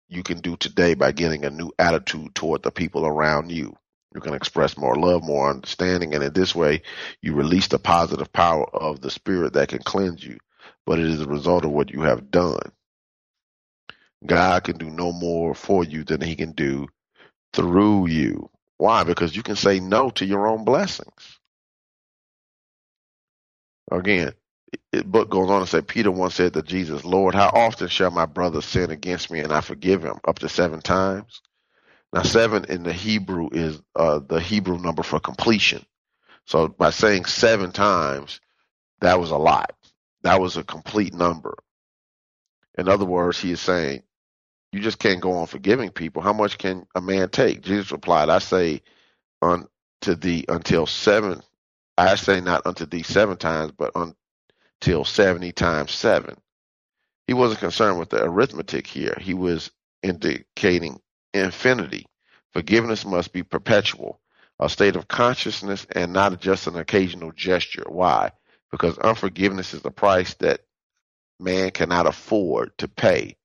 you 0.08 0.22
can 0.22 0.40
do 0.40 0.56
today 0.56 0.94
by 0.94 1.12
getting 1.12 1.44
a 1.44 1.50
new 1.50 1.70
attitude 1.78 2.34
toward 2.34 2.62
the 2.62 2.70
people 2.70 3.04
around 3.04 3.50
you. 3.50 3.76
You 4.14 4.22
can 4.22 4.32
express 4.32 4.78
more 4.78 4.96
love, 4.96 5.22
more 5.22 5.50
understanding, 5.50 6.14
and 6.14 6.24
in 6.24 6.32
this 6.32 6.54
way, 6.54 6.82
you 7.20 7.34
release 7.34 7.68
the 7.68 7.78
positive 7.78 8.32
power 8.32 8.64
of 8.74 9.02
the 9.02 9.10
Spirit 9.10 9.52
that 9.52 9.68
can 9.68 9.82
cleanse 9.82 10.24
you. 10.24 10.38
But 10.86 10.98
it 10.98 11.06
is 11.06 11.20
a 11.20 11.28
result 11.28 11.66
of 11.66 11.72
what 11.72 11.90
you 11.90 12.02
have 12.02 12.30
done. 12.30 12.72
God 14.26 14.64
can 14.64 14.78
do 14.78 14.90
no 14.90 15.12
more 15.12 15.54
for 15.54 15.84
you 15.84 16.04
than 16.04 16.20
He 16.20 16.36
can 16.36 16.52
do 16.52 16.88
through 17.52 18.08
you. 18.08 18.50
Why? 18.78 19.04
Because 19.04 19.36
you 19.36 19.42
can 19.42 19.56
say 19.56 19.80
no 19.80 20.10
to 20.10 20.26
your 20.26 20.48
own 20.48 20.64
blessings. 20.64 21.38
Again, 23.90 24.32
the 24.92 25.04
book 25.04 25.30
goes 25.30 25.50
on 25.50 25.60
to 25.60 25.66
say 25.66 25.82
Peter 25.82 26.10
once 26.10 26.34
said 26.36 26.54
to 26.54 26.62
Jesus, 26.62 27.04
Lord, 27.04 27.34
how 27.34 27.50
often 27.52 27.88
shall 27.88 28.10
my 28.10 28.26
brother 28.26 28.62
sin 28.62 28.90
against 28.90 29.30
me 29.30 29.40
and 29.40 29.52
I 29.52 29.60
forgive 29.60 30.04
him? 30.04 30.16
Up 30.26 30.40
to 30.40 30.48
seven 30.48 30.80
times. 30.80 31.42
Now, 32.12 32.22
seven 32.22 32.66
in 32.66 32.84
the 32.84 32.92
Hebrew 32.92 33.50
is 33.52 33.80
uh, 33.96 34.20
the 34.20 34.40
Hebrew 34.40 34.78
number 34.78 35.02
for 35.02 35.20
completion. 35.20 35.84
So 36.46 36.68
by 36.68 36.90
saying 36.90 37.26
seven 37.26 37.72
times, 37.72 38.40
that 39.00 39.20
was 39.20 39.30
a 39.30 39.36
lot. 39.38 39.74
That 40.22 40.40
was 40.40 40.56
a 40.56 40.64
complete 40.64 41.14
number. 41.14 41.56
In 42.78 42.88
other 42.88 43.04
words, 43.04 43.38
he 43.40 43.52
is 43.52 43.60
saying, 43.60 44.02
you 44.72 44.80
just 44.80 44.98
can't 44.98 45.20
go 45.20 45.32
on 45.34 45.46
forgiving 45.46 45.90
people. 45.90 46.22
How 46.22 46.32
much 46.34 46.58
can 46.58 46.86
a 46.94 47.00
man 47.00 47.30
take? 47.30 47.62
Jesus 47.62 47.92
replied, 47.92 48.28
I 48.30 48.38
say 48.38 48.82
unto 49.42 50.14
thee 50.16 50.44
until 50.48 50.86
seven. 50.86 51.42
I 51.98 52.16
say 52.16 52.40
not 52.40 52.66
unto 52.66 52.86
thee 52.86 53.02
seven 53.04 53.36
times, 53.38 53.72
but 53.76 53.92
until 54.82 55.04
70 55.04 55.52
times 55.52 55.92
seven. 55.92 56.36
He 57.26 57.34
wasn't 57.34 57.60
concerned 57.60 57.98
with 57.98 58.10
the 58.10 58.22
arithmetic 58.24 58.86
here. 58.86 59.16
He 59.20 59.34
was 59.34 59.70
indicating 60.02 61.00
infinity. 61.34 62.06
Forgiveness 62.52 63.06
must 63.06 63.32
be 63.32 63.44
perpetual, 63.44 64.20
a 64.60 64.68
state 64.68 64.96
of 64.96 65.08
consciousness 65.08 65.86
and 65.96 66.12
not 66.12 66.40
just 66.40 66.68
an 66.68 66.76
occasional 66.76 67.32
gesture. 67.32 67.84
Why? 67.88 68.32
Because 68.72 68.98
unforgiveness 68.98 69.74
is 69.74 69.82
the 69.82 69.92
price 69.92 70.34
that 70.36 70.60
man 71.40 71.72
cannot 71.72 72.08
afford 72.08 72.78
to 72.80 72.88
pay. 72.88 73.37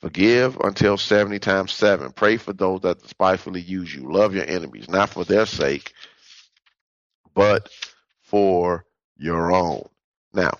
Forgive 0.00 0.58
until 0.60 0.96
70 0.96 1.40
times 1.40 1.72
7. 1.72 2.12
Pray 2.12 2.36
for 2.36 2.52
those 2.52 2.82
that 2.82 3.02
despitefully 3.02 3.60
use 3.60 3.92
you. 3.92 4.12
Love 4.12 4.34
your 4.34 4.46
enemies, 4.46 4.88
not 4.88 5.10
for 5.10 5.24
their 5.24 5.44
sake, 5.44 5.92
but 7.34 7.68
for 8.22 8.84
your 9.16 9.52
own. 9.52 9.88
Now, 10.32 10.52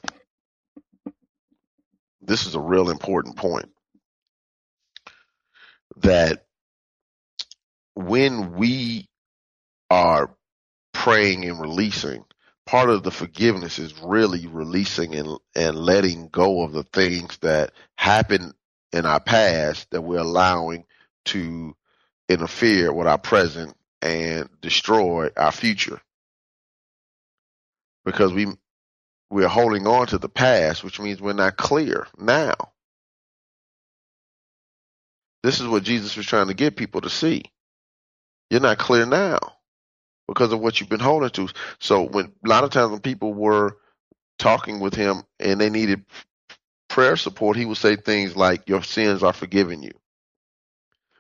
this 2.21 2.47
is 2.47 2.57
a 2.57 2.61
real 2.61 2.91
important 2.91 3.37
point 3.37 3.71
that 5.99 6.45
when 7.95 8.55
we 8.55 9.09
are 9.91 10.35
praying 10.93 11.45
and 11.45 11.61
releasing, 11.61 12.25
part 12.67 12.91
of 12.91 13.03
the 13.03 13.11
forgiveness 13.11 13.79
is 13.79 14.01
really 14.03 14.47
releasing 14.47 15.15
and, 15.15 15.39
and 15.55 15.77
letting 15.77 16.29
go 16.29 16.63
of 16.63 16.73
the 16.73 16.83
things 16.83 17.39
that 17.39 17.73
happened 17.97 18.53
in 18.93 19.07
our 19.07 19.21
past 19.21 19.91
that 19.91 20.03
we're 20.03 20.19
allowing 20.19 20.85
to 21.27 21.75
interfere 22.29 22.93
with 22.93 23.07
our 23.07 23.19
present 23.19 23.75
and 24.03 24.49
destroy 24.61 25.31
our 25.37 25.53
future. 25.53 26.01
Because 28.05 28.33
we 28.33 28.47
we're 29.31 29.49
holding 29.49 29.87
on 29.87 30.07
to 30.07 30.19
the 30.19 30.29
past, 30.29 30.83
which 30.83 30.99
means 31.01 31.21
we're 31.21 31.35
not 31.35 31.57
clear 31.57 32.07
now. 32.17 32.55
This 35.43 35.61
is 35.61 35.67
what 35.67 35.83
Jesus 35.83 36.17
was 36.17 36.27
trying 36.27 36.49
to 36.49 36.55
get 36.55 36.77
people 36.77 37.03
to 37.03 37.11
see. 37.11 37.45
You're 38.51 38.61
not 38.61 38.79
clear 38.79 39.05
now 39.05 39.39
because 40.27 40.53
of 40.53 40.61
what 40.61 40.81
you've 40.81 40.89
been 40.89 41.01
holding 41.01 41.31
to. 41.31 41.49
So 41.79 42.03
when 42.03 42.33
a 42.45 42.49
lot 42.49 42.65
of 42.65 42.71
times 42.71 42.91
when 42.91 43.01
people 43.01 43.35
were 43.35 43.77
talking 44.39 44.81
with 44.81 44.95
him 44.95 45.23
and 45.39 45.61
they 45.61 45.71
needed 45.71 46.05
prayer 46.99 47.17
support, 47.17 47.57
he 47.57 47.65
would 47.65 47.77
say 47.77 47.95
things 47.95 48.35
like, 48.35 48.69
Your 48.69 48.83
sins 48.83 49.23
are 49.23 49.33
forgiven 49.33 49.85
you. 49.85 49.93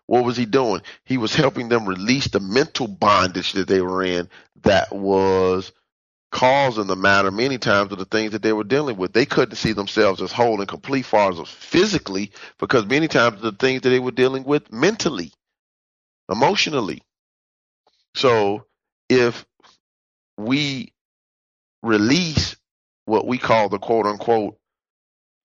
What 0.07 0.25
was 0.25 0.37
he 0.37 0.45
doing? 0.45 0.83
He 1.05 1.19
was 1.19 1.33
helping 1.33 1.69
them 1.69 1.87
release 1.87 2.27
the 2.27 2.41
mental 2.41 2.89
bondage 2.89 3.53
that 3.53 3.69
they 3.69 3.81
were 3.81 4.03
in 4.03 4.29
that 4.63 4.93
was 4.93 5.71
causing 6.33 6.89
the 6.89 6.97
matter 6.97 7.31
many 7.31 7.59
times 7.59 7.93
of 7.93 7.99
the 7.99 8.07
things 8.07 8.33
that 8.33 8.43
they 8.43 8.53
were 8.53 8.65
dealing 8.65 8.97
with. 8.97 9.13
They 9.13 9.25
couldn't 9.25 9.55
see 9.55 9.73
themselves 9.73 10.21
as 10.21 10.33
whole 10.33 10.59
and 10.59 10.69
complete 10.69 11.07
far 11.07 11.31
as 11.31 11.39
physically 11.49 12.33
because 12.59 12.85
many 12.85 13.07
times 13.07 13.41
the 13.41 13.53
things 13.53 13.83
that 13.83 13.91
they 13.91 14.01
were 14.01 14.11
dealing 14.11 14.43
with 14.43 14.73
mentally, 14.73 15.31
emotionally. 16.29 17.03
So 18.17 18.67
if 19.09 19.47
we 20.37 20.93
release 21.85 22.57
what 23.05 23.29
we 23.29 23.39
call 23.39 23.69
the 23.69 23.79
quote 23.79 24.07
unquote 24.07 24.59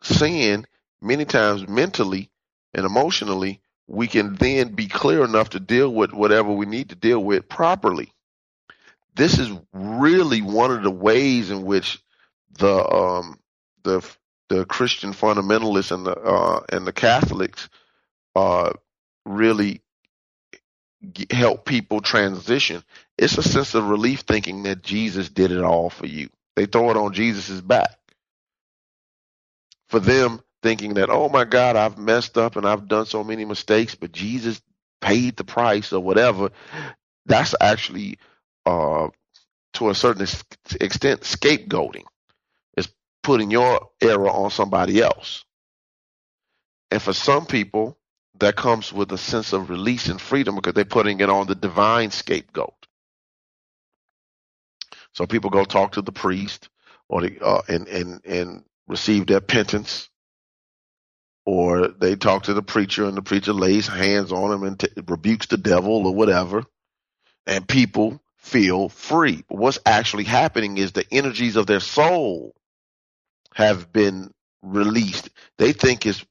sin, 0.04 0.66
many 1.02 1.26
times 1.26 1.68
mentally 1.68 2.30
and 2.74 2.86
emotionally, 2.86 3.62
we 3.88 4.08
can 4.08 4.36
then 4.36 4.70
be 4.70 4.88
clear 4.88 5.24
enough 5.24 5.50
to 5.52 5.60
deal 5.60 5.94
with 5.94 6.14
whatever 6.14 6.52
we 6.52 6.66
need 6.66 6.90
to 6.90 6.96
deal 6.96 7.20
with 7.20 7.50
properly. 7.50 8.12
This 9.16 9.38
is 9.38 9.52
really 9.74 10.42
one 10.42 10.72
of 10.72 10.84
the 10.84 10.92
ways 10.92 11.52
in 11.52 11.64
which 11.64 12.00
the 12.58 12.90
um, 12.90 13.40
the 13.84 14.08
the 14.50 14.66
Christian 14.66 15.14
fundamentalists 15.14 15.92
and 15.92 16.06
the 16.06 16.16
uh, 16.16 16.62
and 16.70 16.88
the 16.88 16.94
Catholics 16.94 17.70
uh, 18.36 18.72
really 19.26 19.82
help 21.30 21.66
people 21.66 22.02
transition. 22.02 22.84
It's 23.18 23.38
a 23.38 23.44
sense 23.44 23.76
of 23.76 23.90
relief 23.90 24.22
thinking 24.22 24.64
that 24.64 24.82
Jesus 24.82 25.30
did 25.30 25.52
it 25.52 25.64
all 25.64 25.90
for 25.90 26.06
you. 26.06 26.30
They 26.56 26.66
throw 26.66 26.92
it 26.92 26.98
on 26.98 27.14
Jesus's 27.14 27.62
back. 27.62 27.98
For 29.94 30.00
them, 30.00 30.42
thinking 30.64 30.96
that, 30.96 31.12
oh 31.12 31.30
my 31.30 31.46
God, 31.46 31.76
I've 31.76 32.00
messed 32.00 32.36
up 32.36 32.56
and 32.56 32.66
I've 32.66 32.88
done 32.88 33.06
so 33.06 33.24
many 33.24 33.46
mistakes, 33.46 33.94
but 33.94 34.12
Jesus 34.12 34.60
paid 35.02 35.38
the 35.38 35.44
price 35.44 35.94
or 35.94 36.00
whatever. 36.00 36.50
That's 37.28 37.54
actually, 37.62 38.18
uh, 38.66 39.10
to 39.74 39.90
a 39.92 39.94
certain 39.94 40.24
extent, 40.24 41.22
scapegoating. 41.22 42.06
It's 42.76 42.92
putting 43.22 43.52
your 43.52 43.92
error 44.02 44.32
on 44.32 44.50
somebody 44.50 45.00
else. 45.00 45.46
And 46.90 47.00
for 47.00 47.14
some 47.14 47.46
people, 47.46 47.96
that 48.40 48.56
comes 48.56 48.92
with 48.92 49.12
a 49.12 49.18
sense 49.20 49.54
of 49.54 49.70
release 49.70 50.08
and 50.08 50.20
freedom 50.20 50.56
because 50.56 50.74
they're 50.74 50.86
putting 50.86 51.20
it 51.20 51.30
on 51.30 51.46
the 51.46 51.54
divine 51.54 52.10
scapegoat. 52.10 52.74
So 55.14 55.28
people 55.28 55.52
go 55.52 55.66
talk 55.66 55.92
to 55.92 56.02
the 56.02 56.12
priest 56.12 56.70
or 57.10 57.22
the, 57.22 57.40
uh, 57.46 57.62
and 57.68 57.88
and 57.88 58.26
and 58.26 58.64
receive 58.88 59.28
their 59.28 59.42
penance, 59.42 60.10
or 61.46 61.90
they 61.90 62.16
talk 62.16 62.44
to 62.44 62.54
the 62.54 62.64
preacher 62.64 63.06
and 63.06 63.18
the 63.18 63.22
preacher 63.22 63.54
lays 63.54 63.88
hands 63.88 64.32
on 64.32 64.50
them 64.50 64.64
and 64.64 64.80
t- 64.80 64.88
rebukes 65.08 65.48
the 65.48 65.58
devil 65.58 66.08
or 66.08 66.16
whatever, 66.16 66.64
and 67.46 67.68
people 67.68 68.22
feel 68.38 68.90
free. 68.90 69.44
But 69.50 69.58
what's 69.58 69.80
actually 69.86 70.26
happening 70.26 70.78
is 70.78 70.92
the 70.92 71.06
energies 71.12 71.56
of 71.56 71.68
their 71.68 71.80
soul 71.80 72.56
have 73.54 73.92
been 73.92 74.32
released. 74.62 75.30
They 75.58 75.74
think 75.74 76.06
it's 76.06 76.26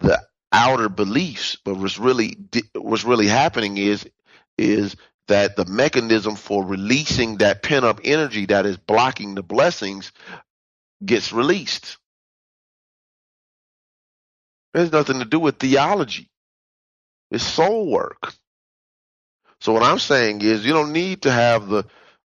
the 0.00 0.22
outer 0.52 0.88
beliefs, 0.88 1.56
but 1.64 1.76
what's 1.76 1.98
really 1.98 2.36
what's 2.74 3.04
really 3.04 3.26
happening 3.28 3.76
is 3.78 4.08
is 4.56 4.96
that 5.28 5.56
the 5.56 5.66
mechanism 5.66 6.36
for 6.36 6.64
releasing 6.64 7.38
that 7.38 7.62
pent 7.62 7.84
up 7.84 8.00
energy 8.04 8.46
that 8.46 8.66
is 8.66 8.76
blocking 8.76 9.34
the 9.34 9.42
blessings 9.42 10.12
gets 11.04 11.32
released. 11.32 11.98
It 14.74 14.80
has 14.80 14.92
nothing 14.92 15.20
to 15.20 15.26
do 15.26 15.40
with 15.40 15.58
theology. 15.58 16.30
It's 17.30 17.44
soul 17.44 17.90
work. 17.90 18.34
So 19.60 19.72
what 19.72 19.84
I'm 19.84 20.00
saying 20.00 20.42
is 20.42 20.66
you 20.66 20.74
don't 20.74 20.92
need 20.92 21.22
to 21.22 21.32
have 21.32 21.68
the 21.68 21.84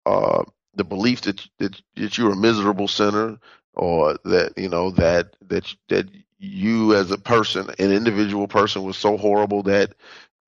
uh, 0.06 0.46
the 0.76 0.86
belief 0.86 1.22
that, 1.24 1.48
that 1.60 1.82
that 1.98 2.18
you're 2.20 2.34
a 2.34 2.38
miserable 2.38 2.90
sinner 2.90 3.40
or 3.76 4.18
that 4.26 4.54
you 4.58 4.70
know 4.70 4.92
that 4.94 5.36
that 5.50 5.74
that 5.90 6.10
you 6.40 6.96
as 6.96 7.12
a 7.12 7.20
person, 7.20 7.70
an 7.80 7.94
individual 7.94 8.50
person, 8.50 8.84
was 8.84 8.98
so 8.98 9.18
horrible 9.18 9.64
that 9.66 9.96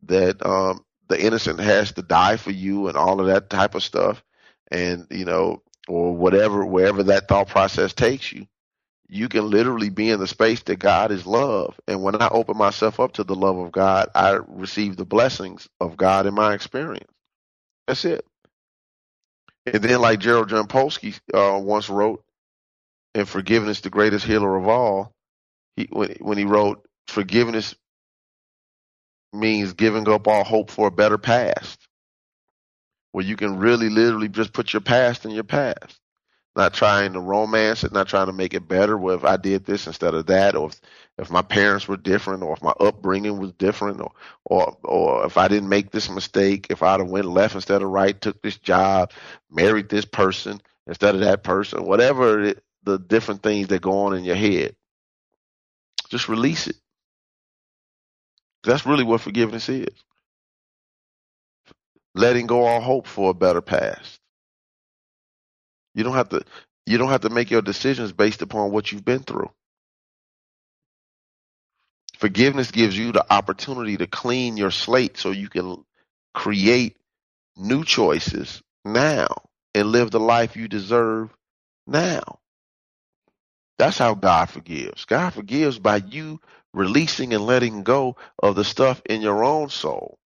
that 0.04 0.46
um, 0.46 0.86
the 1.10 1.22
innocent 1.24 1.62
has 1.62 1.94
to 1.94 2.04
die 2.04 2.38
for 2.38 2.52
you 2.52 2.90
and 2.90 2.98
all 2.98 3.22
of 3.22 3.28
that 3.28 3.52
type 3.52 3.76
of 3.76 3.84
stuff, 3.84 4.24
and 4.72 5.08
you 5.12 5.26
know, 5.26 5.63
or 5.88 6.16
whatever, 6.16 6.66
wherever 6.66 7.04
that 7.04 7.28
thought 7.28 7.50
process 7.50 7.94
takes 7.94 8.32
you, 8.32 8.48
you 9.10 9.30
can 9.30 9.50
literally 9.50 9.90
be 9.90 10.10
in 10.12 10.20
the 10.20 10.28
space 10.28 10.64
that 10.64 10.78
God 10.80 11.12
is 11.12 11.26
love. 11.28 11.80
And 11.88 12.04
when 12.04 12.22
I 12.22 12.30
open 12.30 12.58
myself 12.58 13.00
up 13.00 13.14
to 13.14 13.24
the 13.24 13.36
love 13.36 13.58
of 13.58 13.72
God, 13.72 14.10
I 14.16 14.40
receive 14.48 14.98
the 14.98 15.06
blessings 15.06 15.68
of 15.82 15.98
God 15.98 16.28
in 16.28 16.34
my 16.34 16.54
experience. 16.54 17.12
That's 17.88 18.06
it. 18.06 18.26
And 19.66 19.84
then, 19.84 20.02
like 20.02 20.20
Gerald 20.20 20.50
Jampolsky 20.50 21.20
uh, 21.34 21.60
once 21.60 21.90
wrote, 21.90 22.24
"And 23.16 23.30
forgiveness, 23.30 23.82
the 23.82 23.90
greatest 23.92 24.26
healer 24.26 24.58
of 24.58 24.68
all." 24.68 25.12
he 25.76 25.88
when 25.92 26.16
when 26.20 26.38
he 26.38 26.46
wrote 26.46 26.86
forgiveness 27.08 27.76
means 29.34 29.74
giving 29.74 30.08
up 30.10 30.28
all 30.28 30.44
hope 30.44 30.72
for 30.72 30.88
a 30.88 30.92
better 30.92 31.18
past 31.18 31.80
where 33.14 33.26
you 33.26 33.38
can 33.38 33.60
really 33.60 33.90
literally 33.90 34.30
just 34.30 34.54
put 34.54 34.74
your 34.74 34.82
past 34.82 35.26
in 35.26 35.32
your 35.32 35.46
past 35.46 36.02
not 36.58 36.74
trying 36.76 37.14
to 37.14 37.22
romance 37.22 37.86
it 37.86 37.94
not 37.94 38.10
trying 38.10 38.28
to 38.28 38.34
make 38.34 38.56
it 38.56 38.68
better 38.68 38.98
well 38.98 39.16
if 39.18 39.26
i 39.26 39.38
did 39.38 39.66
this 39.66 39.88
instead 39.88 40.16
of 40.16 40.28
that 40.28 40.56
or 40.56 40.70
if, 40.70 40.82
if 41.20 41.32
my 41.32 41.44
parents 41.44 41.88
were 41.88 41.98
different 41.98 42.44
or 42.44 42.54
if 42.54 42.64
my 42.64 42.74
upbringing 42.82 43.40
was 43.40 43.54
different 43.54 44.02
or 44.02 44.14
or 44.46 44.78
or 44.84 45.26
if 45.28 45.38
i 45.38 45.50
didn't 45.50 45.70
make 45.70 45.92
this 45.92 46.10
mistake 46.12 46.68
if 46.72 46.84
i'd 46.84 47.02
have 47.02 47.10
went 47.10 47.28
left 47.28 47.56
instead 47.56 47.84
of 47.84 47.90
right 47.90 48.22
took 48.22 48.42
this 48.44 48.58
job 48.60 49.12
married 49.52 49.90
this 49.90 50.06
person 50.06 50.62
instead 50.88 51.16
of 51.16 51.22
that 51.22 51.44
person 51.44 51.86
whatever 51.86 52.42
it, 52.44 52.64
the 52.84 53.00
different 53.00 53.44
things 53.44 53.70
that 53.70 53.82
go 53.84 54.06
on 54.06 54.16
in 54.16 54.26
your 54.26 54.38
head 54.38 54.76
just 56.14 56.30
release 56.30 56.68
it. 56.68 56.78
That's 58.64 58.86
really 58.86 59.06
what 59.06 59.22
forgiveness 59.22 59.70
is. 59.70 59.90
Letting 62.16 62.48
go 62.48 62.66
all 62.66 62.82
hope 62.82 63.08
for 63.08 63.32
a 63.32 63.34
better 63.34 63.62
past. 63.62 64.20
You 65.96 66.04
don't 66.04 66.14
have 66.16 66.30
to 66.30 66.44
you 66.86 66.98
don't 66.98 67.10
have 67.10 67.22
to 67.22 67.30
make 67.30 67.50
your 67.52 67.62
decisions 67.62 68.12
based 68.12 68.42
upon 68.42 68.72
what 68.72 68.92
you've 68.92 69.06
been 69.06 69.24
through. 69.24 69.50
Forgiveness 72.18 72.72
gives 72.72 72.98
you 72.98 73.12
the 73.12 73.26
opportunity 73.34 73.98
to 73.98 74.08
clean 74.08 74.58
your 74.58 74.72
slate 74.72 75.18
so 75.18 75.32
you 75.32 75.50
can 75.50 75.84
create 76.34 76.98
new 77.58 77.84
choices 77.84 78.62
now 78.86 79.28
and 79.74 79.88
live 79.92 80.12
the 80.12 80.20
life 80.20 80.56
you 80.56 80.68
deserve 80.68 81.30
now. 81.88 82.40
That's 83.78 83.98
how 83.98 84.14
God 84.14 84.50
forgives. 84.50 85.06
God 85.06 85.32
forgives 85.34 85.80
by 85.80 85.98
you 85.98 86.40
releasing 86.74 87.34
and 87.34 87.46
letting 87.46 87.84
go 87.84 88.16
of 88.42 88.56
the 88.56 88.64
stuff 88.64 89.02
in 89.06 89.22
your 89.22 89.44
own 89.44 89.70
soul, 89.70 90.18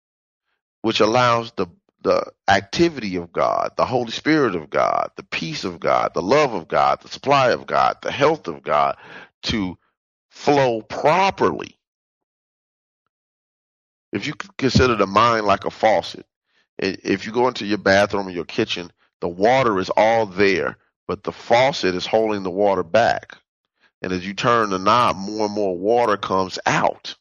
which 0.88 1.02
allows 1.02 1.52
the 1.58 1.68
the 2.04 2.32
activity 2.48 3.18
of 3.18 3.34
God, 3.34 3.74
the 3.76 3.84
Holy 3.86 4.12
Spirit 4.12 4.56
of 4.56 4.70
God, 4.70 5.12
the 5.18 5.24
peace 5.24 5.66
of 5.66 5.82
God, 5.82 6.14
the 6.14 6.22
love 6.22 6.54
of 6.54 6.70
God, 6.70 7.02
the 7.02 7.10
supply 7.10 7.52
of 7.52 7.68
God, 7.68 7.98
the 8.02 8.12
health 8.12 8.48
of 8.48 8.64
God 8.64 8.96
to 9.44 9.78
flow 10.30 10.82
properly. 10.82 11.78
If 14.14 14.28
you 14.28 14.34
consider 14.58 14.96
the 14.96 15.08
mind 15.08 15.46
like 15.46 15.66
a 15.66 15.70
faucet, 15.70 16.26
if 16.78 17.26
you 17.26 17.34
go 17.34 17.50
into 17.50 17.66
your 17.66 17.80
bathroom 17.80 18.30
or 18.30 18.32
your 18.32 18.46
kitchen, 18.46 18.90
the 19.20 19.28
water 19.28 19.80
is 19.80 19.90
all 19.98 20.26
there, 20.26 20.78
but 21.06 21.24
the 21.24 21.34
faucet 21.34 21.96
is 21.96 22.06
holding 22.06 22.44
the 22.44 22.50
water 22.50 22.84
back. 22.84 23.38
And 24.02 24.14
as 24.14 24.26
you 24.26 24.34
turn 24.34 24.70
the 24.70 24.80
knob, 24.80 25.18
more 25.18 25.48
and 25.48 25.54
more 25.54 25.78
water 25.78 26.16
comes 26.16 26.58
out. 26.66 27.18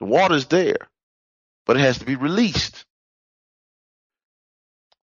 The 0.00 0.06
water's 0.06 0.46
there, 0.46 0.88
but 1.68 1.76
it 1.76 1.80
has 1.80 1.98
to 1.98 2.06
be 2.06 2.16
released. 2.16 2.86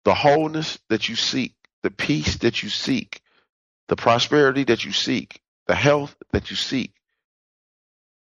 The 0.04 0.14
wholeness 0.14 0.78
that 0.90 1.08
you 1.08 1.16
seek, 1.16 1.54
the 1.82 1.90
peace 1.90 2.36
that 2.38 2.62
you 2.62 2.68
seek, 2.68 3.22
the 3.88 3.96
prosperity 3.96 4.64
that 4.64 4.84
you 4.84 4.92
seek, 4.92 5.40
the 5.66 5.74
health 5.74 6.14
that 6.32 6.50
you 6.50 6.56
seek, 6.56 6.92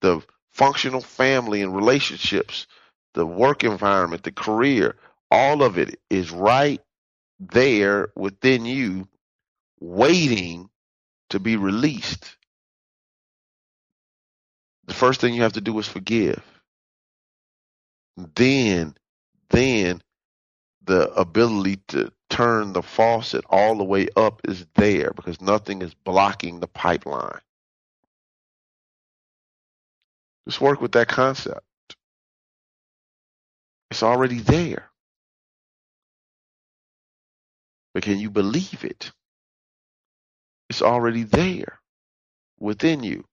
the 0.01 0.21
functional 0.51 1.01
family 1.01 1.61
and 1.61 1.76
relationships, 1.76 2.65
the 3.13 3.26
work 3.26 3.63
environment, 3.63 4.23
the 4.23 4.32
career, 4.32 4.95
all 5.30 5.61
of 5.61 5.78
it 5.78 5.99
is 6.09 6.32
right 6.32 6.82
there 7.39 8.09
within 8.15 8.65
you 8.65 9.07
waiting 9.80 10.69
to 11.30 11.39
be 11.39 11.57
released. 11.57 12.38
The 14.88 14.95
first 14.95 15.21
thing 15.21 15.36
you 15.36 15.43
have 15.43 15.53
to 15.53 15.61
do 15.61 15.78
is 15.78 15.88
forgive. 15.88 16.41
Then, 18.18 18.95
then 19.49 20.01
the 20.84 21.11
ability 21.13 21.82
to 21.89 22.11
turn 22.30 22.74
the 22.74 22.84
faucet 22.84 23.43
all 23.49 23.76
the 23.78 23.84
way 23.84 24.07
up 24.16 24.41
is 24.45 24.66
there 24.76 25.11
because 25.16 25.41
nothing 25.41 25.82
is 25.82 25.93
blocking 25.93 26.59
the 26.59 26.68
pipeline. 26.68 27.39
Just 30.47 30.61
work 30.61 30.82
with 30.82 30.91
that 30.93 31.07
concept. 31.07 31.61
It's 33.91 34.03
already 34.03 34.39
there. 34.39 34.89
But 37.93 38.03
can 38.03 38.20
you 38.20 38.30
believe 38.30 38.84
it? 38.84 39.11
It's 40.70 40.82
already 40.82 41.24
there 41.24 41.80
within 42.59 43.03
you. 43.03 43.26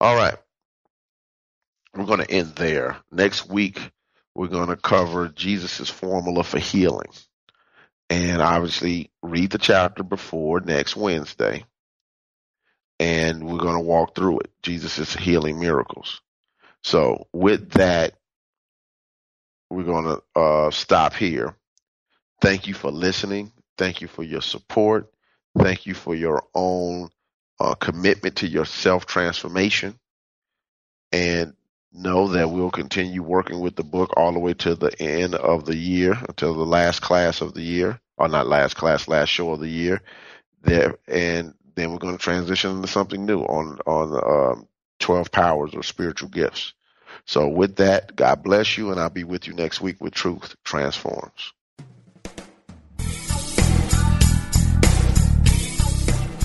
All 0.00 0.16
right. 0.16 0.36
We're 1.94 2.06
going 2.06 2.20
to 2.20 2.30
end 2.30 2.54
there. 2.56 2.96
Next 3.10 3.48
week, 3.48 3.78
we're 4.34 4.48
going 4.48 4.68
to 4.68 4.76
cover 4.76 5.28
Jesus' 5.28 5.90
formula 5.90 6.42
for 6.42 6.58
healing. 6.58 7.10
And 8.08 8.40
obviously, 8.42 9.10
read 9.22 9.50
the 9.50 9.58
chapter 9.58 10.02
before 10.02 10.60
next 10.60 10.96
Wednesday. 10.96 11.64
And 12.98 13.44
we're 13.44 13.58
going 13.58 13.74
to 13.74 13.80
walk 13.80 14.14
through 14.14 14.40
it 14.40 14.50
Jesus' 14.62 15.14
healing 15.14 15.58
miracles. 15.58 16.20
So 16.82 17.26
with 17.32 17.70
that, 17.72 18.14
we're 19.70 19.84
going 19.84 20.04
to 20.04 20.40
uh, 20.40 20.70
stop 20.70 21.14
here. 21.14 21.56
Thank 22.40 22.66
you 22.66 22.74
for 22.74 22.90
listening. 22.90 23.52
Thank 23.78 24.00
you 24.00 24.08
for 24.08 24.22
your 24.22 24.42
support. 24.42 25.10
Thank 25.58 25.86
you 25.86 25.94
for 25.94 26.14
your 26.14 26.44
own 26.54 27.08
uh, 27.58 27.74
commitment 27.74 28.36
to 28.36 28.48
your 28.48 28.64
self 28.64 29.06
transformation. 29.06 29.98
And 31.12 31.54
know 31.92 32.28
that 32.28 32.50
we'll 32.50 32.70
continue 32.70 33.22
working 33.22 33.60
with 33.60 33.76
the 33.76 33.84
book 33.84 34.14
all 34.16 34.32
the 34.32 34.38
way 34.38 34.54
to 34.54 34.74
the 34.74 35.00
end 35.00 35.34
of 35.34 35.64
the 35.64 35.76
year, 35.76 36.16
until 36.28 36.54
the 36.54 36.66
last 36.66 37.00
class 37.00 37.40
of 37.40 37.54
the 37.54 37.62
year, 37.62 38.00
or 38.16 38.28
not 38.28 38.46
last 38.46 38.74
class, 38.76 39.08
last 39.08 39.28
show 39.28 39.52
of 39.52 39.60
the 39.60 39.68
year. 39.68 40.00
There, 40.62 40.96
and 41.08 41.54
then 41.74 41.92
we're 41.92 41.98
going 41.98 42.16
to 42.16 42.22
transition 42.22 42.70
into 42.70 42.88
something 42.88 43.26
new 43.26 43.40
on 43.40 43.78
on 43.86 44.56
um, 44.56 44.68
twelve 44.98 45.30
powers 45.32 45.74
or 45.74 45.82
spiritual 45.82 46.28
gifts. 46.28 46.72
So 47.26 47.48
with 47.48 47.76
that, 47.76 48.16
God 48.16 48.42
bless 48.42 48.76
you, 48.78 48.90
and 48.90 49.00
I'll 49.00 49.10
be 49.10 49.24
with 49.24 49.46
you 49.46 49.54
next 49.54 49.80
week 49.80 50.00
with 50.00 50.14
Truth 50.14 50.56
Transforms. 50.64 51.52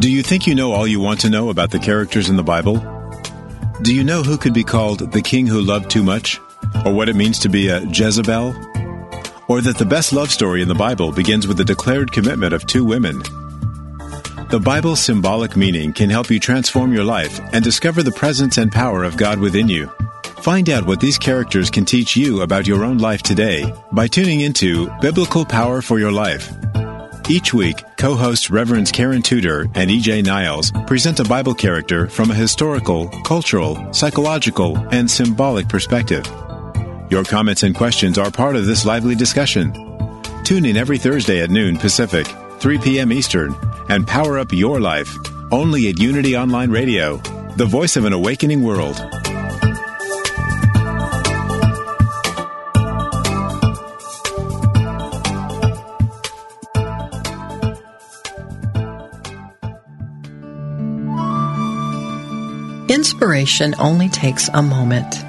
Do 0.00 0.10
you 0.10 0.22
think 0.22 0.46
you 0.46 0.54
know 0.54 0.72
all 0.72 0.86
you 0.86 0.98
want 0.98 1.20
to 1.20 1.28
know 1.28 1.50
about 1.50 1.72
the 1.72 1.78
characters 1.78 2.30
in 2.30 2.36
the 2.36 2.42
Bible? 2.42 2.78
Do 3.82 3.94
you 3.94 4.02
know 4.02 4.22
who 4.22 4.38
could 4.38 4.54
be 4.54 4.64
called 4.64 5.12
the 5.12 5.20
king 5.20 5.46
who 5.46 5.60
loved 5.60 5.90
too 5.90 6.02
much? 6.02 6.40
Or 6.86 6.94
what 6.94 7.10
it 7.10 7.16
means 7.16 7.38
to 7.40 7.50
be 7.50 7.68
a 7.68 7.84
Jezebel? 7.84 8.54
Or 9.46 9.60
that 9.60 9.76
the 9.76 9.84
best 9.84 10.14
love 10.14 10.30
story 10.30 10.62
in 10.62 10.68
the 10.68 10.74
Bible 10.74 11.12
begins 11.12 11.46
with 11.46 11.58
the 11.58 11.66
declared 11.66 12.12
commitment 12.12 12.54
of 12.54 12.66
two 12.66 12.82
women? 12.82 13.18
The 14.48 14.62
Bible's 14.64 15.00
symbolic 15.00 15.54
meaning 15.54 15.92
can 15.92 16.08
help 16.08 16.30
you 16.30 16.40
transform 16.40 16.94
your 16.94 17.04
life 17.04 17.38
and 17.52 17.62
discover 17.62 18.02
the 18.02 18.10
presence 18.10 18.56
and 18.56 18.72
power 18.72 19.04
of 19.04 19.18
God 19.18 19.38
within 19.38 19.68
you. 19.68 19.88
Find 20.38 20.70
out 20.70 20.86
what 20.86 21.00
these 21.00 21.18
characters 21.18 21.68
can 21.68 21.84
teach 21.84 22.16
you 22.16 22.40
about 22.40 22.66
your 22.66 22.86
own 22.86 22.96
life 22.96 23.22
today 23.22 23.70
by 23.92 24.06
tuning 24.06 24.40
into 24.40 24.88
Biblical 25.02 25.44
Power 25.44 25.82
for 25.82 25.98
Your 25.98 26.10
Life 26.10 26.50
each 27.28 27.52
week, 27.52 27.82
co 27.96 28.14
hosts 28.14 28.50
Reverends 28.50 28.92
Karen 28.92 29.20
Tudor 29.22 29.62
and 29.74 29.90
EJ 29.90 30.24
Niles 30.24 30.70
present 30.86 31.20
a 31.20 31.24
Bible 31.24 31.54
character 31.54 32.06
from 32.06 32.30
a 32.30 32.34
historical, 32.34 33.08
cultural, 33.24 33.92
psychological, 33.92 34.78
and 34.92 35.10
symbolic 35.10 35.68
perspective. 35.68 36.24
Your 37.10 37.24
comments 37.24 37.64
and 37.64 37.74
questions 37.74 38.18
are 38.18 38.30
part 38.30 38.56
of 38.56 38.66
this 38.66 38.86
lively 38.86 39.16
discussion. 39.16 39.72
Tune 40.44 40.64
in 40.64 40.76
every 40.76 40.98
Thursday 40.98 41.42
at 41.42 41.50
noon 41.50 41.76
Pacific, 41.76 42.26
3 42.60 42.78
p.m. 42.78 43.12
Eastern, 43.12 43.54
and 43.88 44.06
power 44.06 44.38
up 44.38 44.52
your 44.52 44.80
life 44.80 45.12
only 45.50 45.88
at 45.88 45.98
Unity 45.98 46.36
Online 46.36 46.70
Radio, 46.70 47.16
the 47.56 47.66
voice 47.66 47.96
of 47.96 48.04
an 48.04 48.12
awakening 48.12 48.62
world. 48.62 49.19
Inspiration 63.10 63.74
only 63.80 64.08
takes 64.08 64.48
a 64.54 64.62
moment. 64.62 65.24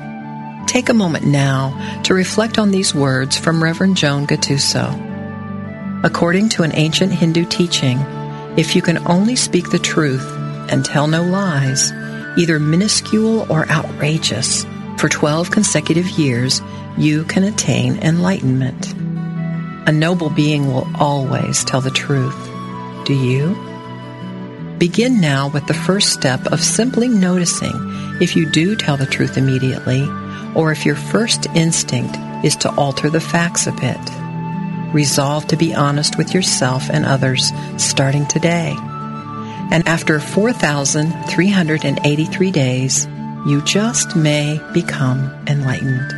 Take 0.69 0.89
a 0.89 0.93
moment 0.93 1.25
now 1.25 2.01
to 2.03 2.13
reflect 2.13 2.59
on 2.59 2.69
these 2.69 2.93
words 2.93 3.39
from 3.39 3.63
Reverend 3.63 3.97
Joan 3.97 4.27
Gattuso. 4.27 6.03
According 6.03 6.49
to 6.49 6.61
an 6.61 6.75
ancient 6.75 7.11
Hindu 7.11 7.45
teaching, 7.45 7.97
if 8.55 8.75
you 8.75 8.83
can 8.83 8.99
only 9.07 9.35
speak 9.35 9.71
the 9.71 9.79
truth 9.79 10.23
and 10.69 10.85
tell 10.85 11.07
no 11.07 11.23
lies, 11.23 11.91
either 12.37 12.59
minuscule 12.59 13.51
or 13.51 13.67
outrageous, 13.67 14.63
for 14.99 15.09
12 15.09 15.49
consecutive 15.49 16.07
years, 16.11 16.61
you 16.99 17.23
can 17.23 17.43
attain 17.43 17.97
enlightenment. 17.97 18.93
A 19.87 19.91
noble 19.91 20.29
being 20.29 20.67
will 20.67 20.87
always 20.99 21.63
tell 21.63 21.81
the 21.81 21.89
truth. 21.89 22.37
Do 23.05 23.15
you? 23.15 23.70
Begin 24.81 25.21
now 25.21 25.47
with 25.47 25.65
the 25.67 25.75
first 25.75 26.11
step 26.11 26.47
of 26.47 26.59
simply 26.59 27.07
noticing 27.07 27.71
if 28.19 28.35
you 28.35 28.49
do 28.49 28.75
tell 28.75 28.97
the 28.97 29.05
truth 29.05 29.37
immediately 29.37 30.09
or 30.55 30.71
if 30.71 30.87
your 30.87 30.95
first 30.95 31.45
instinct 31.53 32.17
is 32.43 32.55
to 32.55 32.71
alter 32.71 33.11
the 33.11 33.21
facts 33.21 33.67
a 33.67 33.73
bit. 33.73 33.99
Resolve 34.91 35.45
to 35.49 35.55
be 35.55 35.75
honest 35.75 36.17
with 36.17 36.33
yourself 36.33 36.89
and 36.89 37.05
others 37.05 37.51
starting 37.77 38.25
today. 38.25 38.75
And 39.69 39.87
after 39.87 40.19
4,383 40.19 42.51
days, 42.51 43.05
you 43.45 43.61
just 43.61 44.15
may 44.15 44.59
become 44.73 45.31
enlightened. 45.45 46.09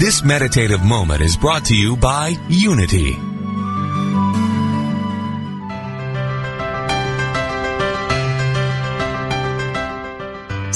This 0.00 0.24
meditative 0.24 0.82
moment 0.82 1.20
is 1.20 1.36
brought 1.36 1.66
to 1.66 1.76
you 1.76 1.98
by 1.98 2.34
Unity. 2.48 3.25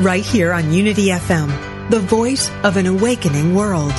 right 0.00 0.24
here 0.24 0.52
on 0.52 0.72
Unity 0.72 1.06
FM, 1.06 1.90
the 1.90 2.00
voice 2.00 2.50
of 2.64 2.76
an 2.76 2.86
awakening 2.86 3.54
world. 3.54 3.92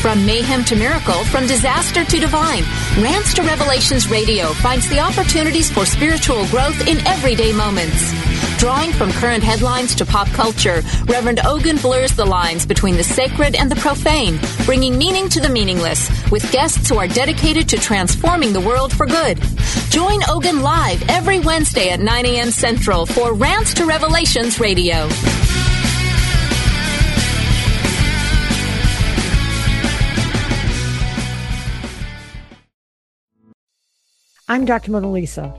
From 0.00 0.24
mayhem 0.26 0.64
to 0.64 0.74
miracle, 0.74 1.22
from 1.26 1.46
disaster 1.46 2.04
to 2.04 2.18
divine, 2.18 2.64
Rants 2.98 3.34
to 3.34 3.42
Revelations 3.42 4.10
Radio 4.10 4.46
finds 4.54 4.88
the 4.88 4.98
opportunities 4.98 5.70
for 5.70 5.84
spiritual 5.84 6.46
growth 6.46 6.88
in 6.88 6.98
everyday 7.06 7.52
moments. 7.52 8.39
Drawing 8.60 8.92
from 8.92 9.10
current 9.12 9.42
headlines 9.42 9.94
to 9.94 10.04
pop 10.04 10.28
culture, 10.28 10.82
Reverend 11.06 11.40
Ogun 11.46 11.78
blurs 11.78 12.12
the 12.12 12.26
lines 12.26 12.66
between 12.66 12.94
the 12.94 13.02
sacred 13.02 13.54
and 13.54 13.70
the 13.70 13.76
profane, 13.76 14.38
bringing 14.66 14.98
meaning 14.98 15.30
to 15.30 15.40
the 15.40 15.48
meaningless, 15.48 16.10
with 16.30 16.52
guests 16.52 16.86
who 16.86 16.98
are 16.98 17.08
dedicated 17.08 17.70
to 17.70 17.78
transforming 17.78 18.52
the 18.52 18.60
world 18.60 18.92
for 18.92 19.06
good. 19.06 19.40
Join 19.88 20.20
Ogun 20.28 20.60
live 20.60 21.02
every 21.08 21.40
Wednesday 21.40 21.88
at 21.88 22.00
9 22.00 22.26
a.m. 22.26 22.50
Central 22.50 23.06
for 23.06 23.32
Rants 23.32 23.72
to 23.72 23.86
Revelations 23.86 24.60
Radio. 24.60 25.08
I'm 34.46 34.66
Dr. 34.66 34.90
Mona 34.90 35.10
Lisa, 35.10 35.58